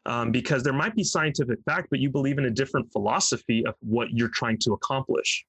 Um, 0.05 0.31
because 0.31 0.63
there 0.63 0.73
might 0.73 0.95
be 0.95 1.03
scientific 1.03 1.59
fact, 1.65 1.89
but 1.91 1.99
you 1.99 2.09
believe 2.09 2.37
in 2.37 2.45
a 2.45 2.49
different 2.49 2.91
philosophy 2.91 3.63
of 3.65 3.75
what 3.81 4.09
you're 4.11 4.29
trying 4.29 4.57
to 4.59 4.73
accomplish. 4.73 5.45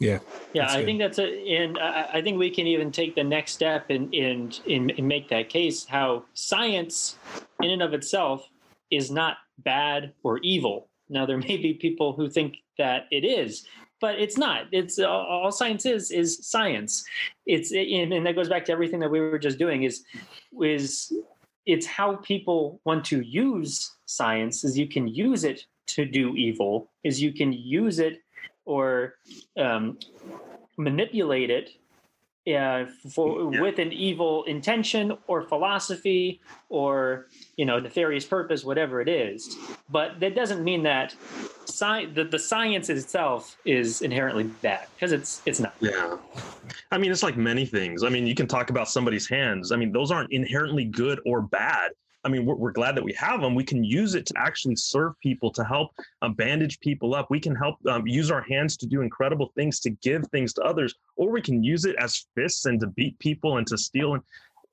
Yeah. 0.00 0.18
Yeah, 0.52 0.70
I 0.70 0.78
good. 0.78 0.84
think 0.84 0.98
that's 0.98 1.18
a, 1.18 1.56
and 1.56 1.78
I, 1.78 2.10
I, 2.14 2.22
think 2.22 2.38
we 2.38 2.50
can 2.50 2.66
even 2.66 2.90
take 2.90 3.14
the 3.14 3.24
next 3.24 3.52
step 3.52 3.90
and 3.90 4.12
and, 4.14 4.60
in, 4.66 4.90
in, 4.90 5.06
make 5.06 5.28
that 5.28 5.48
case 5.48 5.84
how 5.84 6.24
science, 6.34 7.16
in 7.62 7.70
and 7.70 7.82
of 7.82 7.94
itself, 7.94 8.48
is 8.90 9.10
not 9.10 9.36
bad 9.58 10.12
or 10.22 10.38
evil. 10.38 10.88
Now, 11.08 11.26
there 11.26 11.38
may 11.38 11.56
be 11.56 11.74
people 11.74 12.12
who 12.12 12.28
think 12.28 12.56
that 12.78 13.06
it 13.10 13.24
is, 13.24 13.66
but 14.00 14.18
it's 14.18 14.36
not. 14.36 14.66
It's 14.72 14.98
all 14.98 15.50
science 15.52 15.86
is 15.86 16.10
is 16.10 16.46
science. 16.46 17.04
It's 17.46 17.72
and 17.72 18.26
that 18.26 18.34
goes 18.34 18.48
back 18.48 18.64
to 18.66 18.72
everything 18.72 19.00
that 19.00 19.10
we 19.10 19.20
were 19.20 19.38
just 19.38 19.58
doing. 19.58 19.84
Is 19.84 20.04
is 20.60 21.12
it's 21.66 21.86
how 21.86 22.16
people 22.16 22.80
want 22.84 23.04
to 23.06 23.22
use 23.22 23.94
science. 24.06 24.64
Is 24.64 24.76
you 24.76 24.88
can 24.88 25.08
use 25.08 25.44
it 25.44 25.64
to 25.88 26.04
do 26.04 26.34
evil. 26.34 26.90
Is 27.04 27.22
you 27.22 27.32
can 27.32 27.52
use 27.52 27.98
it 27.98 28.23
or 28.64 29.14
um, 29.56 29.98
manipulate 30.76 31.50
it 31.50 31.70
uh, 32.46 32.84
for 33.10 33.52
yeah. 33.52 33.60
with 33.60 33.78
an 33.78 33.92
evil 33.92 34.44
intention 34.44 35.16
or 35.28 35.42
philosophy 35.42 36.40
or 36.68 37.28
you 37.56 37.64
know 37.64 37.78
nefarious 37.78 38.24
purpose, 38.24 38.64
whatever 38.64 39.00
it 39.00 39.08
is. 39.08 39.56
But 39.88 40.20
that 40.20 40.34
doesn't 40.34 40.62
mean 40.62 40.82
that 40.82 41.14
sci- 41.64 42.06
the, 42.06 42.24
the 42.24 42.38
science 42.38 42.90
itself 42.90 43.56
is 43.64 44.02
inherently 44.02 44.44
bad 44.44 44.86
because 44.94 45.12
it's 45.12 45.40
it's 45.46 45.60
not. 45.60 45.74
Yeah, 45.80 46.18
I 46.90 46.98
mean 46.98 47.10
it's 47.10 47.22
like 47.22 47.36
many 47.36 47.64
things. 47.64 48.04
I 48.04 48.10
mean 48.10 48.26
you 48.26 48.34
can 48.34 48.46
talk 48.46 48.68
about 48.70 48.88
somebody's 48.88 49.26
hands. 49.28 49.72
I 49.72 49.76
mean 49.76 49.92
those 49.92 50.10
aren't 50.10 50.32
inherently 50.32 50.84
good 50.84 51.20
or 51.24 51.40
bad. 51.40 51.92
I 52.24 52.28
mean, 52.28 52.46
we're, 52.46 52.54
we're, 52.54 52.72
glad 52.72 52.96
that 52.96 53.04
we 53.04 53.12
have 53.14 53.40
them. 53.40 53.54
We 53.54 53.64
can 53.64 53.84
use 53.84 54.14
it 54.14 54.26
to 54.26 54.34
actually 54.36 54.76
serve 54.76 55.18
people, 55.20 55.50
to 55.52 55.64
help 55.64 55.90
uh, 56.22 56.30
bandage 56.30 56.80
people 56.80 57.14
up. 57.14 57.30
We 57.30 57.40
can 57.40 57.54
help 57.54 57.76
um, 57.86 58.06
use 58.06 58.30
our 58.30 58.42
hands 58.42 58.76
to 58.78 58.86
do 58.86 59.02
incredible 59.02 59.52
things, 59.54 59.80
to 59.80 59.90
give 59.90 60.26
things 60.28 60.52
to 60.54 60.62
others, 60.62 60.94
or 61.16 61.30
we 61.30 61.42
can 61.42 61.62
use 61.62 61.84
it 61.84 61.96
as 61.96 62.26
fists 62.34 62.64
and 62.66 62.80
to 62.80 62.86
beat 62.88 63.18
people 63.18 63.58
and 63.58 63.66
to 63.66 63.76
steal. 63.76 64.14
And 64.14 64.22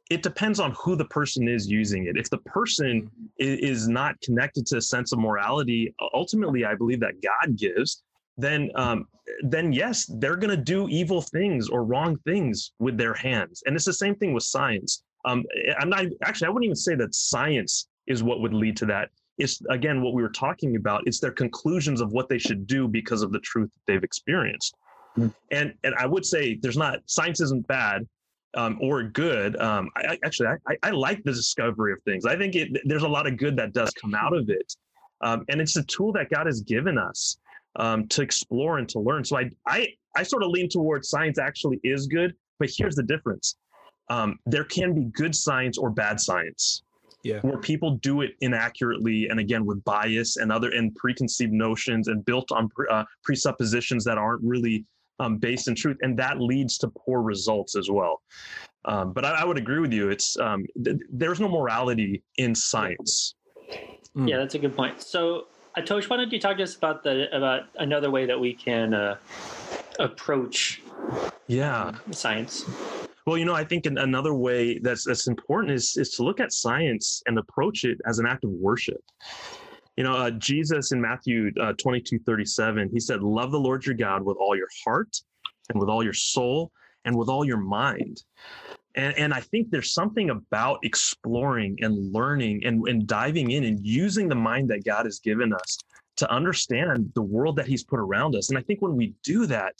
it 0.09 0.23
depends 0.23 0.59
on 0.59 0.71
who 0.71 0.95
the 0.95 1.05
person 1.05 1.47
is 1.47 1.69
using 1.69 2.05
it. 2.05 2.17
If 2.17 2.29
the 2.29 2.39
person 2.39 3.09
is, 3.37 3.87
not 3.87 4.19
connected 4.21 4.65
to 4.67 4.77
a 4.77 4.81
sense 4.81 5.11
of 5.11 5.19
morality, 5.19 5.93
ultimately, 6.13 6.65
I 6.65 6.75
believe 6.75 6.99
that 7.01 7.21
God 7.21 7.57
gives, 7.57 8.03
then 8.37 8.71
um, 8.75 9.07
then 9.43 9.71
yes, 9.71 10.09
they're 10.19 10.35
going 10.35 10.49
to 10.49 10.61
do 10.61 10.89
evil 10.89 11.21
things 11.21 11.69
or 11.69 11.83
wrong 11.83 12.17
things 12.25 12.73
with 12.79 12.97
their 12.97 13.13
hands. 13.13 13.63
And 13.65 13.75
it's 13.75 13.85
the 13.85 13.93
same 13.93 14.15
thing 14.15 14.33
with 14.33 14.43
science. 14.43 15.03
Um, 15.25 15.43
I'm 15.79 15.89
not 15.89 16.05
actually. 16.23 16.47
I 16.47 16.49
wouldn't 16.49 16.65
even 16.65 16.75
say 16.75 16.95
that 16.95 17.13
science 17.13 17.87
is 18.07 18.23
what 18.23 18.41
would 18.41 18.53
lead 18.53 18.77
to 18.77 18.85
that. 18.87 19.09
It's 19.37 19.61
again 19.69 20.01
what 20.01 20.13
we 20.13 20.21
were 20.21 20.29
talking 20.29 20.75
about. 20.75 21.03
It's 21.05 21.19
their 21.19 21.31
conclusions 21.31 22.01
of 22.01 22.11
what 22.11 22.29
they 22.29 22.37
should 22.37 22.67
do 22.67 22.87
because 22.87 23.21
of 23.21 23.31
the 23.31 23.39
truth 23.39 23.71
that 23.73 23.91
they've 23.91 24.03
experienced. 24.03 24.75
Mm-hmm. 25.17 25.29
And 25.51 25.73
and 25.83 25.95
I 25.95 26.05
would 26.05 26.25
say 26.25 26.57
there's 26.61 26.77
not 26.77 26.99
science 27.05 27.41
isn't 27.41 27.67
bad 27.67 28.07
um, 28.55 28.77
or 28.81 29.03
good. 29.03 29.55
Um, 29.57 29.89
I, 29.95 30.17
actually 30.23 30.47
I, 30.67 30.75
I 30.83 30.89
like 30.91 31.23
the 31.23 31.31
discovery 31.31 31.93
of 31.93 32.01
things. 32.03 32.25
I 32.25 32.37
think 32.37 32.55
it, 32.55 32.69
there's 32.85 33.03
a 33.03 33.07
lot 33.07 33.27
of 33.27 33.37
good 33.37 33.55
that 33.57 33.73
does 33.73 33.91
come 33.91 34.15
out 34.15 34.35
of 34.35 34.49
it, 34.49 34.73
um, 35.21 35.45
and 35.49 35.61
it's 35.61 35.75
a 35.75 35.83
tool 35.83 36.11
that 36.13 36.29
God 36.29 36.45
has 36.45 36.61
given 36.61 36.97
us 36.97 37.37
um, 37.77 38.07
to 38.09 38.21
explore 38.21 38.77
and 38.77 38.87
to 38.89 38.99
learn. 38.99 39.23
So 39.23 39.37
I 39.37 39.49
I 39.67 39.87
I 40.15 40.23
sort 40.23 40.43
of 40.43 40.49
lean 40.49 40.69
towards 40.69 41.09
science 41.09 41.39
actually 41.39 41.79
is 41.83 42.07
good, 42.07 42.33
but 42.59 42.69
here's 42.75 42.95
the 42.95 43.03
difference 43.03 43.55
um, 44.11 44.37
there 44.45 44.65
can 44.65 44.93
be 44.93 45.05
good 45.05 45.33
science 45.33 45.77
or 45.77 45.89
bad 45.89 46.19
science. 46.19 46.83
Yeah. 47.23 47.39
where 47.41 47.59
people 47.59 47.97
do 47.97 48.21
it 48.21 48.31
inaccurately 48.41 49.27
and 49.29 49.39
again 49.39 49.63
with 49.63 49.83
bias 49.83 50.37
and 50.37 50.51
other 50.51 50.71
and 50.71 50.95
preconceived 50.95 51.53
notions 51.53 52.07
and 52.07 52.25
built 52.25 52.51
on 52.51 52.67
uh, 52.89 53.03
presuppositions 53.23 54.03
that 54.05 54.17
aren't 54.17 54.41
really 54.41 54.85
um, 55.19 55.37
based 55.37 55.67
in 55.67 55.75
truth 55.75 55.97
and 56.01 56.17
that 56.17 56.41
leads 56.41 56.79
to 56.79 56.87
poor 56.87 57.21
results 57.21 57.75
as 57.75 57.91
well. 57.91 58.23
Um, 58.85 59.13
but 59.13 59.23
I, 59.23 59.41
I, 59.41 59.45
would 59.45 59.59
agree 59.59 59.77
with 59.77 59.93
you. 59.93 60.09
It's 60.09 60.35
um, 60.39 60.65
th- 60.83 60.97
there's 61.11 61.39
no 61.39 61.47
morality 61.47 62.23
in 62.37 62.55
science. 62.55 63.35
Mm. 64.17 64.27
yeah 64.27 64.37
that's 64.37 64.55
a 64.55 64.59
good 64.59 64.75
point. 64.75 64.99
So 65.03 65.45
Atosh, 65.77 66.09
why 66.09 66.17
don't 66.17 66.33
you 66.33 66.39
talk 66.39 66.57
to 66.57 66.63
us 66.63 66.75
about 66.75 67.03
the 67.03 67.27
about 67.37 67.65
another 67.75 68.09
way 68.09 68.25
that 68.25 68.39
we 68.39 68.51
can 68.51 68.95
uh, 68.95 69.17
approach 69.99 70.81
yeah. 71.45 71.91
science 72.09 72.65
well, 73.31 73.37
you 73.37 73.45
know, 73.45 73.55
I 73.55 73.63
think 73.63 73.85
another 73.85 74.33
way 74.33 74.77
that's 74.79 75.05
that's 75.05 75.29
important 75.29 75.71
is 75.71 75.95
is 75.95 76.09
to 76.15 76.23
look 76.23 76.41
at 76.41 76.51
science 76.51 77.23
and 77.27 77.39
approach 77.39 77.85
it 77.85 77.97
as 78.05 78.19
an 78.19 78.25
act 78.25 78.43
of 78.43 78.49
worship. 78.49 79.01
You 79.95 80.03
know, 80.03 80.17
uh, 80.17 80.31
Jesus 80.31 80.91
in 80.91 80.99
Matthew 80.99 81.49
uh, 81.61 81.71
22, 81.81 82.19
37, 82.25 82.89
he 82.91 82.99
said, 82.99 83.23
Love 83.23 83.51
the 83.51 83.59
Lord 83.59 83.85
your 83.85 83.95
God 83.95 84.21
with 84.21 84.35
all 84.35 84.53
your 84.53 84.67
heart 84.83 85.15
and 85.69 85.79
with 85.79 85.87
all 85.87 86.03
your 86.03 86.11
soul 86.11 86.73
and 87.05 87.15
with 87.15 87.29
all 87.29 87.45
your 87.45 87.55
mind. 87.55 88.21
And, 88.95 89.17
and 89.17 89.33
I 89.33 89.39
think 89.39 89.69
there's 89.69 89.93
something 89.93 90.29
about 90.29 90.79
exploring 90.83 91.77
and 91.79 92.11
learning 92.11 92.65
and, 92.65 92.85
and 92.89 93.07
diving 93.07 93.51
in 93.51 93.63
and 93.63 93.79
using 93.81 94.27
the 94.27 94.35
mind 94.35 94.69
that 94.71 94.83
God 94.83 95.05
has 95.05 95.19
given 95.19 95.53
us 95.53 95.77
to 96.17 96.29
understand 96.29 97.09
the 97.15 97.21
world 97.21 97.55
that 97.55 97.67
He's 97.67 97.85
put 97.85 98.01
around 98.01 98.35
us. 98.35 98.49
And 98.49 98.57
I 98.57 98.61
think 98.61 98.81
when 98.81 98.97
we 98.97 99.13
do 99.23 99.45
that, 99.45 99.75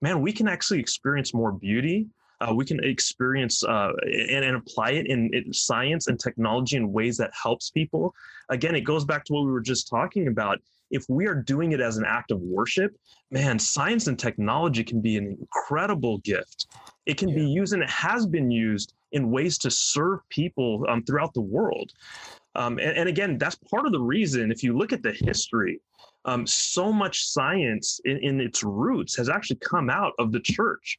man, 0.00 0.20
we 0.20 0.32
can 0.32 0.46
actually 0.46 0.78
experience 0.78 1.34
more 1.34 1.50
beauty 1.50 2.06
Uh, 2.44 2.52
we 2.52 2.64
can 2.64 2.82
experience 2.84 3.64
uh, 3.64 3.92
and, 4.02 4.44
and, 4.44 4.56
apply 4.56 4.90
it 4.90 5.06
in, 5.06 5.32
in, 5.32 5.52
science 5.52 6.08
and 6.08 6.18
technology 6.18 6.76
in 6.76 6.92
ways 6.92 7.16
that 7.16 7.30
helps 7.40 7.70
people. 7.70 8.14
Again, 8.50 8.74
it 8.74 8.82
goes 8.82 9.04
back 9.04 9.24
to 9.24 9.32
what 9.32 9.46
we 9.46 9.52
were 9.52 9.60
just 9.60 9.88
talking 9.88 10.28
about. 10.28 10.58
If 10.90 11.04
we 11.08 11.26
are 11.26 11.34
doing 11.34 11.72
it 11.72 11.80
as 11.80 11.96
an 11.96 12.04
act 12.06 12.30
of 12.30 12.40
worship, 12.40 12.94
man, 13.30 13.58
science 13.58 14.08
and 14.08 14.18
technology 14.18 14.84
can 14.84 15.00
be 15.00 15.16
an 15.16 15.38
incredible 15.40 16.18
gift. 16.18 16.66
It 17.06 17.16
can 17.16 17.30
yeah. 17.30 17.36
be 17.36 17.46
used 17.46 17.72
and 17.72 17.82
it 17.82 17.90
has 17.90 18.26
been 18.26 18.50
used 18.50 18.94
in 19.12 19.30
ways 19.30 19.56
to 19.58 19.70
serve 19.70 20.20
people 20.28 20.84
um, 20.88 21.02
throughout 21.04 21.32
the 21.34 21.40
world. 21.40 21.92
Um, 22.56 22.78
and, 22.78 22.96
and, 22.96 23.08
again, 23.08 23.38
that's 23.38 23.56
part 23.56 23.86
of 23.86 23.92
the 23.92 24.00
reason, 24.00 24.52
if 24.52 24.62
you 24.62 24.76
look 24.76 24.92
at 24.92 25.02
the 25.02 25.12
history, 25.12 25.80
um, 26.24 26.46
so 26.46 26.92
much 26.92 27.26
science 27.26 28.00
in, 28.04 28.18
in, 28.18 28.40
its 28.40 28.62
roots 28.62 29.16
has 29.16 29.28
actually 29.28 29.56
come 29.56 29.90
out 29.90 30.12
of 30.18 30.30
the 30.30 30.40
church. 30.40 30.98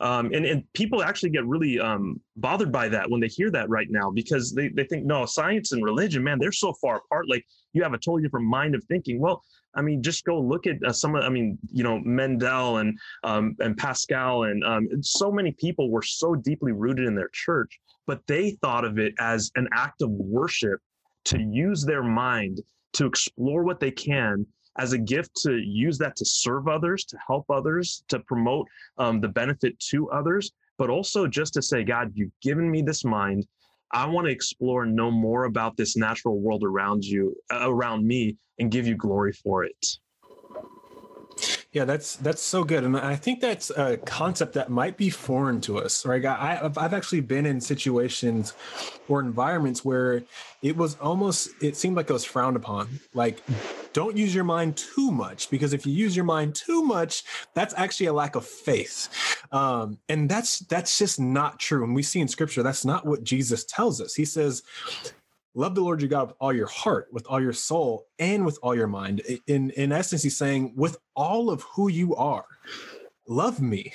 Um, 0.00 0.30
and, 0.32 0.46
and 0.46 0.64
people 0.72 1.02
actually 1.02 1.28
get 1.28 1.44
really 1.46 1.78
um, 1.78 2.20
bothered 2.36 2.72
by 2.72 2.88
that 2.88 3.10
when 3.10 3.20
they 3.20 3.28
hear 3.28 3.50
that 3.50 3.68
right 3.68 3.88
now 3.90 4.10
because 4.10 4.52
they, 4.52 4.68
they 4.68 4.84
think, 4.84 5.04
no, 5.04 5.26
science 5.26 5.72
and 5.72 5.84
religion, 5.84 6.24
man, 6.24 6.38
they're 6.38 6.52
so 6.52 6.72
far 6.72 6.96
apart. 6.96 7.28
Like 7.28 7.44
you 7.74 7.82
have 7.82 7.92
a 7.92 7.98
totally 7.98 8.22
different 8.22 8.46
mind 8.46 8.74
of 8.74 8.82
thinking. 8.84 9.20
Well, 9.20 9.44
I 9.74 9.82
mean, 9.82 10.02
just 10.02 10.24
go 10.24 10.40
look 10.40 10.66
at 10.66 10.82
uh, 10.84 10.92
some 10.92 11.14
of, 11.14 11.22
I 11.22 11.28
mean, 11.28 11.58
you 11.70 11.84
know, 11.84 12.00
Mendel 12.00 12.78
and 12.78 12.98
um, 13.24 13.54
and 13.60 13.76
Pascal 13.76 14.44
and 14.44 14.64
um, 14.64 14.88
so 15.02 15.30
many 15.30 15.52
people 15.52 15.90
were 15.90 16.02
so 16.02 16.34
deeply 16.34 16.72
rooted 16.72 17.06
in 17.06 17.14
their 17.14 17.30
church, 17.32 17.78
but 18.06 18.26
they 18.26 18.52
thought 18.62 18.84
of 18.84 18.98
it 18.98 19.14
as 19.20 19.52
an 19.54 19.68
act 19.72 20.02
of 20.02 20.10
worship 20.10 20.80
to 21.26 21.40
use 21.40 21.84
their 21.84 22.02
mind 22.02 22.60
to 22.94 23.06
explore 23.06 23.62
what 23.62 23.80
they 23.80 23.90
can 23.90 24.46
as 24.78 24.92
a 24.92 24.98
gift 24.98 25.34
to 25.42 25.56
use 25.56 25.98
that 25.98 26.16
to 26.16 26.24
serve 26.24 26.68
others, 26.68 27.04
to 27.06 27.18
help 27.26 27.50
others, 27.50 28.04
to 28.08 28.20
promote 28.20 28.66
um, 28.98 29.20
the 29.20 29.28
benefit 29.28 29.78
to 29.78 30.10
others, 30.10 30.52
but 30.78 30.90
also 30.90 31.26
just 31.26 31.54
to 31.54 31.62
say, 31.62 31.84
God, 31.84 32.12
you've 32.14 32.32
given 32.40 32.70
me 32.70 32.82
this 32.82 33.04
mind. 33.04 33.46
I 33.92 34.06
want 34.06 34.26
to 34.26 34.32
explore 34.32 34.84
and 34.84 34.94
know 34.94 35.10
more 35.10 35.44
about 35.44 35.76
this 35.76 35.96
natural 35.96 36.40
world 36.40 36.62
around 36.64 37.04
you, 37.04 37.34
uh, 37.52 37.68
around 37.68 38.06
me, 38.06 38.36
and 38.58 38.70
give 38.70 38.86
you 38.86 38.94
glory 38.94 39.32
for 39.32 39.64
it. 39.64 39.86
Yeah, 41.72 41.84
that's 41.84 42.16
that's 42.16 42.42
so 42.42 42.64
good, 42.64 42.82
and 42.82 42.96
I 42.96 43.14
think 43.14 43.40
that's 43.40 43.70
a 43.70 43.96
concept 43.98 44.54
that 44.54 44.70
might 44.70 44.96
be 44.96 45.08
foreign 45.08 45.60
to 45.62 45.78
us. 45.78 46.04
Right? 46.04 46.24
I, 46.24 46.58
I've, 46.64 46.76
I've 46.76 46.92
actually 46.92 47.20
been 47.20 47.46
in 47.46 47.60
situations 47.60 48.54
or 49.06 49.20
environments 49.20 49.84
where 49.84 50.24
it 50.62 50.76
was 50.76 50.96
almost 50.96 51.50
it 51.62 51.76
seemed 51.76 51.94
like 51.94 52.10
it 52.10 52.12
was 52.12 52.24
frowned 52.24 52.56
upon. 52.56 52.98
Like, 53.14 53.40
don't 53.92 54.16
use 54.16 54.34
your 54.34 54.42
mind 54.42 54.78
too 54.78 55.12
much 55.12 55.48
because 55.48 55.72
if 55.72 55.86
you 55.86 55.92
use 55.92 56.16
your 56.16 56.24
mind 56.24 56.56
too 56.56 56.82
much, 56.82 57.22
that's 57.54 57.72
actually 57.76 58.06
a 58.06 58.12
lack 58.12 58.34
of 58.34 58.44
faith, 58.44 59.38
um, 59.52 59.96
and 60.08 60.28
that's 60.28 60.58
that's 60.60 60.98
just 60.98 61.20
not 61.20 61.60
true. 61.60 61.84
And 61.84 61.94
we 61.94 62.02
see 62.02 62.18
in 62.18 62.26
Scripture 62.26 62.64
that's 62.64 62.84
not 62.84 63.06
what 63.06 63.22
Jesus 63.22 63.64
tells 63.64 64.00
us. 64.00 64.16
He 64.16 64.24
says 64.24 64.64
love 65.54 65.74
the 65.74 65.80
Lord 65.80 66.00
your 66.00 66.08
God 66.08 66.28
with 66.28 66.36
all 66.40 66.52
your 66.52 66.66
heart, 66.66 67.08
with 67.12 67.26
all 67.26 67.40
your 67.40 67.52
soul, 67.52 68.06
and 68.18 68.44
with 68.44 68.58
all 68.62 68.74
your 68.74 68.86
mind. 68.86 69.22
In 69.46 69.70
in 69.70 69.92
essence, 69.92 70.22
he's 70.22 70.36
saying, 70.36 70.72
with 70.76 70.98
all 71.14 71.50
of 71.50 71.62
who 71.62 71.88
you 71.88 72.14
are, 72.16 72.46
love 73.26 73.60
me. 73.60 73.92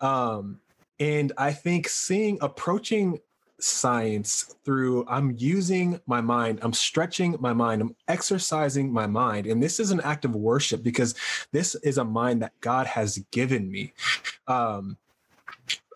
Um, 0.00 0.60
and 1.00 1.32
I 1.36 1.52
think 1.52 1.88
seeing 1.88 2.38
approaching 2.40 3.18
science 3.58 4.56
through 4.64 5.06
I'm 5.08 5.34
using 5.38 6.00
my 6.06 6.20
mind, 6.20 6.58
I'm 6.62 6.72
stretching 6.72 7.36
my 7.40 7.52
mind, 7.52 7.80
I'm 7.80 7.96
exercising 8.08 8.92
my 8.92 9.06
mind. 9.06 9.46
And 9.46 9.62
this 9.62 9.78
is 9.80 9.90
an 9.90 10.00
act 10.00 10.24
of 10.24 10.34
worship 10.34 10.82
because 10.82 11.14
this 11.52 11.74
is 11.76 11.98
a 11.98 12.04
mind 12.04 12.42
that 12.42 12.52
God 12.60 12.86
has 12.86 13.18
given 13.30 13.70
me. 13.70 13.92
Um, 14.46 14.96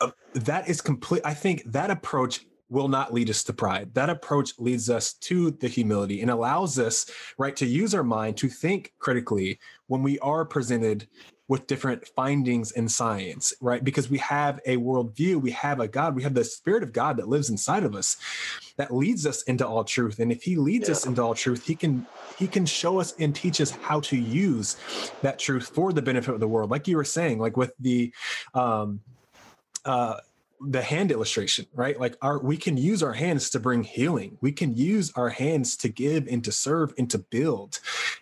uh, 0.00 0.10
that 0.34 0.68
is 0.68 0.80
complete. 0.80 1.22
I 1.24 1.34
think 1.34 1.64
that 1.66 1.90
approach 1.90 2.46
will 2.68 2.88
not 2.88 3.14
lead 3.14 3.30
us 3.30 3.44
to 3.44 3.52
pride. 3.52 3.94
That 3.94 4.10
approach 4.10 4.58
leads 4.58 4.90
us 4.90 5.14
to 5.14 5.52
the 5.52 5.68
humility 5.68 6.20
and 6.20 6.30
allows 6.30 6.78
us, 6.78 7.08
right, 7.38 7.54
to 7.56 7.66
use 7.66 7.94
our 7.94 8.04
mind 8.04 8.36
to 8.38 8.48
think 8.48 8.92
critically 8.98 9.58
when 9.86 10.02
we 10.02 10.18
are 10.18 10.44
presented 10.44 11.06
with 11.48 11.66
different 11.68 12.06
findings 12.08 12.72
in 12.72 12.88
science, 12.88 13.54
right? 13.60 13.84
Because 13.84 14.10
we 14.10 14.18
have 14.18 14.60
a 14.66 14.76
worldview, 14.76 15.40
we 15.40 15.52
have 15.52 15.78
a 15.78 15.86
God, 15.86 16.16
we 16.16 16.24
have 16.24 16.34
the 16.34 16.42
Spirit 16.42 16.82
of 16.82 16.92
God 16.92 17.16
that 17.18 17.28
lives 17.28 17.50
inside 17.50 17.84
of 17.84 17.94
us 17.94 18.16
that 18.76 18.92
leads 18.92 19.26
us 19.26 19.42
into 19.42 19.66
all 19.66 19.84
truth. 19.84 20.18
And 20.18 20.32
if 20.32 20.42
He 20.42 20.56
leads 20.56 20.88
yeah. 20.88 20.92
us 20.92 21.06
into 21.06 21.22
all 21.22 21.34
truth, 21.34 21.64
He 21.64 21.76
can 21.76 22.04
He 22.36 22.48
can 22.48 22.66
show 22.66 22.98
us 22.98 23.14
and 23.18 23.34
teach 23.34 23.60
us 23.60 23.70
how 23.70 24.00
to 24.00 24.16
use 24.16 24.76
that 25.22 25.38
truth 25.38 25.68
for 25.68 25.92
the 25.92 26.02
benefit 26.02 26.34
of 26.34 26.40
the 26.40 26.48
world. 26.48 26.70
Like 26.70 26.88
you 26.88 26.96
were 26.96 27.04
saying, 27.04 27.38
like 27.38 27.56
with 27.56 27.72
the 27.78 28.12
um 28.54 29.00
uh 29.84 30.16
the 30.60 30.82
hand 30.82 31.10
illustration 31.10 31.66
right 31.74 31.98
like 32.00 32.16
our 32.22 32.38
we 32.38 32.56
can 32.56 32.76
use 32.76 33.02
our 33.02 33.12
hands 33.12 33.50
to 33.50 33.60
bring 33.60 33.84
healing 33.84 34.38
we 34.40 34.52
can 34.52 34.74
use 34.74 35.12
our 35.16 35.28
hands 35.28 35.76
to 35.76 35.88
give 35.88 36.26
and 36.28 36.44
to 36.44 36.52
serve 36.52 36.92
and 36.98 37.10
to 37.10 37.18
build 37.18 37.80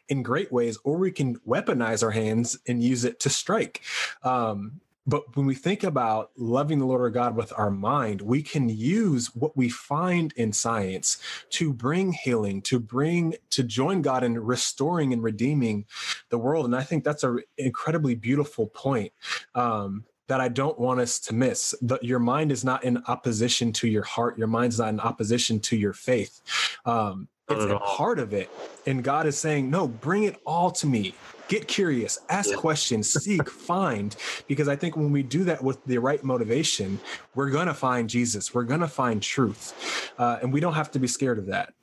in 0.08 0.22
great 0.22 0.52
ways 0.52 0.78
or 0.84 0.96
we 0.96 1.10
can 1.10 1.36
weaponize 1.40 2.02
our 2.02 2.10
hands 2.10 2.58
and 2.66 2.82
use 2.82 3.04
it 3.04 3.20
to 3.20 3.28
strike 3.28 3.80
um, 4.22 4.80
but 5.06 5.36
when 5.36 5.46
we 5.46 5.54
think 5.54 5.84
about 5.84 6.30
loving 6.36 6.78
the 6.78 6.86
Lord 6.86 7.02
our 7.02 7.10
God 7.10 7.36
with 7.36 7.52
our 7.56 7.70
mind, 7.70 8.22
we 8.22 8.42
can 8.42 8.68
use 8.68 9.34
what 9.34 9.56
we 9.56 9.68
find 9.68 10.32
in 10.34 10.52
science 10.52 11.18
to 11.50 11.72
bring 11.72 12.12
healing, 12.12 12.62
to 12.62 12.78
bring, 12.78 13.34
to 13.50 13.62
join 13.62 14.00
God 14.00 14.24
in 14.24 14.38
restoring 14.38 15.12
and 15.12 15.22
redeeming 15.22 15.84
the 16.30 16.38
world. 16.38 16.64
And 16.64 16.74
I 16.74 16.82
think 16.82 17.04
that's 17.04 17.22
an 17.22 17.40
incredibly 17.58 18.14
beautiful 18.14 18.68
point. 18.68 19.12
Um, 19.54 20.04
that 20.28 20.40
I 20.40 20.48
don't 20.48 20.78
want 20.78 21.00
us 21.00 21.18
to 21.20 21.34
miss. 21.34 21.74
The, 21.82 21.98
your 22.02 22.18
mind 22.18 22.52
is 22.52 22.64
not 22.64 22.84
in 22.84 23.02
opposition 23.08 23.72
to 23.74 23.88
your 23.88 24.02
heart. 24.02 24.38
Your 24.38 24.46
mind's 24.46 24.78
not 24.78 24.88
in 24.88 25.00
opposition 25.00 25.60
to 25.60 25.76
your 25.76 25.92
faith. 25.92 26.40
Um, 26.84 27.28
it's 27.50 27.64
a 27.64 27.78
part 27.78 28.18
of 28.18 28.32
it. 28.32 28.50
And 28.86 29.04
God 29.04 29.26
is 29.26 29.38
saying, 29.38 29.68
no, 29.68 29.86
bring 29.86 30.24
it 30.24 30.40
all 30.46 30.70
to 30.72 30.86
me. 30.86 31.14
Get 31.48 31.68
curious, 31.68 32.18
ask 32.30 32.50
yeah. 32.50 32.56
questions, 32.56 33.12
seek, 33.12 33.50
find. 33.50 34.16
Because 34.48 34.66
I 34.66 34.76
think 34.76 34.96
when 34.96 35.12
we 35.12 35.22
do 35.22 35.44
that 35.44 35.62
with 35.62 35.84
the 35.84 35.98
right 35.98 36.24
motivation, 36.24 36.98
we're 37.34 37.50
going 37.50 37.66
to 37.66 37.74
find 37.74 38.08
Jesus. 38.08 38.54
We're 38.54 38.64
going 38.64 38.80
to 38.80 38.88
find 38.88 39.22
truth. 39.22 40.12
Uh, 40.18 40.38
and 40.40 40.52
we 40.52 40.60
don't 40.60 40.72
have 40.72 40.90
to 40.92 40.98
be 40.98 41.06
scared 41.06 41.38
of 41.38 41.46
that. 41.46 41.74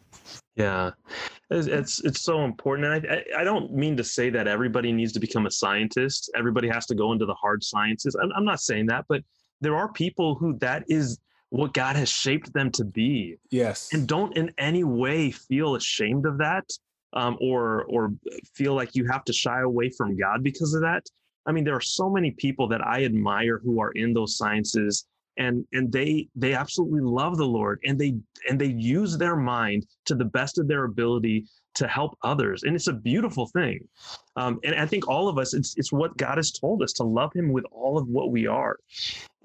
Yeah, 0.55 0.91
it's 1.49 1.67
it's, 1.67 2.03
it's 2.03 2.21
so 2.23 2.43
important. 2.43 2.87
And 2.87 3.07
I, 3.07 3.41
I, 3.41 3.43
don't 3.43 3.73
mean 3.73 3.95
to 3.95 4.03
say 4.03 4.29
that 4.31 4.47
everybody 4.47 4.91
needs 4.91 5.13
to 5.13 5.19
become 5.19 5.45
a 5.45 5.51
scientist. 5.51 6.29
Everybody 6.35 6.67
has 6.67 6.85
to 6.87 6.95
go 6.95 7.13
into 7.13 7.25
the 7.25 7.33
hard 7.35 7.63
sciences. 7.63 8.15
I'm, 8.21 8.31
I'm 8.35 8.43
not 8.43 8.59
saying 8.59 8.87
that, 8.87 9.05
but 9.07 9.23
there 9.61 9.75
are 9.75 9.91
people 9.91 10.35
who 10.35 10.57
that 10.59 10.83
is 10.87 11.19
what 11.49 11.73
God 11.73 11.95
has 11.95 12.09
shaped 12.09 12.53
them 12.53 12.69
to 12.71 12.83
be. 12.83 13.37
Yes, 13.49 13.93
and 13.93 14.07
don't 14.07 14.35
in 14.35 14.51
any 14.57 14.83
way 14.83 15.31
feel 15.31 15.75
ashamed 15.75 16.25
of 16.25 16.37
that, 16.39 16.65
um, 17.13 17.37
or 17.39 17.85
or 17.85 18.13
feel 18.53 18.73
like 18.73 18.93
you 18.93 19.07
have 19.09 19.23
to 19.25 19.33
shy 19.33 19.61
away 19.61 19.89
from 19.89 20.17
God 20.17 20.43
because 20.43 20.73
of 20.73 20.81
that. 20.81 21.05
I 21.45 21.53
mean, 21.53 21.63
there 21.63 21.75
are 21.75 21.81
so 21.81 22.09
many 22.09 22.31
people 22.31 22.67
that 22.67 22.85
I 22.85 23.05
admire 23.05 23.59
who 23.63 23.81
are 23.81 23.91
in 23.91 24.13
those 24.13 24.37
sciences 24.37 25.07
and 25.41 25.65
and 25.73 25.91
they 25.91 26.27
they 26.35 26.53
absolutely 26.53 27.01
love 27.01 27.35
the 27.37 27.45
lord 27.45 27.79
and 27.83 27.99
they 27.99 28.15
and 28.47 28.61
they 28.61 28.67
use 28.67 29.17
their 29.17 29.35
mind 29.35 29.85
to 30.05 30.13
the 30.15 30.25
best 30.25 30.59
of 30.59 30.67
their 30.67 30.83
ability 30.85 31.45
to 31.73 31.87
help 31.87 32.17
others 32.23 32.63
and 32.63 32.75
it's 32.75 32.87
a 32.87 32.93
beautiful 32.93 33.47
thing. 33.47 33.79
Um, 34.35 34.59
and 34.63 34.75
i 34.75 34.85
think 34.85 35.07
all 35.07 35.27
of 35.27 35.37
us 35.37 35.53
it's 35.53 35.73
it's 35.77 35.91
what 35.91 36.15
god 36.17 36.37
has 36.37 36.51
told 36.51 36.83
us 36.83 36.93
to 36.93 37.03
love 37.03 37.31
him 37.33 37.51
with 37.51 37.65
all 37.71 37.97
of 37.97 38.07
what 38.07 38.31
we 38.31 38.45
are. 38.47 38.77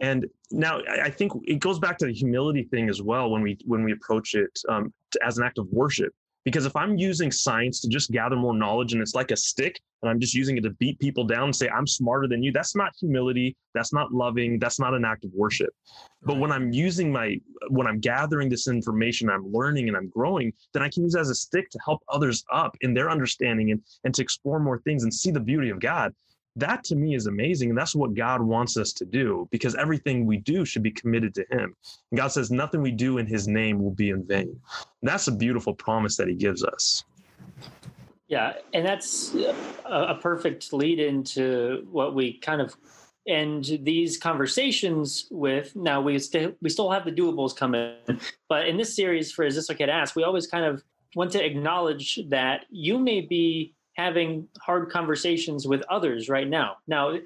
And 0.00 0.26
now 0.50 0.80
i 1.08 1.10
think 1.10 1.32
it 1.44 1.60
goes 1.60 1.78
back 1.78 1.96
to 1.98 2.06
the 2.06 2.12
humility 2.12 2.64
thing 2.64 2.88
as 2.88 3.00
well 3.00 3.30
when 3.30 3.42
we 3.42 3.58
when 3.64 3.82
we 3.82 3.92
approach 3.92 4.34
it 4.34 4.52
um, 4.68 4.92
to, 5.12 5.18
as 5.24 5.38
an 5.38 5.44
act 5.44 5.58
of 5.58 5.66
worship 5.70 6.12
because 6.46 6.64
if 6.64 6.76
I'm 6.76 6.96
using 6.96 7.32
science 7.32 7.80
to 7.80 7.88
just 7.88 8.12
gather 8.12 8.36
more 8.36 8.54
knowledge 8.54 8.92
and 8.92 9.02
it's 9.02 9.16
like 9.16 9.32
a 9.32 9.36
stick 9.36 9.80
and 10.00 10.08
I'm 10.08 10.20
just 10.20 10.32
using 10.32 10.56
it 10.56 10.60
to 10.60 10.70
beat 10.70 10.96
people 11.00 11.24
down 11.24 11.46
and 11.46 11.56
say, 11.56 11.68
I'm 11.68 11.88
smarter 11.88 12.28
than 12.28 12.40
you, 12.40 12.52
that's 12.52 12.76
not 12.76 12.92
humility. 13.00 13.56
That's 13.74 13.92
not 13.92 14.12
loving. 14.12 14.60
That's 14.60 14.78
not 14.78 14.94
an 14.94 15.04
act 15.04 15.24
of 15.24 15.32
worship. 15.34 15.70
Right. 15.90 16.08
But 16.22 16.38
when 16.38 16.52
I'm 16.52 16.70
using 16.72 17.10
my, 17.10 17.40
when 17.70 17.88
I'm 17.88 17.98
gathering 17.98 18.48
this 18.48 18.68
information, 18.68 19.28
I'm 19.28 19.52
learning 19.52 19.88
and 19.88 19.96
I'm 19.96 20.08
growing, 20.08 20.52
then 20.72 20.84
I 20.84 20.88
can 20.88 21.02
use 21.02 21.16
as 21.16 21.30
a 21.30 21.34
stick 21.34 21.68
to 21.70 21.80
help 21.84 22.04
others 22.08 22.44
up 22.52 22.76
in 22.82 22.94
their 22.94 23.10
understanding 23.10 23.72
and, 23.72 23.82
and 24.04 24.14
to 24.14 24.22
explore 24.22 24.60
more 24.60 24.78
things 24.78 25.02
and 25.02 25.12
see 25.12 25.32
the 25.32 25.40
beauty 25.40 25.70
of 25.70 25.80
God 25.80 26.14
that 26.56 26.82
to 26.84 26.96
me 26.96 27.14
is 27.14 27.26
amazing. 27.26 27.68
And 27.68 27.78
that's 27.78 27.94
what 27.94 28.14
God 28.14 28.40
wants 28.40 28.76
us 28.76 28.92
to 28.94 29.04
do 29.04 29.46
because 29.50 29.74
everything 29.74 30.26
we 30.26 30.38
do 30.38 30.64
should 30.64 30.82
be 30.82 30.90
committed 30.90 31.34
to 31.34 31.44
Him. 31.50 31.76
And 32.10 32.18
God 32.18 32.28
says, 32.28 32.50
nothing 32.50 32.82
we 32.82 32.90
do 32.90 33.18
in 33.18 33.26
His 33.26 33.46
name 33.46 33.82
will 33.82 33.92
be 33.92 34.10
in 34.10 34.24
vain. 34.24 34.48
And 34.48 35.08
that's 35.08 35.28
a 35.28 35.32
beautiful 35.32 35.74
promise 35.74 36.16
that 36.16 36.28
He 36.28 36.34
gives 36.34 36.64
us. 36.64 37.04
Yeah. 38.28 38.54
And 38.74 38.84
that's 38.84 39.34
a, 39.84 40.16
perfect 40.20 40.72
lead 40.72 40.98
into 40.98 41.86
what 41.92 42.14
we 42.14 42.38
kind 42.38 42.60
of 42.60 42.74
end 43.28 43.78
these 43.82 44.16
conversations 44.16 45.28
with. 45.30 45.76
Now, 45.76 46.00
we, 46.00 46.14
we 46.60 46.70
still 46.70 46.90
have 46.90 47.04
the 47.04 47.12
doables 47.12 47.54
coming, 47.54 47.94
but 48.48 48.66
in 48.66 48.76
this 48.76 48.96
series 48.96 49.30
for 49.30 49.44
Is 49.44 49.54
This 49.54 49.70
Okay 49.70 49.86
to 49.86 49.92
Ask, 49.92 50.16
we 50.16 50.24
always 50.24 50.46
kind 50.46 50.64
of 50.64 50.82
want 51.14 51.30
to 51.32 51.44
acknowledge 51.44 52.20
that 52.28 52.66
you 52.70 52.98
may 52.98 53.20
be 53.20 53.75
having 53.96 54.46
hard 54.60 54.90
conversations 54.90 55.66
with 55.66 55.82
others 55.88 56.28
right 56.28 56.48
now. 56.48 56.76
Now, 56.86 57.18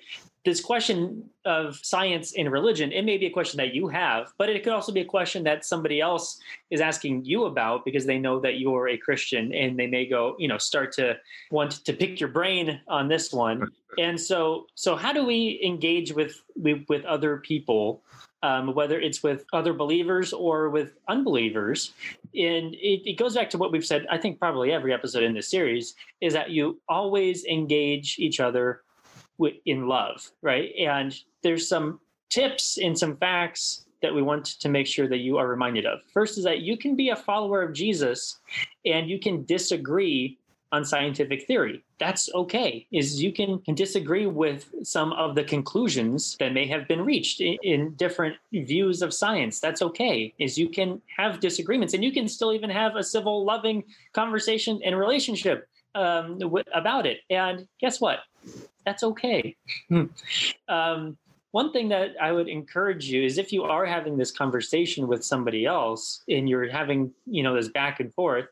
this 0.44 0.60
question 0.60 1.28
of 1.44 1.78
science 1.82 2.32
and 2.36 2.50
religion, 2.50 2.92
it 2.92 3.04
may 3.04 3.18
be 3.18 3.26
a 3.26 3.30
question 3.30 3.58
that 3.58 3.74
you 3.74 3.88
have, 3.88 4.32
but 4.38 4.48
it 4.48 4.62
could 4.64 4.72
also 4.72 4.90
be 4.90 5.00
a 5.00 5.04
question 5.04 5.44
that 5.44 5.66
somebody 5.66 6.00
else 6.00 6.38
is 6.70 6.80
asking 6.80 7.24
you 7.24 7.44
about 7.44 7.84
because 7.84 8.06
they 8.06 8.18
know 8.18 8.40
that 8.40 8.58
you're 8.58 8.88
a 8.88 8.96
Christian 8.96 9.52
and 9.52 9.78
they 9.78 9.86
may 9.86 10.06
go, 10.06 10.36
you 10.38 10.48
know, 10.48 10.56
start 10.56 10.92
to 10.92 11.18
want 11.50 11.84
to 11.84 11.92
pick 11.92 12.20
your 12.20 12.30
brain 12.30 12.80
on 12.88 13.08
this 13.08 13.32
one. 13.32 13.68
And 13.98 14.20
so, 14.20 14.66
so 14.76 14.94
how 14.94 15.12
do 15.12 15.26
we 15.26 15.60
engage 15.64 16.12
with 16.12 16.40
with, 16.54 16.84
with 16.88 17.04
other 17.04 17.38
people 17.38 18.04
um, 18.42 18.74
whether 18.74 19.00
it's 19.00 19.22
with 19.22 19.44
other 19.52 19.72
believers 19.72 20.32
or 20.32 20.70
with 20.70 20.94
unbelievers. 21.08 21.92
And 22.34 22.74
it, 22.74 23.08
it, 23.08 23.18
goes 23.18 23.34
back 23.34 23.50
to 23.50 23.58
what 23.58 23.72
we've 23.72 23.84
said, 23.84 24.06
I 24.10 24.18
think, 24.18 24.38
probably 24.38 24.72
every 24.72 24.92
episode 24.92 25.22
in 25.22 25.34
this 25.34 25.50
series 25.50 25.94
is 26.20 26.32
that 26.32 26.50
you 26.50 26.80
always 26.88 27.44
engage 27.44 28.18
each 28.18 28.40
other 28.40 28.82
in 29.66 29.88
love, 29.88 30.30
right? 30.42 30.70
And 30.78 31.14
there's 31.42 31.68
some 31.68 32.00
tips 32.30 32.78
and 32.78 32.98
some 32.98 33.16
facts 33.16 33.86
that 34.02 34.14
we 34.14 34.22
want 34.22 34.46
to 34.46 34.68
make 34.68 34.86
sure 34.86 35.08
that 35.08 35.18
you 35.18 35.36
are 35.36 35.46
reminded 35.46 35.84
of. 35.84 36.00
First 36.12 36.38
is 36.38 36.44
that 36.44 36.60
you 36.60 36.76
can 36.76 36.96
be 36.96 37.10
a 37.10 37.16
follower 37.16 37.62
of 37.62 37.74
Jesus 37.74 38.38
and 38.86 39.10
you 39.10 39.18
can 39.18 39.44
disagree 39.44 40.38
on 40.72 40.84
scientific 40.84 41.46
theory. 41.46 41.82
That's 41.98 42.32
okay. 42.34 42.86
Is 42.92 43.22
you 43.22 43.32
can, 43.32 43.58
can 43.60 43.74
disagree 43.74 44.26
with 44.26 44.72
some 44.82 45.12
of 45.12 45.34
the 45.34 45.44
conclusions 45.44 46.36
that 46.38 46.52
may 46.52 46.66
have 46.66 46.86
been 46.86 47.04
reached 47.04 47.40
in, 47.40 47.56
in, 47.62 47.94
different 47.94 48.36
views 48.52 49.02
of 49.02 49.12
science. 49.12 49.60
That's 49.60 49.82
okay. 49.82 50.32
Is 50.38 50.56
you 50.56 50.68
can 50.68 51.02
have 51.16 51.40
disagreements 51.40 51.94
and 51.94 52.04
you 52.04 52.12
can 52.12 52.28
still 52.28 52.52
even 52.52 52.70
have 52.70 52.96
a 52.96 53.02
civil, 53.02 53.44
loving 53.44 53.84
conversation 54.12 54.80
and 54.84 54.96
relationship 54.96 55.68
um, 55.94 56.38
w- 56.38 56.64
about 56.72 57.06
it. 57.06 57.18
And 57.28 57.66
guess 57.80 58.00
what? 58.00 58.20
That's 58.86 59.02
okay. 59.02 59.56
Hmm. 59.88 60.04
um, 60.68 61.16
one 61.52 61.72
thing 61.72 61.88
that 61.88 62.14
I 62.20 62.30
would 62.30 62.48
encourage 62.48 63.06
you 63.06 63.24
is 63.24 63.36
if 63.36 63.52
you 63.52 63.64
are 63.64 63.84
having 63.84 64.16
this 64.16 64.30
conversation 64.30 65.08
with 65.08 65.24
somebody 65.24 65.66
else 65.66 66.22
and 66.28 66.48
you're 66.48 66.70
having, 66.70 67.12
you 67.26 67.42
know, 67.42 67.54
this 67.54 67.68
back 67.68 67.98
and 67.98 68.14
forth, 68.14 68.46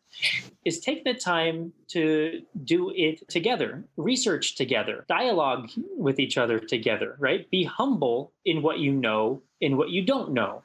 is 0.64 0.80
take 0.80 1.04
the 1.04 1.14
time 1.14 1.72
to 1.88 2.42
do 2.64 2.92
it 2.96 3.28
together, 3.28 3.84
research 3.96 4.56
together, 4.56 5.04
dialogue 5.08 5.70
with 5.96 6.18
each 6.18 6.36
other 6.38 6.58
together, 6.58 7.14
right? 7.20 7.48
Be 7.50 7.62
humble 7.62 8.32
in 8.44 8.62
what 8.62 8.80
you 8.80 8.92
know, 8.92 9.42
in 9.60 9.76
what 9.76 9.90
you 9.90 10.02
don't 10.02 10.32
know. 10.32 10.62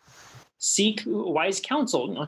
Seek 0.58 1.04
wise 1.06 1.60
counsel. 1.60 2.28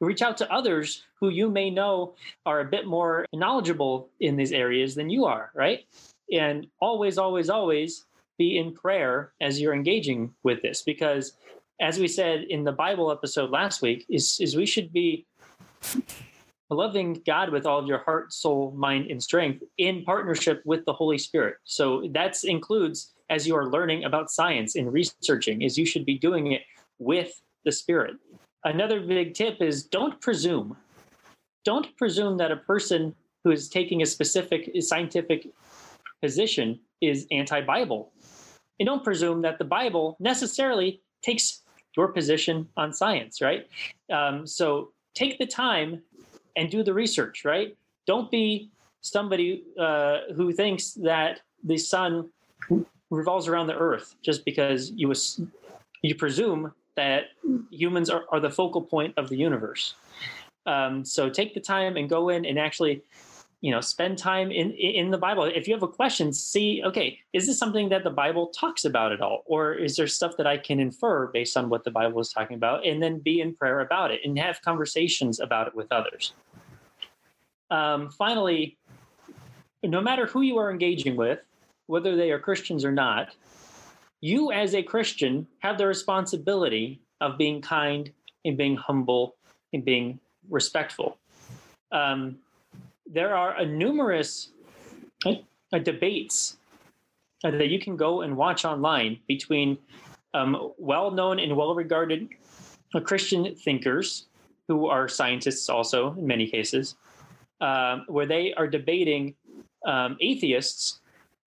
Reach 0.00 0.22
out 0.22 0.36
to 0.38 0.52
others 0.52 1.04
who 1.20 1.28
you 1.28 1.48
may 1.48 1.70
know 1.70 2.14
are 2.46 2.60
a 2.60 2.64
bit 2.64 2.86
more 2.86 3.26
knowledgeable 3.32 4.08
in 4.18 4.36
these 4.36 4.52
areas 4.52 4.96
than 4.96 5.08
you 5.08 5.24
are, 5.24 5.50
right? 5.54 5.86
And 6.32 6.66
always, 6.80 7.16
always, 7.16 7.48
always 7.48 8.04
be 8.38 8.58
in 8.58 8.72
prayer 8.72 9.32
as 9.40 9.60
you're 9.60 9.74
engaging 9.74 10.32
with 10.42 10.62
this 10.62 10.82
because 10.82 11.36
as 11.80 11.98
we 11.98 12.08
said 12.08 12.42
in 12.44 12.64
the 12.64 12.72
bible 12.72 13.10
episode 13.10 13.50
last 13.50 13.82
week 13.82 14.04
is, 14.08 14.38
is 14.40 14.56
we 14.56 14.66
should 14.66 14.92
be 14.92 15.26
loving 16.70 17.20
god 17.26 17.50
with 17.50 17.66
all 17.66 17.78
of 17.78 17.86
your 17.86 17.98
heart 17.98 18.32
soul 18.32 18.72
mind 18.76 19.10
and 19.10 19.22
strength 19.22 19.62
in 19.78 20.02
partnership 20.04 20.62
with 20.64 20.84
the 20.84 20.92
holy 20.92 21.18
spirit. 21.18 21.56
So 21.64 22.08
that 22.12 22.42
includes 22.44 23.12
as 23.30 23.46
you 23.46 23.56
are 23.56 23.66
learning 23.66 24.04
about 24.04 24.30
science 24.30 24.76
and 24.76 24.92
researching 24.92 25.62
is 25.62 25.78
you 25.78 25.86
should 25.86 26.04
be 26.04 26.18
doing 26.18 26.52
it 26.52 26.62
with 26.98 27.40
the 27.64 27.72
spirit. 27.72 28.16
Another 28.64 29.00
big 29.00 29.34
tip 29.34 29.60
is 29.60 29.84
don't 29.84 30.20
presume. 30.20 30.76
Don't 31.64 31.96
presume 31.96 32.36
that 32.38 32.52
a 32.52 32.56
person 32.56 33.14
who 33.42 33.50
is 33.50 33.68
taking 33.68 34.02
a 34.02 34.06
specific 34.06 34.70
scientific 34.80 35.48
position 36.26 36.80
is 37.00 37.26
anti-bible 37.30 38.02
and 38.78 38.86
don't 38.86 39.04
presume 39.04 39.42
that 39.42 39.58
the 39.58 39.64
Bible 39.64 40.16
necessarily 40.20 41.00
takes 41.22 41.62
your 41.96 42.08
position 42.08 42.68
on 42.76 42.92
science, 42.92 43.40
right? 43.40 43.68
Um, 44.12 44.46
so 44.46 44.90
take 45.14 45.38
the 45.38 45.46
time 45.46 46.02
and 46.56 46.70
do 46.70 46.82
the 46.82 46.92
research, 46.92 47.44
right? 47.44 47.76
Don't 48.06 48.30
be 48.30 48.70
somebody 49.00 49.64
uh, 49.78 50.18
who 50.36 50.52
thinks 50.52 50.92
that 50.94 51.40
the 51.62 51.78
sun 51.78 52.30
revolves 53.10 53.46
around 53.48 53.68
the 53.68 53.76
earth 53.76 54.16
just 54.22 54.44
because 54.44 54.90
you 54.90 55.08
was, 55.08 55.40
you 56.02 56.14
presume 56.14 56.72
that 56.96 57.24
humans 57.70 58.10
are, 58.10 58.24
are 58.32 58.40
the 58.40 58.50
focal 58.50 58.82
point 58.82 59.14
of 59.16 59.28
the 59.28 59.36
universe. 59.36 59.94
Um, 60.66 61.04
so 61.04 61.28
take 61.28 61.54
the 61.54 61.60
time 61.60 61.96
and 61.96 62.08
go 62.08 62.30
in 62.30 62.44
and 62.44 62.58
actually 62.58 63.02
you 63.64 63.70
know 63.70 63.80
spend 63.80 64.18
time 64.18 64.50
in 64.50 64.72
in 64.72 65.10
the 65.10 65.18
bible. 65.18 65.44
If 65.44 65.66
you 65.66 65.74
have 65.74 65.82
a 65.82 65.94
question 66.00 66.32
see 66.32 66.82
okay 66.84 67.18
is 67.32 67.46
this 67.46 67.58
something 67.58 67.88
that 67.88 68.04
the 68.04 68.10
bible 68.10 68.48
talks 68.48 68.84
about 68.84 69.10
at 69.12 69.20
all? 69.20 69.42
Or 69.46 69.72
is 69.72 69.96
there 69.96 70.06
stuff 70.06 70.36
that 70.38 70.46
i 70.46 70.56
can 70.58 70.78
infer 70.78 71.28
based 71.28 71.56
on 71.56 71.68
what 71.70 71.84
the 71.84 71.90
bible 71.90 72.20
is 72.20 72.30
talking 72.30 72.56
about 72.56 72.86
and 72.86 73.02
then 73.02 73.20
be 73.20 73.40
in 73.40 73.54
prayer 73.54 73.80
about 73.80 74.10
it 74.10 74.20
and 74.24 74.38
have 74.38 74.60
conversations 74.62 75.40
about 75.40 75.66
it 75.68 75.74
with 75.74 75.90
others? 75.90 76.32
Um, 77.70 78.10
finally 78.10 78.76
no 79.82 80.00
matter 80.00 80.26
who 80.26 80.42
you 80.42 80.56
are 80.58 80.70
engaging 80.70 81.16
with 81.16 81.40
whether 81.86 82.16
they 82.16 82.30
are 82.30 82.38
christians 82.38 82.84
or 82.84 82.92
not 82.92 83.34
you 84.20 84.52
as 84.52 84.74
a 84.74 84.82
christian 84.82 85.46
have 85.58 85.76
the 85.76 85.86
responsibility 85.86 87.02
of 87.20 87.36
being 87.38 87.60
kind 87.60 88.12
and 88.44 88.56
being 88.56 88.76
humble 88.76 89.36
and 89.72 89.84
being 89.84 90.20
respectful. 90.50 91.18
Um, 91.92 92.38
there 93.06 93.34
are 93.36 93.56
a 93.56 93.66
numerous 93.66 94.48
uh, 95.26 95.34
uh, 95.72 95.78
debates 95.78 96.56
that 97.42 97.68
you 97.68 97.78
can 97.78 97.96
go 97.96 98.22
and 98.22 98.36
watch 98.36 98.64
online 98.64 99.18
between 99.28 99.76
um, 100.32 100.72
well-known 100.78 101.38
and 101.38 101.54
well-regarded 101.54 102.28
uh, 102.94 103.00
Christian 103.00 103.54
thinkers 103.54 104.26
who 104.66 104.86
are 104.86 105.08
scientists 105.08 105.68
also 105.68 106.14
in 106.14 106.26
many 106.26 106.48
cases, 106.48 106.96
um, 107.60 108.04
where 108.08 108.26
they 108.26 108.54
are 108.54 108.66
debating 108.66 109.34
um, 109.86 110.16
atheists 110.20 111.00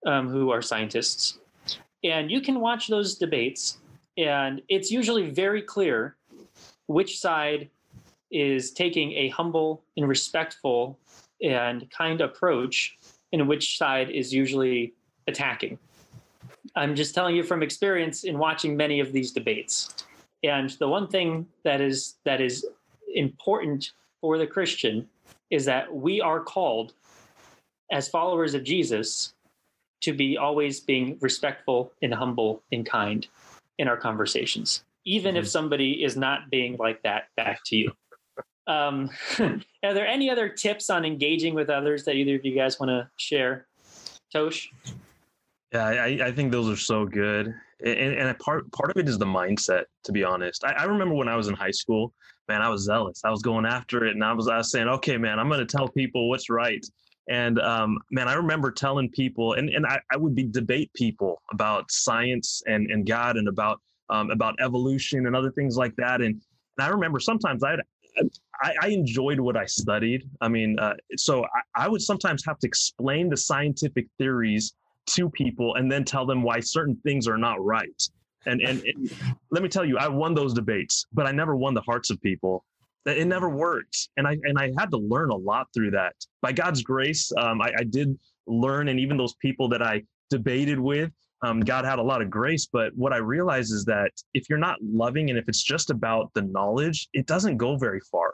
um, 0.05 0.29
who 0.29 0.51
are 0.51 0.61
scientists. 0.61 1.39
And 2.03 2.29
you 2.29 2.41
can 2.41 2.59
watch 2.59 2.87
those 2.87 3.15
debates, 3.15 3.79
and 4.17 4.61
it's 4.69 4.91
usually 4.91 5.31
very 5.31 5.63
clear 5.63 6.15
which 6.85 7.19
side 7.19 7.69
is 8.29 8.71
taking 8.71 9.13
a 9.13 9.29
humble 9.29 9.81
and 9.97 10.07
respectful 10.07 10.99
and 11.41 11.89
kind 11.91 12.21
approach 12.21 12.97
in 13.31 13.47
which 13.47 13.77
side 13.77 14.09
is 14.09 14.33
usually 14.33 14.93
attacking. 15.27 15.77
I'm 16.75 16.95
just 16.95 17.15
telling 17.15 17.35
you 17.35 17.43
from 17.43 17.63
experience 17.63 18.23
in 18.23 18.37
watching 18.37 18.75
many 18.75 18.99
of 18.99 19.11
these 19.11 19.31
debates. 19.31 20.05
And 20.43 20.69
the 20.71 20.87
one 20.87 21.07
thing 21.07 21.47
that 21.63 21.81
is 21.81 22.15
that 22.25 22.41
is 22.41 22.65
important 23.13 23.91
for 24.21 24.37
the 24.37 24.47
Christian 24.47 25.07
is 25.49 25.65
that 25.65 25.93
we 25.93 26.21
are 26.21 26.39
called 26.39 26.93
as 27.91 28.07
followers 28.07 28.53
of 28.53 28.63
Jesus 28.63 29.33
to 30.01 30.13
be 30.13 30.37
always 30.37 30.79
being 30.79 31.17
respectful 31.21 31.91
and 32.01 32.13
humble 32.13 32.61
and 32.71 32.85
kind 32.85 33.27
in 33.77 33.87
our 33.87 33.97
conversations, 33.97 34.83
even 35.05 35.35
mm-hmm. 35.35 35.39
if 35.39 35.49
somebody 35.49 36.03
is 36.03 36.15
not 36.15 36.49
being 36.49 36.75
like 36.77 37.01
that 37.03 37.29
back 37.35 37.61
to 37.65 37.75
you. 37.75 37.91
Um, 38.67 39.09
are 39.39 39.93
there 39.93 40.07
any 40.07 40.29
other 40.29 40.49
tips 40.49 40.89
on 40.89 41.05
engaging 41.05 41.55
with 41.55 41.69
others 41.69 42.03
that 42.05 42.15
either 42.15 42.35
of 42.35 42.45
you 42.45 42.55
guys 42.55 42.79
want 42.79 42.89
to 42.89 43.09
share? 43.17 43.67
Tosh? 44.31 44.71
Yeah, 45.73 45.85
I, 45.85 46.19
I 46.25 46.31
think 46.31 46.51
those 46.51 46.69
are 46.69 46.79
so 46.79 47.05
good. 47.05 47.53
And, 47.83 48.13
and 48.15 48.39
part 48.39 48.71
part 48.71 48.89
of 48.89 48.97
it 48.97 49.07
is 49.07 49.17
the 49.17 49.25
mindset, 49.25 49.85
to 50.03 50.11
be 50.11 50.23
honest. 50.23 50.63
I, 50.65 50.71
I 50.73 50.83
remember 50.85 51.15
when 51.15 51.27
I 51.27 51.35
was 51.35 51.47
in 51.47 51.53
high 51.53 51.71
school, 51.71 52.13
man, 52.47 52.61
I 52.61 52.69
was 52.69 52.83
zealous. 52.83 53.21
I 53.23 53.29
was 53.29 53.41
going 53.41 53.65
after 53.65 54.05
it 54.05 54.15
and 54.15 54.23
I 54.23 54.33
was 54.33 54.47
I 54.47 54.57
was 54.57 54.71
saying, 54.71 54.87
okay, 54.87 55.17
man, 55.17 55.39
I'm 55.39 55.49
gonna 55.49 55.65
tell 55.65 55.87
people 55.87 56.29
what's 56.29 56.49
right. 56.49 56.85
And 57.29 57.59
um, 57.59 57.97
man, 58.09 58.27
I 58.27 58.33
remember 58.33 58.71
telling 58.71 59.09
people, 59.09 59.53
and, 59.53 59.69
and 59.69 59.85
I, 59.85 59.99
I 60.11 60.17
would 60.17 60.33
be 60.33 60.45
debate 60.45 60.91
people 60.93 61.41
about 61.51 61.91
science 61.91 62.63
and, 62.67 62.89
and 62.89 63.05
God 63.05 63.35
and 63.35 63.49
about 63.49 63.81
um, 64.09 64.31
about 64.31 64.55
evolution 64.61 65.27
and 65.27 65.35
other 65.35 65.51
things 65.51 65.75
like 65.75 65.93
that. 65.97 66.21
And, 66.21 66.41
and 66.77 66.85
I 66.85 66.87
remember 66.87 67.19
sometimes 67.19 67.63
I'd 67.63 67.81
I, 68.61 68.73
I, 68.81 68.87
enjoyed 68.87 69.39
what 69.39 69.55
I 69.55 69.65
studied. 69.65 70.29
I 70.41 70.47
mean, 70.47 70.79
uh, 70.79 70.95
so 71.15 71.43
I, 71.43 71.85
I, 71.85 71.87
would 71.87 72.01
sometimes 72.01 72.43
have 72.45 72.57
to 72.59 72.67
explain 72.67 73.29
the 73.29 73.37
scientific 73.37 74.07
theories 74.17 74.73
to 75.07 75.29
people 75.29 75.75
and 75.75 75.91
then 75.91 76.03
tell 76.03 76.25
them 76.25 76.41
why 76.41 76.59
certain 76.59 76.95
things 77.03 77.27
are 77.27 77.37
not 77.37 77.63
right. 77.63 78.01
And, 78.45 78.61
and, 78.61 78.83
let 79.51 79.61
me 79.61 79.69
tell 79.69 79.85
you, 79.85 79.97
I 79.97 80.07
won 80.07 80.33
those 80.33 80.53
debates, 80.53 81.05
but 81.13 81.27
I 81.27 81.31
never 81.31 81.55
won 81.55 81.73
the 81.73 81.81
hearts 81.81 82.09
of 82.09 82.21
people. 82.21 82.63
It 83.05 83.27
never 83.27 83.47
worked, 83.49 84.09
and 84.17 84.27
I 84.27 84.37
and 84.43 84.57
I 84.59 84.73
had 84.77 84.91
to 84.91 84.97
learn 84.97 85.29
a 85.29 85.35
lot 85.35 85.67
through 85.73 85.91
that. 85.91 86.13
By 86.41 86.51
God's 86.51 86.83
grace, 86.83 87.31
um, 87.37 87.61
I, 87.61 87.71
I 87.79 87.83
did 87.83 88.17
learn, 88.47 88.89
and 88.89 88.99
even 88.99 89.15
those 89.15 89.35
people 89.35 89.69
that 89.69 89.81
I 89.81 90.03
debated 90.29 90.77
with, 90.77 91.09
um, 91.41 91.59
God 91.59 91.85
had 91.85 91.99
a 91.99 92.03
lot 92.03 92.21
of 92.21 92.29
grace. 92.29 92.65
But 92.71 92.91
what 92.95 93.13
I 93.13 93.17
realize 93.17 93.71
is 93.71 93.85
that 93.85 94.11
if 94.33 94.49
you're 94.49 94.57
not 94.57 94.77
loving 94.81 95.29
and 95.29 95.37
if 95.37 95.47
it's 95.47 95.63
just 95.63 95.89
about 95.89 96.31
the 96.33 96.41
knowledge, 96.41 97.09
it 97.13 97.27
doesn't 97.27 97.57
go 97.57 97.77
very 97.77 98.01
far. 98.11 98.33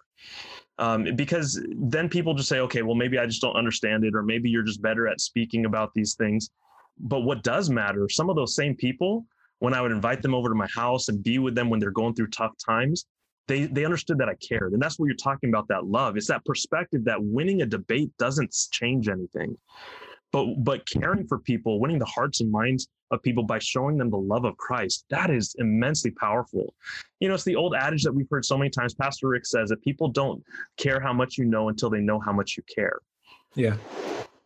Um, 0.80 1.16
because 1.16 1.62
then 1.76 2.10
people 2.10 2.34
just 2.34 2.50
say, 2.50 2.60
okay, 2.60 2.82
well, 2.82 2.96
maybe 2.96 3.20
I 3.20 3.26
just 3.26 3.42
don't 3.42 3.56
understand 3.56 4.04
it, 4.04 4.16
or 4.16 4.24
maybe 4.24 4.50
you're 4.50 4.64
just 4.64 4.82
better 4.82 5.08
at 5.08 5.22
speaking 5.22 5.66
about 5.66 5.94
these 5.94 6.16
things. 6.16 6.50
but 7.00 7.22
what 7.22 7.44
does 7.44 7.70
matter, 7.70 8.08
some 8.10 8.30
of 8.30 8.36
those 8.36 8.56
same 8.56 8.76
people, 8.76 9.26
when 9.60 9.74
I 9.74 9.82
would 9.82 9.92
invite 9.92 10.22
them 10.22 10.36
over 10.36 10.50
to 10.50 10.56
my 10.56 10.68
house 10.68 11.10
and 11.10 11.24
be 11.24 11.40
with 11.40 11.56
them 11.56 11.70
when 11.70 11.80
they're 11.80 11.92
going 11.92 12.14
through 12.14 12.28
tough 12.28 12.54
times, 12.64 13.06
they 13.48 13.66
they 13.66 13.86
understood 13.86 14.18
that 14.20 14.30
I 14.30 14.36
cared. 14.36 14.74
And 14.74 14.82
that's 14.82 14.98
what 14.98 15.08
you're 15.08 15.16
talking 15.16 15.50
about 15.50 15.68
that 15.68 15.86
love. 15.86 16.16
It's 16.18 16.28
that 16.28 16.46
perspective 16.46 17.04
that 17.06 17.22
winning 17.22 17.62
a 17.62 17.66
debate 17.66 18.12
doesn't 18.18 18.56
change 18.72 19.10
anything. 19.10 19.58
But 20.34 20.64
but 20.64 20.86
caring 20.90 21.26
for 21.26 21.40
people, 21.40 21.80
winning 21.80 22.00
the 22.00 22.06
hearts 22.06 22.42
and 22.42 22.52
minds 22.52 22.90
of 23.12 23.22
people 23.22 23.44
by 23.44 23.60
showing 23.60 23.98
them 23.98 24.10
the 24.10 24.18
love 24.18 24.44
of 24.44 24.58
Christ, 24.58 25.06
that 25.10 25.30
is 25.30 25.56
immensely 25.60 26.12
powerful. 26.12 26.74
You 27.22 27.30
know, 27.30 27.36
it's 27.36 27.46
the 27.46 27.56
old 27.56 27.76
adage 27.76 28.04
that 28.04 28.14
we've 28.14 28.28
heard 28.30 28.44
so 28.44 28.58
many 28.58 28.70
times. 28.70 28.94
Pastor 28.94 29.30
Rick 29.30 29.46
says 29.46 29.70
that 29.70 29.82
people 29.82 30.10
don't 30.10 30.44
care 30.78 31.00
how 31.00 31.14
much 31.14 31.38
you 31.38 31.46
know 31.46 31.70
until 31.70 31.90
they 31.90 32.02
know 32.02 32.20
how 32.20 32.34
much 32.34 32.58
you 32.58 32.64
care. 32.76 33.00
Yeah 33.56 33.78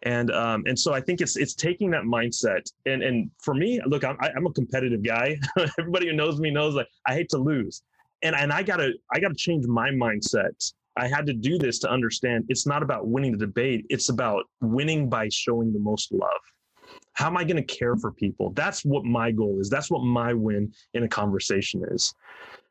and 0.03 0.31
um, 0.31 0.63
and 0.67 0.77
so 0.77 0.93
I 0.93 1.01
think 1.01 1.21
it's 1.21 1.35
it's 1.37 1.55
taking 1.55 1.89
that 1.91 2.03
mindset 2.03 2.71
and 2.85 3.01
and 3.01 3.31
for 3.39 3.53
me, 3.53 3.81
look, 3.85 4.03
I'm 4.03 4.17
I'm 4.21 4.45
a 4.45 4.51
competitive 4.51 5.03
guy. 5.03 5.37
Everybody 5.79 6.07
who 6.07 6.13
knows 6.13 6.39
me 6.39 6.51
knows 6.51 6.75
like 6.75 6.87
I 7.07 7.13
hate 7.13 7.29
to 7.29 7.37
lose, 7.37 7.81
and 8.21 8.35
and 8.35 8.51
I 8.51 8.63
gotta 8.63 8.93
I 9.11 9.19
gotta 9.19 9.35
change 9.35 9.65
my 9.65 9.89
mindset. 9.89 10.73
I 10.97 11.07
had 11.07 11.25
to 11.27 11.33
do 11.33 11.57
this 11.57 11.79
to 11.79 11.89
understand 11.89 12.45
it's 12.49 12.65
not 12.65 12.83
about 12.83 13.07
winning 13.07 13.31
the 13.31 13.37
debate. 13.37 13.85
It's 13.89 14.09
about 14.09 14.45
winning 14.61 15.09
by 15.09 15.29
showing 15.31 15.71
the 15.71 15.79
most 15.79 16.11
love. 16.11 16.41
How 17.13 17.27
am 17.27 17.37
I 17.37 17.43
going 17.43 17.57
to 17.57 17.63
care 17.63 17.95
for 17.95 18.11
people? 18.11 18.51
That's 18.51 18.85
what 18.85 19.03
my 19.03 19.31
goal 19.31 19.59
is. 19.59 19.69
That's 19.69 19.89
what 19.89 20.03
my 20.03 20.33
win 20.33 20.71
in 20.93 21.03
a 21.03 21.07
conversation 21.07 21.83
is. 21.91 22.13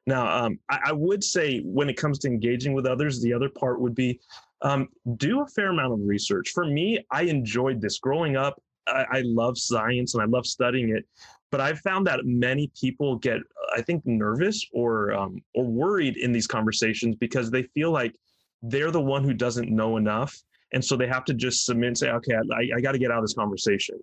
Now, 0.07 0.45
um, 0.45 0.59
I, 0.71 0.79
I, 0.87 0.93
would 0.93 1.25
say 1.25 1.61
when 1.61 1.89
it 1.89 1.97
comes 1.97 2.21
to 2.21 2.29
engaging 2.29 2.73
with 2.73 2.87
others, 2.87 3.21
the 3.21 3.33
other 3.33 3.49
part 3.49 3.81
would 3.81 3.95
be 3.95 4.21
um, 4.63 4.89
do 5.17 5.43
a 5.43 5.47
fair 5.49 5.71
amount 5.71 5.95
of 5.95 6.01
research. 6.05 6.51
For 6.55 6.65
me, 6.65 7.05
I 7.11 7.23
enjoyed 7.23 7.81
this 7.81 7.99
growing 7.99 8.37
up. 8.37 8.63
I, 8.87 9.05
I 9.11 9.21
love 9.25 9.59
science 9.59 10.15
and 10.15 10.23
I 10.23 10.27
love 10.27 10.47
studying 10.47 10.91
it, 10.91 11.05
but 11.51 11.61
I've 11.61 11.79
found 11.81 12.07
that 12.07 12.21
many 12.25 12.71
people 12.79 13.17
get, 13.17 13.39
I 13.75 13.83
think, 13.83 14.05
nervous 14.05 14.65
or 14.73 15.13
um, 15.15 15.43
or 15.55 15.65
worried 15.65 16.17
in 16.17 16.33
these 16.33 16.47
conversations 16.47 17.17
because 17.17 17.51
they 17.51 17.63
feel 17.63 17.91
like 17.91 18.15
they're 18.63 18.91
the 18.91 19.01
one 19.01 19.23
who 19.23 19.33
doesn't 19.33 19.71
know 19.71 19.97
enough, 19.97 20.37
and 20.73 20.85
so 20.85 20.97
they 20.97 21.07
have 21.07 21.25
to 21.27 21.35
just 21.35 21.65
submit 21.65 21.89
and 21.89 21.99
say, 21.99 22.11
"Okay, 22.11 22.35
I, 22.35 22.77
I 22.77 22.81
got 22.81 22.93
to 22.93 22.99
get 22.99 23.11
out 23.11 23.19
of 23.19 23.25
this 23.25 23.35
conversation." 23.35 23.99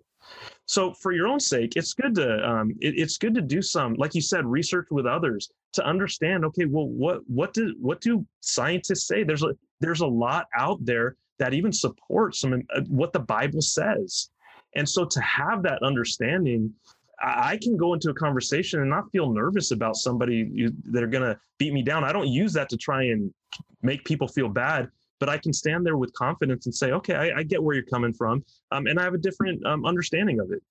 So, 0.66 0.94
for 0.94 1.12
your 1.12 1.26
own 1.26 1.40
sake, 1.40 1.74
it's 1.76 1.92
good 1.92 2.14
to 2.14 2.48
um, 2.48 2.70
it, 2.80 2.98
it's 2.98 3.18
good 3.18 3.34
to 3.34 3.42
do 3.42 3.60
some, 3.60 3.94
like 3.94 4.14
you 4.14 4.22
said, 4.22 4.46
research 4.46 4.88
with 4.90 5.06
others 5.06 5.50
to 5.74 5.84
understand. 5.84 6.44
Okay, 6.46 6.64
well, 6.64 6.88
what 6.88 7.20
what 7.28 7.52
do 7.52 7.74
what 7.80 8.00
do 8.00 8.26
scientists 8.40 9.06
say? 9.06 9.24
There's 9.24 9.42
a 9.42 9.54
there's 9.80 10.00
a 10.00 10.06
lot 10.06 10.46
out 10.56 10.84
there 10.84 11.16
that 11.38 11.52
even 11.52 11.72
supports 11.72 12.40
some 12.40 12.62
uh, 12.74 12.80
what 12.88 13.12
the 13.12 13.20
Bible 13.20 13.60
says, 13.60 14.30
and 14.74 14.88
so 14.88 15.04
to 15.04 15.20
have 15.20 15.62
that 15.64 15.82
understanding, 15.82 16.72
I 17.20 17.58
can 17.62 17.76
go 17.76 17.94
into 17.94 18.10
a 18.10 18.14
conversation 18.14 18.80
and 18.80 18.90
not 18.90 19.10
feel 19.12 19.32
nervous 19.32 19.70
about 19.70 19.96
somebody 19.96 20.70
that 20.90 21.02
are 21.02 21.08
going 21.08 21.22
to 21.22 21.38
beat 21.58 21.72
me 21.72 21.82
down. 21.82 22.04
I 22.04 22.12
don't 22.12 22.28
use 22.28 22.52
that 22.54 22.68
to 22.70 22.76
try 22.76 23.04
and 23.04 23.32
make 23.82 24.04
people 24.04 24.28
feel 24.28 24.48
bad 24.48 24.90
but 25.24 25.28
I 25.28 25.38
can 25.38 25.52
stand 25.52 25.86
there 25.86 25.96
with 25.96 26.12
confidence 26.12 26.66
and 26.66 26.74
say, 26.74 26.92
okay, 26.92 27.14
I, 27.14 27.38
I 27.38 27.42
get 27.42 27.62
where 27.62 27.74
you're 27.74 27.84
coming 27.84 28.12
from, 28.12 28.44
um, 28.72 28.86
and 28.86 28.98
I 28.98 29.04
have 29.04 29.14
a 29.14 29.18
different 29.18 29.64
um, 29.64 29.86
understanding 29.86 30.40
of 30.40 30.50
it. 30.50 30.62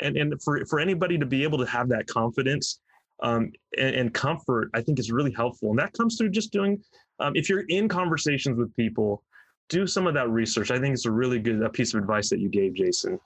And 0.00 0.16
and 0.16 0.42
for 0.42 0.64
for 0.64 0.80
anybody 0.80 1.18
to 1.18 1.26
be 1.26 1.42
able 1.42 1.58
to 1.58 1.66
have 1.66 1.88
that 1.90 2.06
confidence 2.06 2.80
um, 3.22 3.52
and, 3.76 3.94
and, 3.94 4.14
comfort, 4.14 4.70
I 4.72 4.80
think 4.80 4.98
is 4.98 5.12
really 5.12 5.32
helpful, 5.32 5.70
and 5.70 5.78
that 5.78 5.92
comes 5.92 6.16
through 6.16 6.30
just 6.30 6.50
doing. 6.50 6.82
Um, 7.18 7.36
if 7.36 7.50
you're 7.50 7.66
in 7.68 7.88
conversations 7.88 8.56
with 8.56 8.74
people, 8.76 9.22
do 9.68 9.86
some 9.86 10.06
of 10.06 10.14
that 10.14 10.30
research. 10.30 10.70
I 10.70 10.78
think 10.78 10.94
it's 10.94 11.04
a 11.04 11.10
really 11.10 11.38
good 11.38 11.62
a 11.62 11.68
piece 11.68 11.92
of 11.92 12.00
advice 12.00 12.30
that 12.30 12.38
you 12.38 12.48
gave, 12.48 12.74
Jason. 12.74 13.20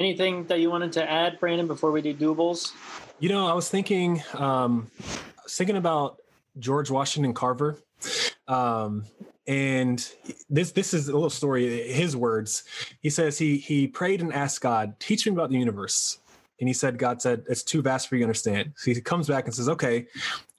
Anything 0.00 0.46
that 0.46 0.60
you 0.60 0.70
wanted 0.70 0.92
to 0.92 1.08
add, 1.08 1.38
Brandon, 1.38 1.66
before 1.66 1.90
we 1.92 2.00
do 2.00 2.14
doables? 2.14 2.72
You 3.18 3.28
know, 3.28 3.46
I 3.46 3.52
was 3.52 3.68
thinking, 3.68 4.22
um, 4.32 4.90
I 4.98 5.42
was 5.44 5.54
thinking 5.54 5.76
about 5.76 6.22
George 6.58 6.90
Washington 6.90 7.34
Carver. 7.34 7.76
Um, 8.48 9.04
and 9.46 10.10
this 10.48 10.72
this 10.72 10.94
is 10.94 11.08
a 11.08 11.12
little 11.12 11.28
story 11.28 11.86
his 11.92 12.16
words. 12.16 12.64
He 13.00 13.10
says 13.10 13.36
he 13.36 13.58
he 13.58 13.86
prayed 13.86 14.22
and 14.22 14.32
asked 14.32 14.62
god 14.62 14.98
teach 15.00 15.26
me 15.26 15.32
about 15.32 15.50
the 15.50 15.58
universe. 15.58 16.18
And 16.60 16.68
he 16.68 16.72
said 16.72 16.96
god 16.96 17.20
said 17.20 17.44
it's 17.48 17.62
too 17.62 17.82
vast 17.82 18.08
for 18.08 18.16
you 18.16 18.20
to 18.20 18.24
understand. 18.24 18.72
So 18.76 18.92
he 18.92 19.00
comes 19.02 19.28
back 19.28 19.44
and 19.44 19.54
says 19.54 19.68
okay 19.68 20.06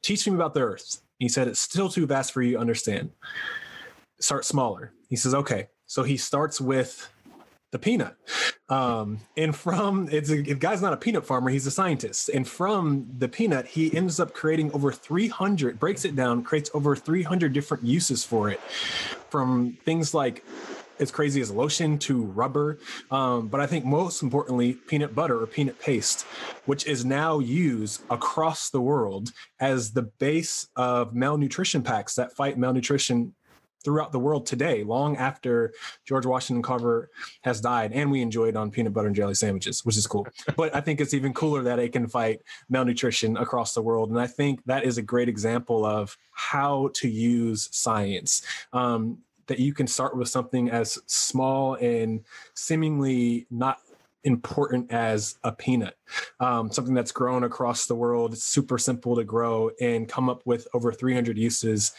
teach 0.03 0.27
me 0.27 0.35
about 0.35 0.53
the 0.53 0.61
earth. 0.61 1.01
And 1.19 1.25
he 1.25 1.29
said 1.29 1.47
it's 1.47 1.59
still 1.59 1.89
too 1.89 2.05
vast 2.05 2.31
for 2.31 2.43
you 2.43 2.53
to 2.53 2.59
understand. 2.59 3.09
Start 4.19 4.45
smaller. 4.45 4.93
He 5.09 5.15
says 5.15 5.33
okay. 5.33 5.69
So 5.87 6.03
he 6.03 6.17
starts 6.17 6.61
with 6.61 7.10
the 7.71 7.79
peanut. 7.79 8.15
Um, 8.69 9.19
and 9.35 9.55
from 9.55 10.07
it's 10.11 10.29
a 10.29 10.41
the 10.41 10.55
guy's 10.55 10.81
not 10.81 10.93
a 10.93 10.97
peanut 10.97 11.25
farmer, 11.25 11.49
he's 11.49 11.67
a 11.67 11.71
scientist. 11.71 12.29
And 12.29 12.47
from 12.47 13.07
the 13.17 13.27
peanut, 13.27 13.65
he 13.65 13.95
ends 13.95 14.19
up 14.19 14.33
creating 14.33 14.71
over 14.73 14.91
300, 14.91 15.79
breaks 15.79 16.05
it 16.05 16.15
down, 16.15 16.43
creates 16.43 16.69
over 16.73 16.95
300 16.95 17.53
different 17.53 17.83
uses 17.83 18.23
for 18.23 18.49
it, 18.49 18.59
from 19.29 19.77
things 19.83 20.13
like 20.13 20.43
as 20.99 21.11
crazy 21.11 21.41
as 21.41 21.49
lotion 21.49 21.97
to 21.97 22.23
rubber. 22.23 22.77
Um, 23.09 23.47
but 23.47 23.59
I 23.59 23.65
think 23.65 23.83
most 23.83 24.21
importantly, 24.21 24.73
peanut 24.73 25.15
butter 25.15 25.41
or 25.41 25.47
peanut 25.47 25.79
paste, 25.79 26.21
which 26.65 26.85
is 26.85 27.03
now 27.03 27.39
used 27.39 28.03
across 28.09 28.69
the 28.69 28.81
world 28.81 29.31
as 29.59 29.91
the 29.91 30.03
base 30.03 30.67
of 30.75 31.15
malnutrition 31.15 31.81
packs 31.81 32.15
that 32.15 32.33
fight 32.33 32.57
malnutrition 32.57 33.33
throughout 33.83 34.11
the 34.11 34.19
world 34.19 34.45
today, 34.45 34.83
long 34.83 35.17
after 35.17 35.73
George 36.05 36.25
Washington 36.25 36.61
Carver 36.61 37.09
has 37.41 37.61
died, 37.61 37.91
and 37.93 38.11
we 38.11 38.21
enjoy 38.21 38.47
it 38.47 38.55
on 38.55 38.71
peanut 38.71 38.93
butter 38.93 39.07
and 39.07 39.15
jelly 39.15 39.33
sandwiches, 39.33 39.85
which 39.85 39.97
is 39.97 40.07
cool. 40.07 40.27
but 40.57 40.73
I 40.75 40.81
think 40.81 41.01
it's 41.01 41.13
even 41.13 41.33
cooler 41.33 41.63
that 41.63 41.79
it 41.79 41.93
can 41.93 42.07
fight 42.07 42.41
malnutrition 42.69 43.37
across 43.37 43.73
the 43.73 43.81
world, 43.81 44.09
and 44.09 44.19
I 44.19 44.27
think 44.27 44.63
that 44.65 44.83
is 44.83 44.97
a 44.97 45.01
great 45.01 45.29
example 45.29 45.85
of 45.85 46.17
how 46.31 46.89
to 46.95 47.09
use 47.09 47.69
science. 47.71 48.41
Um, 48.73 49.19
that 49.47 49.59
you 49.59 49.73
can 49.73 49.87
start 49.87 50.15
with 50.15 50.29
something 50.29 50.69
as 50.69 50.97
small 51.07 51.73
and 51.75 52.23
seemingly 52.53 53.47
not 53.51 53.79
important 54.23 54.91
as 54.91 55.37
a 55.43 55.51
peanut, 55.51 55.97
um, 56.39 56.71
something 56.71 56.93
that's 56.93 57.11
grown 57.11 57.43
across 57.43 57.85
the 57.85 57.95
world. 57.95 58.33
It's 58.33 58.43
super 58.43 58.77
simple 58.77 59.15
to 59.15 59.23
grow 59.23 59.71
and 59.81 60.07
come 60.07 60.29
up 60.29 60.45
with 60.45 60.67
over 60.73 60.93
300 60.93 61.37
uses 61.37 61.93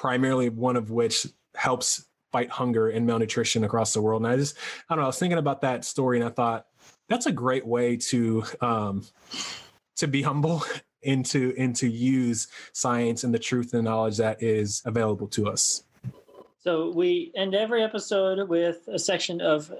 primarily 0.00 0.48
one 0.48 0.76
of 0.76 0.90
which 0.90 1.26
helps 1.54 2.06
fight 2.32 2.48
hunger 2.48 2.88
and 2.88 3.06
malnutrition 3.06 3.64
across 3.64 3.92
the 3.92 4.00
world. 4.00 4.22
And 4.22 4.32
I 4.32 4.36
just, 4.36 4.56
I 4.88 4.94
don't 4.94 5.00
know, 5.00 5.04
I 5.04 5.08
was 5.08 5.18
thinking 5.18 5.36
about 5.36 5.60
that 5.60 5.84
story 5.84 6.18
and 6.18 6.26
I 6.26 6.30
thought 6.30 6.64
that's 7.10 7.26
a 7.26 7.32
great 7.32 7.66
way 7.66 7.98
to, 7.98 8.42
um, 8.62 9.04
to 9.96 10.08
be 10.08 10.22
humble 10.22 10.64
and 11.04 11.26
to, 11.26 11.54
and 11.58 11.76
to 11.76 11.86
use 11.86 12.48
science 12.72 13.24
and 13.24 13.34
the 13.34 13.38
truth 13.38 13.74
and 13.74 13.84
knowledge 13.84 14.16
that 14.16 14.42
is 14.42 14.80
available 14.86 15.26
to 15.28 15.48
us. 15.48 15.82
So 16.60 16.92
we 16.92 17.30
end 17.36 17.54
every 17.54 17.82
episode 17.82 18.48
with 18.48 18.88
a 18.88 18.98
section 18.98 19.42
of 19.42 19.70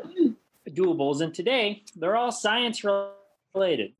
doables, 0.68 1.22
and 1.22 1.34
today 1.34 1.82
they're 1.96 2.16
all 2.16 2.32
science 2.32 2.84
related. 3.54 3.94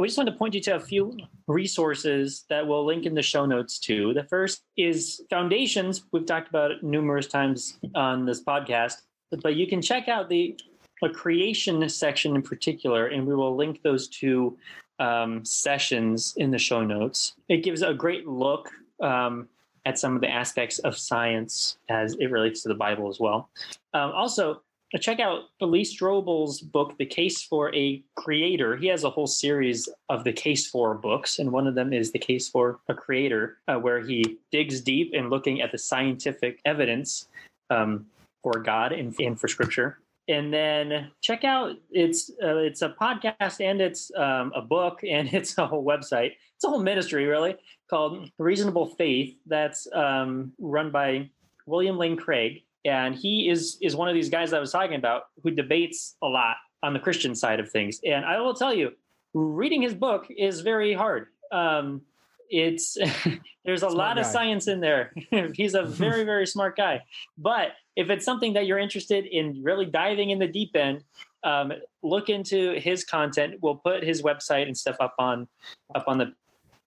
we 0.00 0.08
just 0.08 0.16
want 0.16 0.28
to 0.28 0.34
point 0.34 0.54
you 0.54 0.60
to 0.62 0.76
a 0.76 0.80
few 0.80 1.18
resources 1.46 2.44
that 2.48 2.66
we'll 2.66 2.84
link 2.84 3.06
in 3.06 3.14
the 3.14 3.22
show 3.22 3.46
notes 3.46 3.78
too. 3.78 4.14
The 4.14 4.24
first 4.24 4.62
is 4.76 5.22
Foundations. 5.30 6.04
We've 6.12 6.26
talked 6.26 6.48
about 6.48 6.70
it 6.70 6.82
numerous 6.82 7.26
times 7.26 7.78
on 7.94 8.26
this 8.26 8.42
podcast, 8.42 9.02
but 9.42 9.56
you 9.56 9.66
can 9.66 9.82
check 9.82 10.08
out 10.08 10.28
the 10.28 10.58
a 11.02 11.08
creation 11.08 11.88
section 11.88 12.36
in 12.36 12.42
particular, 12.42 13.06
and 13.06 13.26
we 13.26 13.34
will 13.34 13.56
link 13.56 13.82
those 13.82 14.08
two 14.08 14.58
um, 14.98 15.44
sessions 15.44 16.34
in 16.36 16.50
the 16.50 16.58
show 16.58 16.84
notes. 16.84 17.34
It 17.48 17.64
gives 17.64 17.82
a 17.82 17.94
great 17.94 18.28
look 18.28 18.68
um, 19.00 19.48
at 19.86 19.98
some 19.98 20.14
of 20.14 20.20
the 20.20 20.28
aspects 20.28 20.78
of 20.80 20.96
science 20.96 21.78
as 21.88 22.16
it 22.20 22.30
relates 22.30 22.62
to 22.62 22.68
the 22.68 22.74
Bible 22.74 23.08
as 23.08 23.18
well. 23.18 23.48
Um, 23.94 24.12
also, 24.12 24.62
check 24.98 25.20
out 25.20 25.44
Lee 25.60 25.84
Strobel's 25.84 26.60
book, 26.60 26.98
The 26.98 27.06
Case 27.06 27.42
for 27.42 27.74
a 27.74 28.02
Creator. 28.16 28.76
He 28.76 28.88
has 28.88 29.04
a 29.04 29.10
whole 29.10 29.28
series 29.28 29.88
of 30.08 30.24
the 30.24 30.32
Case 30.32 30.66
for 30.68 30.94
books, 30.94 31.38
and 31.38 31.52
one 31.52 31.66
of 31.66 31.76
them 31.76 31.92
is 31.92 32.10
The 32.10 32.18
Case 32.18 32.48
for 32.48 32.80
a 32.88 32.94
Creator, 32.94 33.58
uh, 33.68 33.76
where 33.76 34.00
he 34.00 34.38
digs 34.50 34.80
deep 34.80 35.14
in 35.14 35.30
looking 35.30 35.60
at 35.60 35.70
the 35.70 35.78
scientific 35.78 36.60
evidence 36.64 37.28
um, 37.70 38.06
for 38.42 38.58
God 38.58 38.92
and, 38.92 39.14
and, 39.20 39.38
for 39.38 39.46
Scripture. 39.46 39.98
And 40.26 40.52
then 40.52 41.10
check 41.20 41.44
out 41.44 41.76
it's 41.90 42.30
uh, 42.42 42.56
it's 42.56 42.82
a 42.82 42.90
podcast 42.90 43.60
and 43.60 43.80
it's 43.80 44.10
um, 44.16 44.52
a 44.54 44.62
book 44.62 45.00
and 45.08 45.32
it's 45.32 45.56
a 45.58 45.66
whole 45.66 45.84
website. 45.84 46.32
It's 46.56 46.64
a 46.64 46.68
whole 46.68 46.82
ministry 46.82 47.26
really 47.26 47.56
called 47.88 48.30
Reasonable 48.38 48.86
Faith 48.86 49.36
that's 49.46 49.86
um, 49.92 50.52
run 50.58 50.90
by 50.90 51.30
William 51.66 51.96
Lane 51.96 52.16
Craig 52.16 52.62
and 52.84 53.14
he 53.14 53.48
is 53.48 53.78
is 53.80 53.94
one 53.94 54.08
of 54.08 54.14
these 54.14 54.28
guys 54.28 54.50
that 54.50 54.56
I 54.56 54.60
was 54.60 54.72
talking 54.72 54.96
about 54.96 55.24
who 55.42 55.50
debates 55.50 56.16
a 56.22 56.26
lot 56.26 56.56
on 56.82 56.92
the 56.92 56.98
Christian 56.98 57.34
side 57.34 57.60
of 57.60 57.70
things. 57.70 58.00
And 58.04 58.24
I 58.24 58.40
will 58.40 58.54
tell 58.54 58.72
you, 58.74 58.92
reading 59.34 59.82
his 59.82 59.94
book 59.94 60.26
is 60.30 60.60
very 60.60 60.94
hard. 60.94 61.26
Um, 61.52 62.02
it's 62.48 62.96
there's 63.64 63.82
a 63.82 63.90
smart 63.90 63.94
lot 63.94 64.16
guy. 64.16 64.20
of 64.22 64.26
science 64.26 64.68
in 64.68 64.80
there. 64.80 65.12
He's 65.54 65.74
a 65.74 65.82
very 65.84 66.24
very 66.24 66.46
smart 66.46 66.76
guy. 66.76 67.02
But 67.38 67.72
if 67.96 68.10
it's 68.10 68.24
something 68.24 68.54
that 68.54 68.66
you're 68.66 68.78
interested 68.78 69.26
in 69.26 69.62
really 69.62 69.86
diving 69.86 70.30
in 70.30 70.38
the 70.38 70.48
deep 70.48 70.74
end, 70.74 71.04
um, 71.44 71.72
look 72.02 72.28
into 72.28 72.74
his 72.74 73.04
content. 73.04 73.56
We'll 73.60 73.76
put 73.76 74.02
his 74.02 74.22
website 74.22 74.66
and 74.66 74.76
stuff 74.76 74.96
up 75.00 75.14
on 75.18 75.48
up 75.94 76.04
on 76.06 76.18
the 76.18 76.32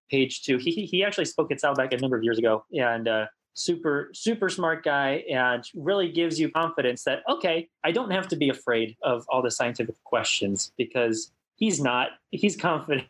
page 0.09 0.43
too. 0.43 0.57
He 0.57 0.85
he 0.85 1.03
actually 1.03 1.25
spoke 1.25 1.51
at 1.51 1.59
Saddleback 1.59 1.93
a 1.93 1.97
number 1.97 2.17
of 2.17 2.23
years 2.23 2.39
ago, 2.39 2.65
and 2.71 3.07
uh, 3.07 3.25
super 3.53 4.09
super 4.13 4.49
smart 4.49 4.83
guy, 4.83 5.23
and 5.29 5.63
really 5.75 6.11
gives 6.11 6.39
you 6.39 6.49
confidence 6.49 7.03
that 7.03 7.23
okay, 7.29 7.69
I 7.83 7.91
don't 7.91 8.11
have 8.11 8.27
to 8.29 8.35
be 8.35 8.49
afraid 8.49 8.95
of 9.03 9.25
all 9.29 9.41
the 9.41 9.51
scientific 9.51 10.01
questions 10.03 10.71
because 10.77 11.31
he's 11.55 11.81
not. 11.81 12.09
He's 12.31 12.55
confident, 12.55 13.07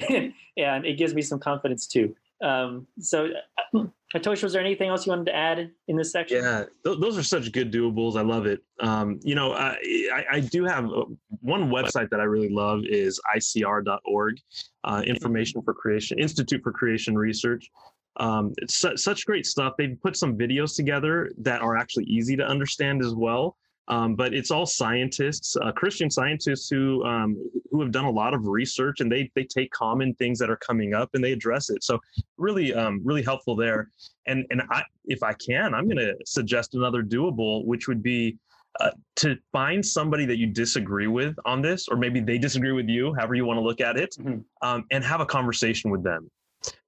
and 0.08 0.32
it 0.56 0.98
gives 0.98 1.14
me 1.14 1.22
some 1.22 1.38
confidence 1.38 1.86
too. 1.86 2.14
Um, 2.40 2.86
so, 3.00 3.30
uh, 3.74 3.84
Atosh, 4.14 4.42
was 4.42 4.52
there 4.52 4.62
anything 4.62 4.88
else 4.88 5.06
you 5.06 5.10
wanted 5.10 5.26
to 5.26 5.34
add 5.34 5.70
in 5.88 5.96
this 5.96 6.12
section? 6.12 6.42
Yeah, 6.42 6.64
th- 6.84 7.00
those 7.00 7.18
are 7.18 7.22
such 7.22 7.50
good 7.52 7.72
doables. 7.72 8.16
I 8.16 8.22
love 8.22 8.46
it. 8.46 8.62
Um, 8.80 9.18
you 9.22 9.34
know, 9.34 9.52
I, 9.52 9.76
I, 10.14 10.24
I, 10.32 10.40
do 10.40 10.64
have 10.64 10.86
uh, 10.86 11.04
one 11.40 11.68
website 11.68 12.08
that 12.10 12.20
I 12.20 12.24
really 12.24 12.48
love 12.48 12.82
is 12.84 13.20
ICR.org, 13.34 14.40
uh, 14.84 15.02
Information 15.04 15.62
for 15.62 15.74
Creation 15.74 16.18
Institute 16.18 16.62
for 16.62 16.72
Creation 16.72 17.18
Research. 17.18 17.70
Um, 18.16 18.52
it's 18.58 18.74
su- 18.76 18.96
such 18.96 19.26
great 19.26 19.46
stuff. 19.46 19.74
They've 19.78 20.00
put 20.00 20.16
some 20.16 20.36
videos 20.36 20.74
together 20.74 21.30
that 21.38 21.60
are 21.62 21.76
actually 21.76 22.04
easy 22.04 22.36
to 22.36 22.44
understand 22.44 23.02
as 23.04 23.14
well. 23.14 23.56
Um, 23.88 24.16
but 24.16 24.34
it's 24.34 24.50
all 24.50 24.66
scientists, 24.66 25.56
uh, 25.56 25.72
Christian 25.72 26.10
scientists 26.10 26.68
who 26.68 27.02
um, 27.04 27.36
who 27.70 27.80
have 27.80 27.90
done 27.90 28.04
a 28.04 28.10
lot 28.10 28.34
of 28.34 28.46
research, 28.46 29.00
and 29.00 29.10
they 29.10 29.30
they 29.34 29.44
take 29.44 29.70
common 29.70 30.14
things 30.14 30.38
that 30.40 30.50
are 30.50 30.58
coming 30.58 30.92
up 30.92 31.10
and 31.14 31.24
they 31.24 31.32
address 31.32 31.70
it. 31.70 31.82
So 31.82 31.98
really, 32.36 32.74
um, 32.74 33.00
really 33.02 33.22
helpful 33.22 33.56
there. 33.56 33.90
And 34.26 34.44
and 34.50 34.62
I, 34.70 34.82
if 35.06 35.22
I 35.22 35.32
can, 35.32 35.72
I'm 35.72 35.84
going 35.84 35.96
to 35.96 36.14
suggest 36.26 36.74
another 36.74 37.02
doable, 37.02 37.64
which 37.64 37.88
would 37.88 38.02
be 38.02 38.36
uh, 38.78 38.90
to 39.16 39.36
find 39.52 39.84
somebody 39.84 40.26
that 40.26 40.36
you 40.36 40.46
disagree 40.46 41.06
with 41.06 41.34
on 41.46 41.62
this, 41.62 41.88
or 41.88 41.96
maybe 41.96 42.20
they 42.20 42.36
disagree 42.36 42.72
with 42.72 42.88
you, 42.88 43.14
however 43.14 43.34
you 43.34 43.46
want 43.46 43.56
to 43.56 43.62
look 43.62 43.80
at 43.80 43.96
it, 43.96 44.14
mm-hmm. 44.20 44.40
um, 44.68 44.84
and 44.90 45.02
have 45.02 45.20
a 45.20 45.26
conversation 45.26 45.90
with 45.90 46.04
them. 46.04 46.30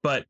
But 0.03 0.27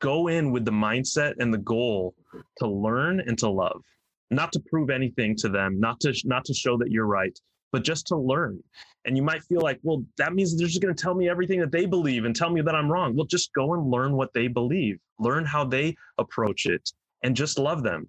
go 0.00 0.28
in 0.28 0.52
with 0.52 0.64
the 0.64 0.70
mindset 0.70 1.34
and 1.38 1.52
the 1.52 1.58
goal 1.58 2.14
to 2.58 2.68
learn 2.68 3.20
and 3.20 3.38
to 3.38 3.48
love 3.48 3.82
not 4.30 4.52
to 4.52 4.60
prove 4.60 4.90
anything 4.90 5.36
to 5.36 5.48
them, 5.48 5.78
not 5.78 6.00
to 6.00 6.14
not 6.24 6.44
to 6.44 6.54
show 6.54 6.76
that 6.78 6.90
you're 6.90 7.06
right, 7.06 7.38
but 7.72 7.84
just 7.84 8.06
to 8.08 8.16
learn. 8.16 8.58
And 9.04 9.16
you 9.16 9.22
might 9.22 9.42
feel 9.44 9.60
like, 9.60 9.78
well, 9.82 10.04
that 10.18 10.34
means 10.34 10.56
they're 10.56 10.66
just 10.66 10.82
going 10.82 10.94
to 10.94 11.00
tell 11.00 11.14
me 11.14 11.28
everything 11.28 11.60
that 11.60 11.70
they 11.70 11.86
believe 11.86 12.24
and 12.24 12.34
tell 12.34 12.50
me 12.50 12.60
that 12.60 12.74
I'm 12.74 12.90
wrong. 12.90 13.14
Well, 13.14 13.26
just 13.26 13.52
go 13.52 13.74
and 13.74 13.90
learn 13.90 14.12
what 14.12 14.32
they 14.34 14.48
believe, 14.48 14.98
learn 15.20 15.44
how 15.44 15.64
they 15.64 15.94
approach 16.18 16.66
it, 16.66 16.90
and 17.22 17.36
just 17.36 17.58
love 17.58 17.82
them. 17.82 18.08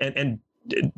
And 0.00 0.16
and 0.16 0.38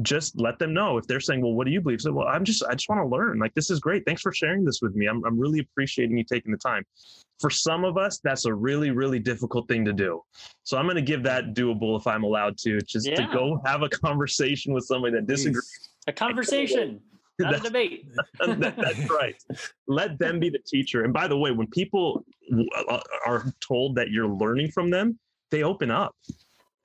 just 0.03 0.41
let 0.41 0.59
them 0.59 0.73
know 0.73 0.99
if 0.99 1.07
they're 1.07 1.21
saying, 1.21 1.43
well, 1.43 1.53
what 1.53 1.67
do 1.67 1.73
you 1.73 1.81
believe? 1.81 2.01
So, 2.01 2.13
well, 2.13 2.29
I'm 2.29 2.45
just, 2.45 2.65
I 2.65 2.75
just 2.75 2.89
want 2.89 3.01
to 3.01 3.07
learn. 3.07 3.39
Like, 3.39 3.55
this 3.55 3.71
is 3.71 3.81
great. 3.81 4.05
Thanks 4.07 4.23
for 4.23 4.33
sharing 4.33 4.65
this 4.65 4.81
with 4.81 4.95
me. 4.95 5.07
I'm, 5.07 5.25
I'm 5.25 5.39
really 5.39 5.61
appreciating 5.61 6.17
you 6.17 6.25
taking 6.25 6.53
the 6.53 6.59
time. 6.59 6.85
For 7.41 7.51
some 7.51 7.85
of 7.85 7.97
us, 7.97 8.19
that's 8.19 8.47
a 8.47 8.55
really, 8.55 8.91
really 8.91 9.19
difficult 9.19 9.69
thing 9.69 9.85
to 9.85 9.93
do. 9.93 10.23
So 10.65 10.77
I'm 10.77 10.87
going 10.87 10.97
to 10.97 11.03
give 11.03 11.23
that 11.25 11.55
doable 11.55 11.99
if 11.99 12.07
I'm 12.07 12.25
allowed 12.25 12.59
to, 12.59 12.81
just 12.81 13.09
yeah. 13.09 13.17
to 13.17 13.33
go 13.33 13.61
have 13.65 13.83
a 13.83 13.89
conversation 13.89 14.73
with 14.73 14.85
somebody 14.85 15.15
that 15.15 15.27
disagrees. 15.27 15.91
A 16.07 16.13
conversation. 16.13 17.01
Not 17.39 17.55
a 17.55 17.61
debate. 17.61 18.09
that, 18.41 18.77
that's 18.77 19.11
right. 19.11 19.37
Let 19.87 20.19
them 20.19 20.41
be 20.41 20.51
the 20.51 20.59
teacher. 20.59 21.05
And 21.05 21.13
by 21.13 21.29
the 21.29 21.37
way, 21.37 21.53
when 21.53 21.69
people 21.69 22.25
uh, 22.89 23.01
are 23.25 23.45
told 23.61 23.95
that 23.95 24.11
you're 24.11 24.29
learning 24.29 24.73
from 24.73 24.91
them, 24.91 25.19
they 25.51 25.63
open 25.63 25.91
up 25.91 26.17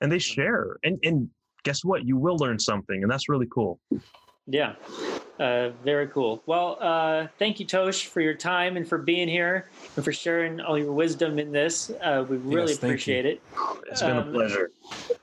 and 0.00 0.12
they 0.12 0.20
share. 0.20 0.76
And 0.84 0.98
and 1.02 1.28
guess 1.64 1.84
what? 1.84 2.06
You 2.06 2.16
will 2.16 2.36
learn 2.36 2.58
something, 2.58 3.02
and 3.02 3.10
that's 3.10 3.28
really 3.28 3.48
cool. 3.50 3.80
Yeah, 4.46 4.74
uh, 5.40 5.70
very 5.82 6.06
cool. 6.08 6.42
Well, 6.46 6.76
uh, 6.80 7.28
thank 7.38 7.58
you, 7.58 7.66
Tosh, 7.66 8.06
for 8.06 8.20
your 8.20 8.34
time 8.34 8.76
and 8.76 8.86
for 8.86 8.98
being 8.98 9.26
here 9.26 9.70
and 9.96 10.04
for 10.04 10.12
sharing 10.12 10.60
all 10.60 10.78
your 10.78 10.92
wisdom 10.92 11.38
in 11.38 11.50
this. 11.50 11.90
Uh, 12.02 12.24
we 12.28 12.36
really 12.36 12.72
yes, 12.72 12.76
appreciate 12.76 13.24
it. 13.24 13.40
It's 13.90 14.02
been 14.02 14.18
um, 14.18 14.28
a 14.28 14.32
pleasure. 14.32 14.70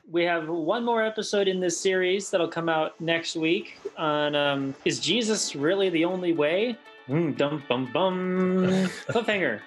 We 0.10 0.24
have 0.24 0.50
one 0.50 0.84
more 0.84 1.04
episode 1.04 1.48
in 1.48 1.60
this 1.60 1.80
series 1.80 2.32
that'll 2.32 2.48
come 2.48 2.68
out 2.68 3.00
next 3.00 3.36
week 3.36 3.80
on 3.96 4.36
um, 4.36 4.76
Is 4.86 5.00
Jesus 5.00 5.56
Really 5.56 5.90
the 5.90 6.04
Only 6.04 6.34
Way? 6.34 6.76
Mm, 7.08 7.38
dum 7.38 7.64
bum 7.70 7.90
bum. 7.94 8.68
Cliffhanger. 9.08 9.62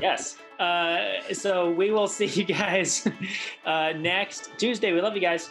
yes. 0.00 0.36
Uh, 0.58 1.22
so 1.32 1.70
we 1.70 1.90
will 1.90 2.08
see 2.08 2.26
you 2.26 2.44
guys 2.44 3.08
uh, 3.64 3.92
next 3.96 4.50
Tuesday. 4.58 4.92
We 4.92 5.00
love 5.00 5.14
you 5.14 5.20
guys. 5.20 5.50